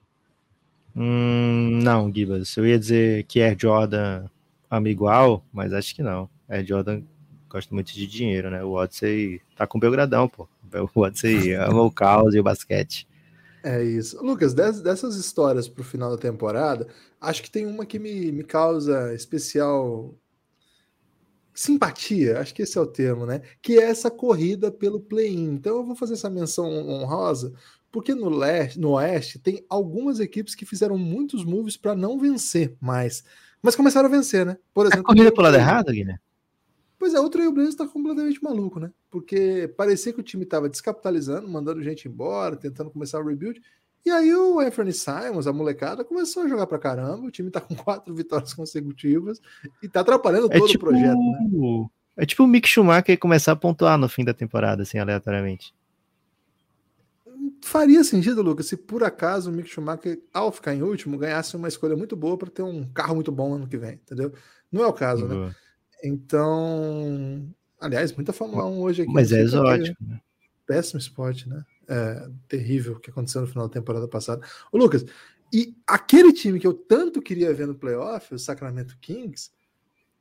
Hum, 0.96 1.80
não, 1.82 2.12
Gibas. 2.12 2.56
Eu 2.56 2.66
ia 2.66 2.78
dizer 2.78 3.24
que 3.24 3.40
Air 3.40 3.56
Jordan 3.58 4.28
ama 4.76 4.88
igual, 4.88 5.44
mas 5.52 5.72
acho 5.72 5.94
que 5.94 6.02
não. 6.02 6.28
Air 6.48 6.66
Jordan 6.66 7.02
gosta 7.48 7.74
muito 7.74 7.92
de 7.92 8.06
dinheiro, 8.06 8.50
né? 8.50 8.62
O 8.64 8.72
Odyssey 8.72 9.40
tá 9.56 9.66
com 9.66 9.78
o 9.78 9.80
Belgradão, 9.80 10.28
pô. 10.28 10.48
O 10.94 11.00
Odyssey 11.00 11.54
ama 11.56 11.82
o 11.82 11.90
caos 11.90 12.34
e 12.34 12.40
o 12.40 12.42
basquete. 12.42 13.06
É 13.62 13.82
isso. 13.82 14.22
Lucas, 14.22 14.52
dessas 14.52 15.16
histórias 15.16 15.66
pro 15.66 15.82
final 15.82 16.10
da 16.10 16.18
temporada, 16.18 16.86
acho 17.20 17.42
que 17.42 17.50
tem 17.50 17.64
uma 17.64 17.86
que 17.86 17.98
me, 17.98 18.30
me 18.30 18.44
causa 18.44 19.14
especial 19.14 20.14
simpatia, 21.54 22.40
acho 22.40 22.52
que 22.52 22.62
esse 22.62 22.76
é 22.76 22.80
o 22.80 22.86
termo, 22.86 23.24
né? 23.24 23.40
Que 23.62 23.78
é 23.78 23.84
essa 23.84 24.10
corrida 24.10 24.72
pelo 24.72 25.00
play-in. 25.00 25.54
Então 25.54 25.76
eu 25.76 25.84
vou 25.84 25.94
fazer 25.94 26.14
essa 26.14 26.28
menção 26.28 26.66
honrosa, 26.88 27.54
porque 27.92 28.12
no 28.12 28.28
leste, 28.28 28.78
no 28.78 28.90
oeste 28.90 29.38
tem 29.38 29.64
algumas 29.70 30.18
equipes 30.18 30.54
que 30.54 30.66
fizeram 30.66 30.98
muitos 30.98 31.44
moves 31.44 31.76
para 31.76 31.94
não 31.94 32.18
vencer 32.18 32.76
mais, 32.80 33.22
mas 33.64 33.74
começaram 33.74 34.08
a 34.08 34.10
vencer, 34.10 34.44
né? 34.44 34.58
Por 34.74 34.84
exemplo, 34.84 35.00
a 35.00 35.04
corrida 35.04 35.32
pelo 35.32 35.44
lado 35.44 35.56
errado, 35.56 35.90
Guilherme. 35.90 36.20
Pois 36.98 37.14
é, 37.14 37.20
o 37.20 37.30
Trailblazers 37.30 37.74
está 37.74 37.88
completamente 37.88 38.42
maluco, 38.44 38.78
né? 38.78 38.90
Porque 39.10 39.72
parecia 39.76 40.12
que 40.12 40.20
o 40.20 40.22
time 40.22 40.44
estava 40.44 40.68
descapitalizando, 40.68 41.48
mandando 41.48 41.82
gente 41.82 42.06
embora, 42.06 42.56
tentando 42.56 42.90
começar 42.90 43.20
o 43.20 43.26
rebuild. 43.26 43.60
E 44.04 44.10
aí 44.10 44.34
o 44.34 44.60
Anthony 44.60 44.92
Simons, 44.92 45.46
a 45.46 45.52
molecada, 45.52 46.04
começou 46.04 46.42
a 46.42 46.48
jogar 46.48 46.66
pra 46.66 46.78
caramba. 46.78 47.26
O 47.26 47.30
time 47.30 47.50
tá 47.50 47.60
com 47.60 47.74
quatro 47.74 48.14
vitórias 48.14 48.52
consecutivas 48.52 49.40
e 49.82 49.88
tá 49.88 50.00
atrapalhando 50.00 50.48
é 50.50 50.58
todo 50.58 50.68
tipo... 50.68 50.84
o 50.84 50.88
projeto, 50.90 51.16
né? 51.16 51.86
É 52.18 52.26
tipo 52.26 52.44
o 52.44 52.46
Mick 52.46 52.68
Schumacher 52.68 53.18
começar 53.18 53.52
a 53.52 53.56
pontuar 53.56 53.98
no 53.98 54.08
fim 54.08 54.24
da 54.24 54.34
temporada, 54.34 54.82
assim, 54.82 54.98
aleatoriamente. 54.98 55.74
Faria 57.62 58.04
sentido, 58.04 58.42
Lucas, 58.42 58.66
se 58.66 58.76
por 58.76 59.02
acaso 59.02 59.50
o 59.50 59.52
Mick 59.52 59.68
Schumacher, 59.68 60.20
ao 60.32 60.52
ficar 60.52 60.74
em 60.74 60.82
último, 60.82 61.18
ganhasse 61.18 61.56
uma 61.56 61.68
escolha 61.68 61.96
muito 61.96 62.14
boa 62.14 62.36
para 62.36 62.50
ter 62.50 62.62
um 62.62 62.86
carro 62.92 63.14
muito 63.14 63.32
bom 63.32 63.54
ano 63.54 63.66
que 63.66 63.76
vem, 63.76 63.94
entendeu? 63.94 64.32
Não 64.70 64.82
é 64.82 64.86
o 64.86 64.92
caso, 64.92 65.26
né? 65.26 65.54
Então, 66.02 67.48
aliás, 67.80 68.12
muita 68.12 68.32
Fórmula 68.32 68.66
1 68.66 68.80
hoje 68.80 69.02
aqui. 69.02 69.12
Mas 69.12 69.32
é 69.32 69.40
exótico, 69.40 70.04
né? 70.04 70.20
Péssimo 70.66 70.98
esporte, 70.98 71.48
né? 71.48 71.64
É, 71.88 72.28
terrível 72.48 72.98
que 72.98 73.10
aconteceu 73.10 73.40
no 73.40 73.46
final 73.46 73.68
da 73.68 73.72
temporada 73.72 74.08
passada. 74.08 74.46
Ô, 74.72 74.78
Lucas, 74.78 75.04
e 75.52 75.76
aquele 75.86 76.32
time 76.32 76.58
que 76.58 76.66
eu 76.66 76.74
tanto 76.74 77.22
queria 77.22 77.54
ver 77.54 77.66
no 77.66 77.74
playoff, 77.74 78.34
o 78.34 78.38
Sacramento 78.38 78.98
Kings, 79.00 79.50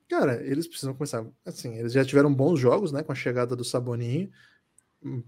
cara, 0.07 0.41
eles 0.43 0.67
precisam 0.67 0.93
começar. 0.93 1.25
Assim, 1.45 1.75
eles 1.75 1.93
já 1.93 2.05
tiveram 2.05 2.33
bons 2.33 2.59
jogos, 2.59 2.91
né? 2.91 3.01
Com 3.01 3.11
a 3.11 3.15
chegada 3.15 3.55
do 3.55 3.63
Saboninho, 3.63 4.29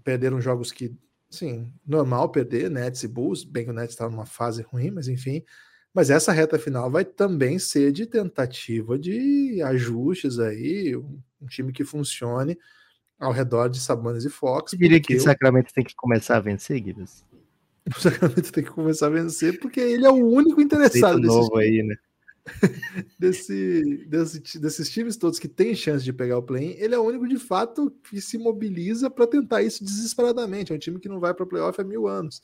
perderam 0.04 0.40
jogos 0.40 0.70
que, 0.70 0.96
assim, 1.30 1.72
normal 1.86 2.30
perder, 2.30 2.70
Nets 2.70 3.02
e 3.02 3.08
Bulls, 3.08 3.44
bem 3.44 3.64
que 3.64 3.70
o 3.70 3.74
Nets 3.74 3.90
estava 3.90 4.10
numa 4.10 4.26
fase 4.26 4.62
ruim, 4.62 4.90
mas 4.90 5.08
enfim. 5.08 5.42
Mas 5.92 6.10
essa 6.10 6.32
reta 6.32 6.58
final 6.58 6.90
vai 6.90 7.04
também 7.04 7.58
ser 7.58 7.90
de 7.90 8.06
tentativa 8.06 8.98
de 8.98 9.62
ajustes 9.62 10.38
aí, 10.38 10.96
um, 10.96 11.18
um 11.40 11.46
time 11.46 11.72
que 11.72 11.84
funcione 11.84 12.58
ao 13.18 13.32
redor 13.32 13.68
de 13.68 13.80
Sabonis 13.80 14.24
e 14.24 14.30
Fox. 14.30 14.72
Você 14.72 14.76
diria 14.76 15.00
que 15.00 15.16
o 15.16 15.20
Sacramento 15.20 15.72
tem 15.72 15.84
que 15.84 15.94
começar 15.94 16.36
a 16.36 16.40
vencer, 16.40 16.80
Guilherme? 16.80 17.06
O 17.96 18.00
Sacramento 18.00 18.50
tem 18.50 18.64
que 18.64 18.70
começar 18.70 19.06
a 19.06 19.10
vencer 19.10 19.60
porque 19.60 19.78
ele 19.78 20.04
é 20.04 20.10
o 20.10 20.26
único 20.26 20.60
interessado 20.60 21.20
desse 21.20 21.28
novo 21.28 21.56
aí, 21.56 21.84
né? 21.84 21.94
desse, 23.18 24.06
desse, 24.06 24.58
desses 24.58 24.90
times 24.90 25.16
todos 25.16 25.38
que 25.38 25.48
tem 25.48 25.74
chance 25.74 26.04
de 26.04 26.12
pegar 26.12 26.38
o 26.38 26.42
play-in, 26.42 26.74
ele 26.78 26.94
é 26.94 26.98
o 26.98 27.02
único 27.02 27.26
de 27.26 27.38
fato 27.38 27.90
que 28.08 28.20
se 28.20 28.38
mobiliza 28.38 29.10
para 29.10 29.26
tentar 29.26 29.62
isso 29.62 29.84
desesperadamente. 29.84 30.72
É 30.72 30.76
um 30.76 30.78
time 30.78 31.00
que 31.00 31.08
não 31.08 31.20
vai 31.20 31.34
para 31.34 31.44
o 31.44 31.46
playoff 31.46 31.80
há 31.80 31.84
mil 31.84 32.06
anos. 32.06 32.42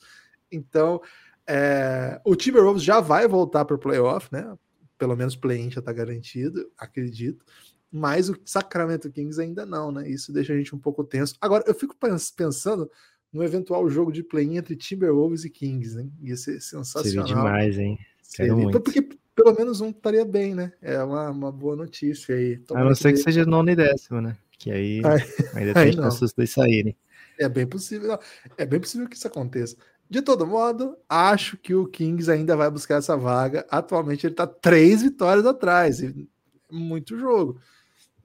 Então, 0.51 1.01
é, 1.47 2.21
o 2.23 2.35
Timberwolves 2.35 2.83
já 2.83 2.99
vai 2.99 3.27
voltar 3.27 3.65
para 3.65 3.75
o 3.75 3.79
playoff, 3.79 4.27
né? 4.31 4.55
Pelo 4.97 5.15
menos 5.15 5.35
play-in 5.35 5.71
já 5.71 5.79
está 5.79 5.91
garantido, 5.91 6.69
acredito. 6.77 7.43
Mas 7.91 8.29
o 8.29 8.35
Sacramento 8.45 9.11
Kings 9.11 9.39
ainda 9.39 9.65
não, 9.65 9.91
né? 9.91 10.09
Isso 10.09 10.33
deixa 10.33 10.53
a 10.53 10.57
gente 10.57 10.75
um 10.75 10.79
pouco 10.79 11.03
tenso. 11.03 11.35
Agora, 11.39 11.63
eu 11.67 11.75
fico 11.75 11.95
pensando 12.35 12.89
no 13.31 13.43
eventual 13.43 13.87
jogo 13.89 14.11
de 14.11 14.23
play-in 14.23 14.57
entre 14.57 14.75
Timberwolves 14.75 15.43
e 15.43 15.49
Kings, 15.49 15.95
né? 15.95 16.07
Ia 16.21 16.37
ser 16.37 16.59
sensacional. 16.61 17.03
Seria 17.03 17.23
demais, 17.23 17.77
hein? 17.77 17.97
Quero 18.35 18.57
muito. 18.57 18.79
Porque 18.79 19.07
pelo 19.35 19.53
menos 19.53 19.81
um 19.81 19.89
estaria 19.89 20.25
bem, 20.25 20.53
né? 20.53 20.71
É 20.81 21.01
uma, 21.03 21.29
uma 21.29 21.51
boa 21.51 21.75
notícia 21.75 22.35
aí. 22.35 22.57
Tomara 22.59 22.85
a 22.85 22.89
não 22.89 22.95
ser 22.95 23.11
que, 23.11 23.17
que 23.17 23.23
seja 23.23 23.45
nono 23.45 23.69
e 23.69 23.75
décimo, 23.75 24.21
né? 24.21 24.37
Que 24.57 24.71
aí 24.71 25.01
ainda 25.55 25.73
tem 25.73 25.93
chances 25.93 26.33
de 26.33 26.47
saírem. 26.47 26.95
É 27.39 27.49
bem 27.49 27.65
possível. 27.65 28.17
É 28.57 28.65
bem 28.65 28.79
possível 28.79 29.07
que 29.07 29.15
isso 29.15 29.27
aconteça. 29.27 29.75
De 30.09 30.21
todo 30.21 30.45
modo, 30.45 30.95
acho 31.09 31.57
que 31.57 31.73
o 31.73 31.87
Kings 31.87 32.29
ainda 32.29 32.55
vai 32.55 32.69
buscar 32.69 32.95
essa 32.95 33.17
vaga. 33.17 33.65
Atualmente 33.69 34.27
ele 34.27 34.33
está 34.33 34.45
três 34.45 35.01
vitórias 35.01 35.45
atrás, 35.45 36.01
e 36.01 36.29
muito 36.69 37.17
jogo. 37.17 37.59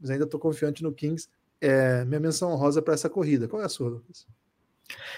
Mas 0.00 0.10
ainda 0.10 0.24
estou 0.24 0.38
confiante 0.38 0.82
no 0.82 0.92
Kings. 0.92 1.28
É, 1.60 2.04
minha 2.04 2.20
menção 2.20 2.52
honrosa 2.52 2.82
para 2.82 2.94
essa 2.94 3.08
corrida. 3.08 3.48
Qual 3.48 3.62
é 3.62 3.64
a 3.64 3.68
sua, 3.68 3.88
Lucas? 3.88 4.26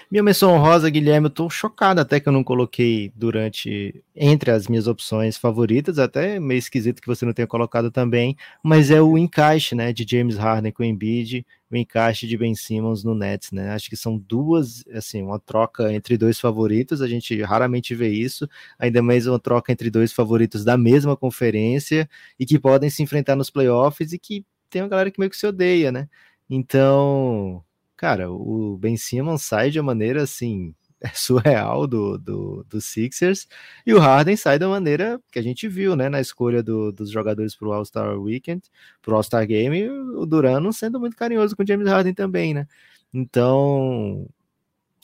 Minha 0.09 0.23
menção 0.23 0.51
honrosa, 0.53 0.89
Guilherme, 0.89 1.27
eu 1.27 1.29
tô 1.29 1.49
chocado 1.49 2.01
até 2.01 2.19
que 2.19 2.27
eu 2.27 2.33
não 2.33 2.43
coloquei 2.43 3.11
durante 3.15 4.03
entre 4.15 4.51
as 4.51 4.67
minhas 4.67 4.87
opções 4.87 5.37
favoritas, 5.37 5.97
até 5.99 6.39
meio 6.39 6.59
esquisito 6.59 7.01
que 7.01 7.07
você 7.07 7.25
não 7.25 7.33
tenha 7.33 7.47
colocado 7.47 7.89
também, 7.89 8.35
mas 8.61 8.91
é 8.91 9.01
o 9.01 9.17
encaixe, 9.17 9.73
né, 9.73 9.93
de 9.93 10.05
James 10.07 10.35
Harden 10.35 10.71
com 10.71 10.83
o 10.83 10.85
Embiid, 10.85 11.45
o 11.71 11.77
encaixe 11.77 12.27
de 12.27 12.37
Ben 12.37 12.53
Simmons 12.53 13.03
no 13.05 13.15
Nets, 13.15 13.51
né? 13.53 13.71
Acho 13.71 13.89
que 13.89 13.95
são 13.95 14.17
duas, 14.17 14.83
assim, 14.93 15.23
uma 15.23 15.39
troca 15.39 15.93
entre 15.93 16.17
dois 16.17 16.39
favoritos, 16.39 17.01
a 17.01 17.07
gente 17.07 17.41
raramente 17.41 17.95
vê 17.95 18.09
isso, 18.09 18.49
ainda 18.77 19.01
mais 19.01 19.25
uma 19.27 19.39
troca 19.39 19.71
entre 19.71 19.89
dois 19.89 20.11
favoritos 20.11 20.65
da 20.65 20.77
mesma 20.77 21.15
conferência 21.15 22.09
e 22.37 22.45
que 22.45 22.59
podem 22.59 22.89
se 22.89 23.01
enfrentar 23.01 23.37
nos 23.37 23.49
playoffs 23.49 24.11
e 24.11 24.19
que 24.19 24.45
tem 24.69 24.81
uma 24.81 24.89
galera 24.89 25.09
que 25.09 25.19
meio 25.19 25.29
que 25.29 25.37
se 25.37 25.47
odeia, 25.47 25.91
né? 25.91 26.09
Então, 26.49 27.63
cara, 28.01 28.31
o 28.31 28.75
Ben 28.79 28.97
Simmons 28.97 29.43
sai 29.43 29.69
de 29.69 29.79
uma 29.79 29.85
maneira 29.93 30.23
assim 30.23 30.73
surreal 31.13 31.85
do, 31.85 32.17
do, 32.17 32.65
do 32.67 32.81
Sixers 32.81 33.47
e 33.85 33.93
o 33.93 33.99
Harden 33.99 34.35
sai 34.35 34.57
da 34.57 34.67
maneira 34.67 35.21
que 35.31 35.37
a 35.37 35.41
gente 35.43 35.67
viu, 35.67 35.95
né, 35.95 36.09
na 36.09 36.19
escolha 36.19 36.63
do, 36.63 36.91
dos 36.91 37.11
jogadores 37.11 37.55
para 37.55 37.67
o 37.67 37.73
All-Star 37.73 38.19
Weekend, 38.19 38.63
para 39.03 39.13
o 39.13 39.15
All-Star 39.15 39.45
Game, 39.45 39.87
o 39.87 40.25
Durano 40.25 40.73
sendo 40.73 40.99
muito 40.99 41.15
carinhoso 41.15 41.55
com 41.55 41.61
o 41.61 41.67
James 41.67 41.87
Harden 41.87 42.15
também, 42.15 42.55
né? 42.55 42.67
Então, 43.13 44.27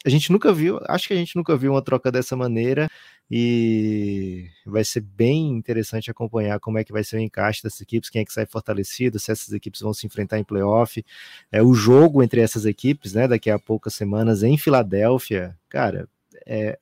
a 0.06 0.10
gente 0.10 0.32
nunca 0.32 0.54
viu, 0.54 0.80
acho 0.88 1.08
que 1.08 1.14
a 1.14 1.18
gente 1.18 1.36
nunca 1.36 1.56
viu 1.58 1.72
uma 1.72 1.82
troca 1.82 2.12
dessa 2.12 2.36
maneira 2.36 2.90
e 3.30 4.48
vai 4.66 4.84
ser 4.84 5.02
bem 5.02 5.50
interessante 5.50 6.10
acompanhar 6.10 6.60
como 6.60 6.78
é 6.78 6.84
que 6.84 6.94
vai 6.94 7.04
ser 7.04 7.18
o 7.18 7.20
encaixe 7.20 7.62
dessas 7.62 7.82
equipes, 7.82 8.10
quem 8.10 8.22
é 8.22 8.26
que 8.26 8.32
sai 8.32 8.46
fortalecido, 8.46 9.20
se 9.20 9.32
essas 9.32 9.52
equipes 9.52 9.82
vão 9.82 9.94
se 9.94 10.06
enfrentar 10.06 10.40
em 10.40 10.44
playoff, 10.44 11.04
é 11.52 11.62
o 11.62 11.74
jogo 11.74 12.24
entre 12.24 12.40
essas 12.40 12.66
equipes, 12.66 13.14
né, 13.14 13.28
daqui 13.28 13.50
a 13.50 13.60
poucas 13.60 13.96
semanas 13.96 14.44
em 14.44 14.58
Filadélfia, 14.58 15.58
cara, 15.68 16.08
é, 16.46 16.80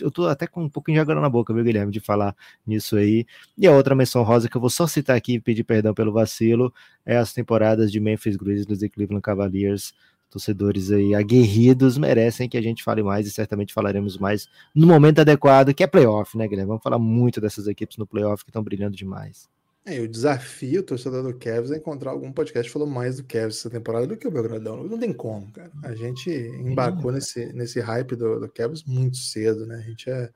eu 0.00 0.10
tô 0.10 0.26
até 0.26 0.46
com 0.46 0.64
um 0.64 0.68
pouquinho 0.68 0.96
de 0.96 1.00
água 1.00 1.14
na 1.14 1.28
boca, 1.28 1.54
viu, 1.54 1.62
Guilherme, 1.62 1.92
de 1.92 2.00
falar 2.00 2.34
nisso 2.66 2.96
aí. 2.96 3.24
E 3.56 3.66
a 3.66 3.72
outra 3.72 3.94
menção 3.94 4.22
rosa 4.22 4.48
que 4.48 4.56
eu 4.56 4.60
vou 4.60 4.68
só 4.68 4.86
citar 4.86 5.16
aqui 5.16 5.34
e 5.34 5.40
pedir 5.40 5.62
perdão 5.62 5.94
pelo 5.94 6.12
vacilo 6.12 6.74
é 7.04 7.16
as 7.16 7.32
temporadas 7.32 7.92
de 7.92 8.00
Memphis 8.00 8.36
Grizzlies 8.36 8.82
e 8.82 8.88
Cleveland 8.88 9.22
Cavaliers 9.22 9.94
torcedores 10.30 10.90
aí 10.90 11.14
aguerridos 11.14 11.96
merecem 11.96 12.48
que 12.48 12.56
a 12.56 12.62
gente 12.62 12.82
fale 12.82 13.02
mais 13.02 13.26
e 13.26 13.30
certamente 13.30 13.72
falaremos 13.72 14.18
mais 14.18 14.48
no 14.74 14.86
momento 14.86 15.20
adequado, 15.20 15.72
que 15.74 15.82
é 15.82 15.86
playoff, 15.86 16.36
né, 16.36 16.46
Guilherme? 16.46 16.68
Vamos 16.68 16.82
falar 16.82 16.98
muito 16.98 17.40
dessas 17.40 17.66
equipes 17.66 17.96
no 17.96 18.06
playoff 18.06 18.44
que 18.44 18.50
estão 18.50 18.62
brilhando 18.62 18.96
demais. 18.96 19.48
É, 19.88 20.00
eu 20.00 20.08
desafio 20.08 20.80
o 20.80 20.82
torcedor 20.82 21.22
do 21.22 21.38
Cavs 21.38 21.70
a 21.70 21.76
encontrar 21.76 22.10
algum 22.10 22.32
podcast 22.32 22.68
que 22.68 22.72
falou 22.72 22.88
mais 22.88 23.18
do 23.18 23.24
Cavs 23.24 23.58
essa 23.58 23.70
temporada 23.70 24.04
do 24.04 24.16
que 24.16 24.26
o 24.26 24.30
Belgradão. 24.32 24.82
Não 24.82 24.98
tem 24.98 25.12
como, 25.12 25.50
cara. 25.52 25.70
A 25.84 25.94
gente 25.94 26.28
embarcou 26.28 27.12
nesse, 27.12 27.52
nesse 27.52 27.78
hype 27.78 28.16
do, 28.16 28.40
do 28.40 28.48
Cavs 28.48 28.82
muito 28.82 29.16
cedo, 29.16 29.64
né? 29.64 29.76
A 29.76 29.88
gente 29.88 30.10
é 30.10 30.28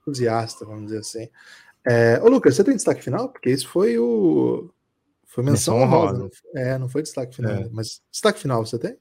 entusiasta, 0.00 0.64
vamos 0.64 0.86
dizer 0.86 0.98
assim. 0.98 1.28
É, 1.86 2.20
ô, 2.20 2.28
Lucas, 2.28 2.56
você 2.56 2.64
tem 2.64 2.74
destaque 2.74 3.04
final? 3.04 3.28
Porque 3.28 3.50
isso 3.50 3.68
foi 3.68 3.96
o. 3.96 4.68
Foi 5.34 5.42
menção 5.42 5.82
honrosa. 5.82 6.30
É, 6.54 6.78
não 6.78 6.88
foi 6.88 7.02
destaque 7.02 7.34
final. 7.34 7.50
É. 7.50 7.68
Mas 7.72 8.00
destaque 8.08 8.38
final 8.38 8.64
você 8.64 8.78
tem? 8.78 8.96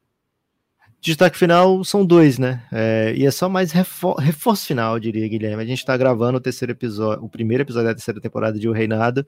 Destaque 1.00 1.38
final 1.38 1.84
são 1.84 2.04
dois, 2.04 2.40
né? 2.40 2.66
É, 2.72 3.14
e 3.16 3.24
é 3.24 3.30
só 3.30 3.48
mais 3.48 3.72
refor 3.72 4.16
reforço 4.16 4.66
final, 4.66 4.96
eu 4.96 5.00
diria, 5.00 5.28
Guilherme. 5.28 5.62
A 5.62 5.66
gente 5.66 5.78
está 5.78 5.96
gravando 5.96 6.40
o 6.40 6.42
terceiro 6.42 6.72
episódio, 6.72 7.24
o 7.24 7.30
primeiro 7.30 7.62
episódio 7.62 7.90
da 7.90 7.94
terceira 7.94 8.20
temporada 8.20 8.58
de 8.58 8.68
O 8.68 8.72
Reinado. 8.72 9.28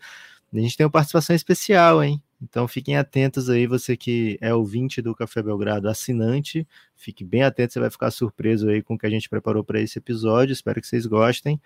A 0.51 0.57
gente 0.57 0.75
tem 0.75 0.83
uma 0.83 0.91
participação 0.91 1.35
especial, 1.35 2.03
hein? 2.03 2.23
Então 2.41 2.67
fiquem 2.67 2.97
atentos 2.97 3.49
aí, 3.49 3.65
você 3.65 3.95
que 3.95 4.37
é 4.41 4.53
ouvinte 4.53 5.01
do 5.01 5.15
Café 5.15 5.41
Belgrado, 5.41 5.87
assinante, 5.87 6.67
fique 6.95 7.23
bem 7.23 7.43
atento, 7.43 7.73
você 7.73 7.79
vai 7.79 7.89
ficar 7.89 8.11
surpreso 8.11 8.69
aí 8.69 8.81
com 8.81 8.95
o 8.95 8.97
que 8.97 9.05
a 9.05 9.09
gente 9.09 9.29
preparou 9.29 9.63
para 9.63 9.81
esse 9.81 9.97
episódio. 9.97 10.53
Espero 10.53 10.81
que 10.81 10.87
vocês 10.87 11.05
gostem. 11.05 11.59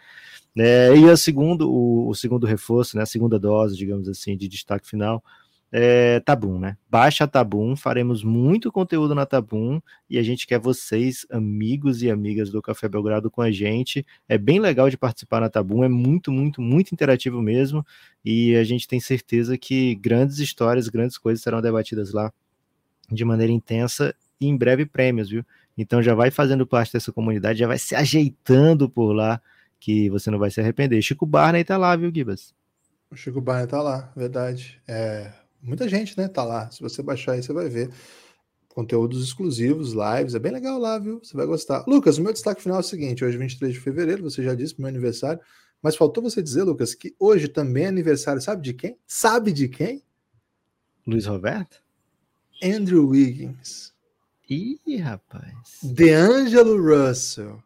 É, 0.57 0.95
e 0.95 1.05
o 1.05 1.17
segundo, 1.17 1.71
o, 1.71 2.09
o 2.09 2.15
segundo 2.15 2.45
reforço, 2.45 2.95
né, 2.95 3.03
a 3.03 3.05
segunda 3.05 3.39
dose, 3.39 3.75
digamos 3.75 4.07
assim, 4.07 4.37
de 4.37 4.47
destaque 4.47 4.87
final 4.87 5.23
é, 5.71 6.19
Tabum, 6.21 6.57
né? 6.59 6.77
Baixa 6.89 7.25
a 7.25 7.27
Tabum, 7.27 7.75
faremos 7.75 8.23
muito 8.23 8.71
conteúdo 8.71 9.13
na 9.13 9.25
Tabum 9.25 9.79
e 10.09 10.17
a 10.17 10.23
gente 10.23 10.47
quer 10.47 10.59
vocês, 10.59 11.25
amigos 11.29 12.01
e 12.01 12.09
amigas 12.09 12.49
do 12.49 12.61
Café 12.61 12.89
Belgrado, 12.89 13.29
com 13.29 13.41
a 13.41 13.51
gente. 13.51 14.05
É 14.27 14.37
bem 14.37 14.59
legal 14.59 14.89
de 14.89 14.97
participar 14.97 15.41
na 15.41 15.49
Tabum, 15.49 15.83
é 15.83 15.89
muito, 15.89 16.31
muito, 16.31 16.61
muito 16.61 16.91
interativo 16.91 17.41
mesmo 17.41 17.85
e 18.25 18.55
a 18.55 18.63
gente 18.63 18.87
tem 18.87 18.99
certeza 18.99 19.57
que 19.57 19.95
grandes 19.95 20.39
histórias, 20.39 20.89
grandes 20.89 21.17
coisas 21.17 21.43
serão 21.43 21.61
debatidas 21.61 22.13
lá 22.13 22.33
de 23.11 23.23
maneira 23.23 23.53
intensa 23.53 24.15
e 24.39 24.47
em 24.47 24.57
breve 24.57 24.85
prêmios, 24.85 25.29
viu? 25.29 25.45
Então 25.77 26.01
já 26.01 26.13
vai 26.13 26.31
fazendo 26.31 26.65
parte 26.65 26.93
dessa 26.93 27.11
comunidade, 27.11 27.59
já 27.59 27.67
vai 27.67 27.77
se 27.77 27.95
ajeitando 27.95 28.89
por 28.89 29.13
lá 29.13 29.41
que 29.79 30.09
você 30.09 30.29
não 30.29 30.39
vai 30.39 30.51
se 30.51 30.59
arrepender. 30.59 31.01
Chico 31.01 31.25
Barney 31.25 31.63
tá 31.63 31.77
lá, 31.77 31.95
viu, 31.95 32.11
Gibas? 32.13 32.53
O 33.09 33.15
Chico 33.15 33.39
Barney 33.39 33.65
tá 33.65 33.81
lá, 33.81 34.11
verdade. 34.15 34.79
É, 34.87 35.31
muita 35.61 35.87
gente, 35.87 36.17
né, 36.17 36.27
tá 36.27 36.43
lá. 36.43 36.69
Se 36.71 36.81
você 36.81 37.01
baixar 37.01 37.33
aí, 37.33 37.43
você 37.43 37.53
vai 37.53 37.69
ver 37.69 37.89
conteúdos 38.69 39.23
exclusivos, 39.23 39.93
lives, 39.93 40.35
é 40.35 40.39
bem 40.39 40.51
legal 40.51 40.79
lá, 40.79 40.97
viu? 40.97 41.19
Você 41.23 41.35
vai 41.35 41.45
gostar. 41.45 41.83
Lucas, 41.87 42.17
o 42.17 42.21
meu 42.21 42.31
destaque 42.31 42.61
final 42.61 42.77
é 42.77 42.81
o 42.81 42.83
seguinte: 42.83 43.25
hoje, 43.25 43.37
23 43.37 43.73
de 43.73 43.79
fevereiro, 43.79 44.23
você 44.23 44.43
já 44.43 44.55
disse, 44.55 44.79
meu 44.79 44.87
aniversário, 44.87 45.41
mas 45.81 45.95
faltou 45.95 46.23
você 46.23 46.41
dizer, 46.41 46.63
Lucas, 46.63 46.93
que 46.93 47.15
hoje 47.19 47.47
também 47.47 47.85
é 47.85 47.87
aniversário, 47.87 48.41
sabe 48.41 48.61
de 48.61 48.73
quem? 48.73 48.97
Sabe 49.07 49.51
de 49.51 49.67
quem? 49.67 50.03
Luiz 51.05 51.25
Roberto? 51.25 51.81
Andrew 52.63 53.07
Wiggins. 53.07 53.93
Ih, 54.49 54.97
rapaz. 54.97 55.79
DeAngelo 55.83 56.81
Russell. 56.81 57.63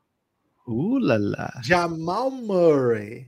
Uh, 0.68 0.98
lá, 0.98 1.18
lá. 1.18 1.62
Jamal 1.64 2.30
Murray. 2.30 3.28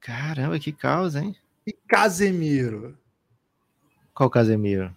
Caramba, 0.00 0.58
que 0.58 0.72
causa, 0.72 1.20
hein? 1.20 1.34
E 1.66 1.72
Casemiro. 1.72 2.98
Qual 4.14 4.30
Casemiro? 4.30 4.94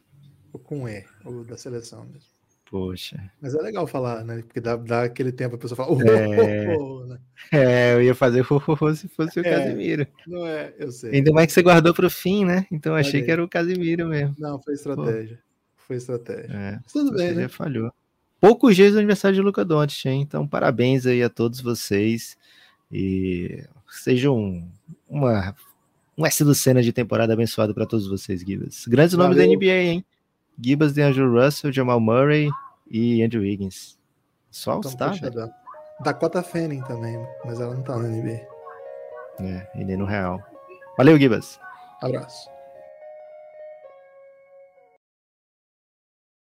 O 0.52 0.60
com 0.60 0.88
E, 0.88 1.06
o 1.24 1.44
da 1.44 1.58
seleção 1.58 2.06
mesmo. 2.06 2.36
Poxa. 2.70 3.32
Mas 3.40 3.54
é 3.54 3.62
legal 3.62 3.86
falar, 3.86 4.24
né? 4.24 4.42
Porque 4.42 4.60
dá, 4.60 4.76
dá 4.76 5.04
aquele 5.04 5.32
tempo 5.32 5.56
a 5.56 5.58
pessoa 5.58 5.78
fala. 5.78 5.92
Oh, 5.92 6.02
é... 6.02 6.76
Oh, 6.76 7.02
oh, 7.02 7.06
né? 7.06 7.20
é, 7.52 7.94
eu 7.94 8.02
ia 8.02 8.16
fazer 8.16 8.46
oh, 8.50 8.96
se 8.96 9.08
fosse 9.08 9.40
o 9.40 9.46
é, 9.46 9.50
Casemiro. 9.50 10.08
Não 10.28 10.46
é, 10.46 10.74
eu 10.78 10.92
sei. 10.92 11.12
Ainda 11.16 11.32
mais 11.32 11.48
que 11.48 11.54
você 11.54 11.62
guardou 11.62 11.94
para 11.94 12.08
o 12.08 12.10
fim, 12.10 12.44
né? 12.44 12.66
Então 12.72 12.96
achei 12.96 13.22
que 13.22 13.32
era 13.32 13.44
o 13.44 13.48
Casemiro 13.48 14.08
mesmo. 14.08 14.36
Não, 14.40 14.60
foi 14.62 14.74
estratégia. 14.74 15.40
Foi 15.78 15.96
estratégia. 15.96 16.52
É, 16.52 16.72
Mas 16.84 16.92
tudo 16.92 17.14
bem, 17.14 17.34
né? 17.34 17.48
falhou. 17.48 17.94
Poucos 18.42 18.76
dias 18.76 18.94
do 18.94 18.98
aniversário 18.98 19.36
de 19.36 19.42
Luca 19.42 19.64
Doncic, 19.64 20.06
hein? 20.08 20.22
Então 20.22 20.48
parabéns 20.48 21.06
aí 21.06 21.22
a 21.22 21.30
todos 21.30 21.62
vocês 21.62 22.36
e 22.92 23.64
sejam 23.90 24.68
uma 25.08 25.56
um 26.18 26.26
S 26.26 26.44
do 26.44 26.56
Senna 26.56 26.82
de 26.82 26.94
temporada 26.94 27.34
abençoado 27.34 27.74
para 27.74 27.86
todos 27.86 28.08
vocês, 28.08 28.42
Gibas. 28.42 28.86
Grandes 28.88 29.16
Valeu. 29.16 29.36
nomes 29.36 29.38
da 29.38 29.56
NBA, 29.56 29.82
hein? 29.84 30.06
Gibas 30.62 30.94
de 30.94 31.02
Andrew 31.02 31.32
Russell, 31.32 31.72
Jamal 31.72 32.00
Murray 32.00 32.50
e 32.90 33.22
Andrew 33.22 33.42
Wiggins. 33.42 33.98
Só 34.50 34.80
os 34.80 34.96
tá, 34.96 35.12
Dakota 36.02 36.42
Fanning 36.42 36.82
também, 36.84 37.18
mas 37.44 37.60
ela 37.60 37.74
não 37.74 37.84
tá 37.84 37.98
na 37.98 38.08
NBA. 38.08 38.48
É, 39.40 39.68
e 39.76 39.84
nem 39.84 39.98
no 39.98 40.06
Real. 40.06 40.42
Valeu, 40.98 41.18
Gibas. 41.18 41.60
Abraço. 42.02 42.55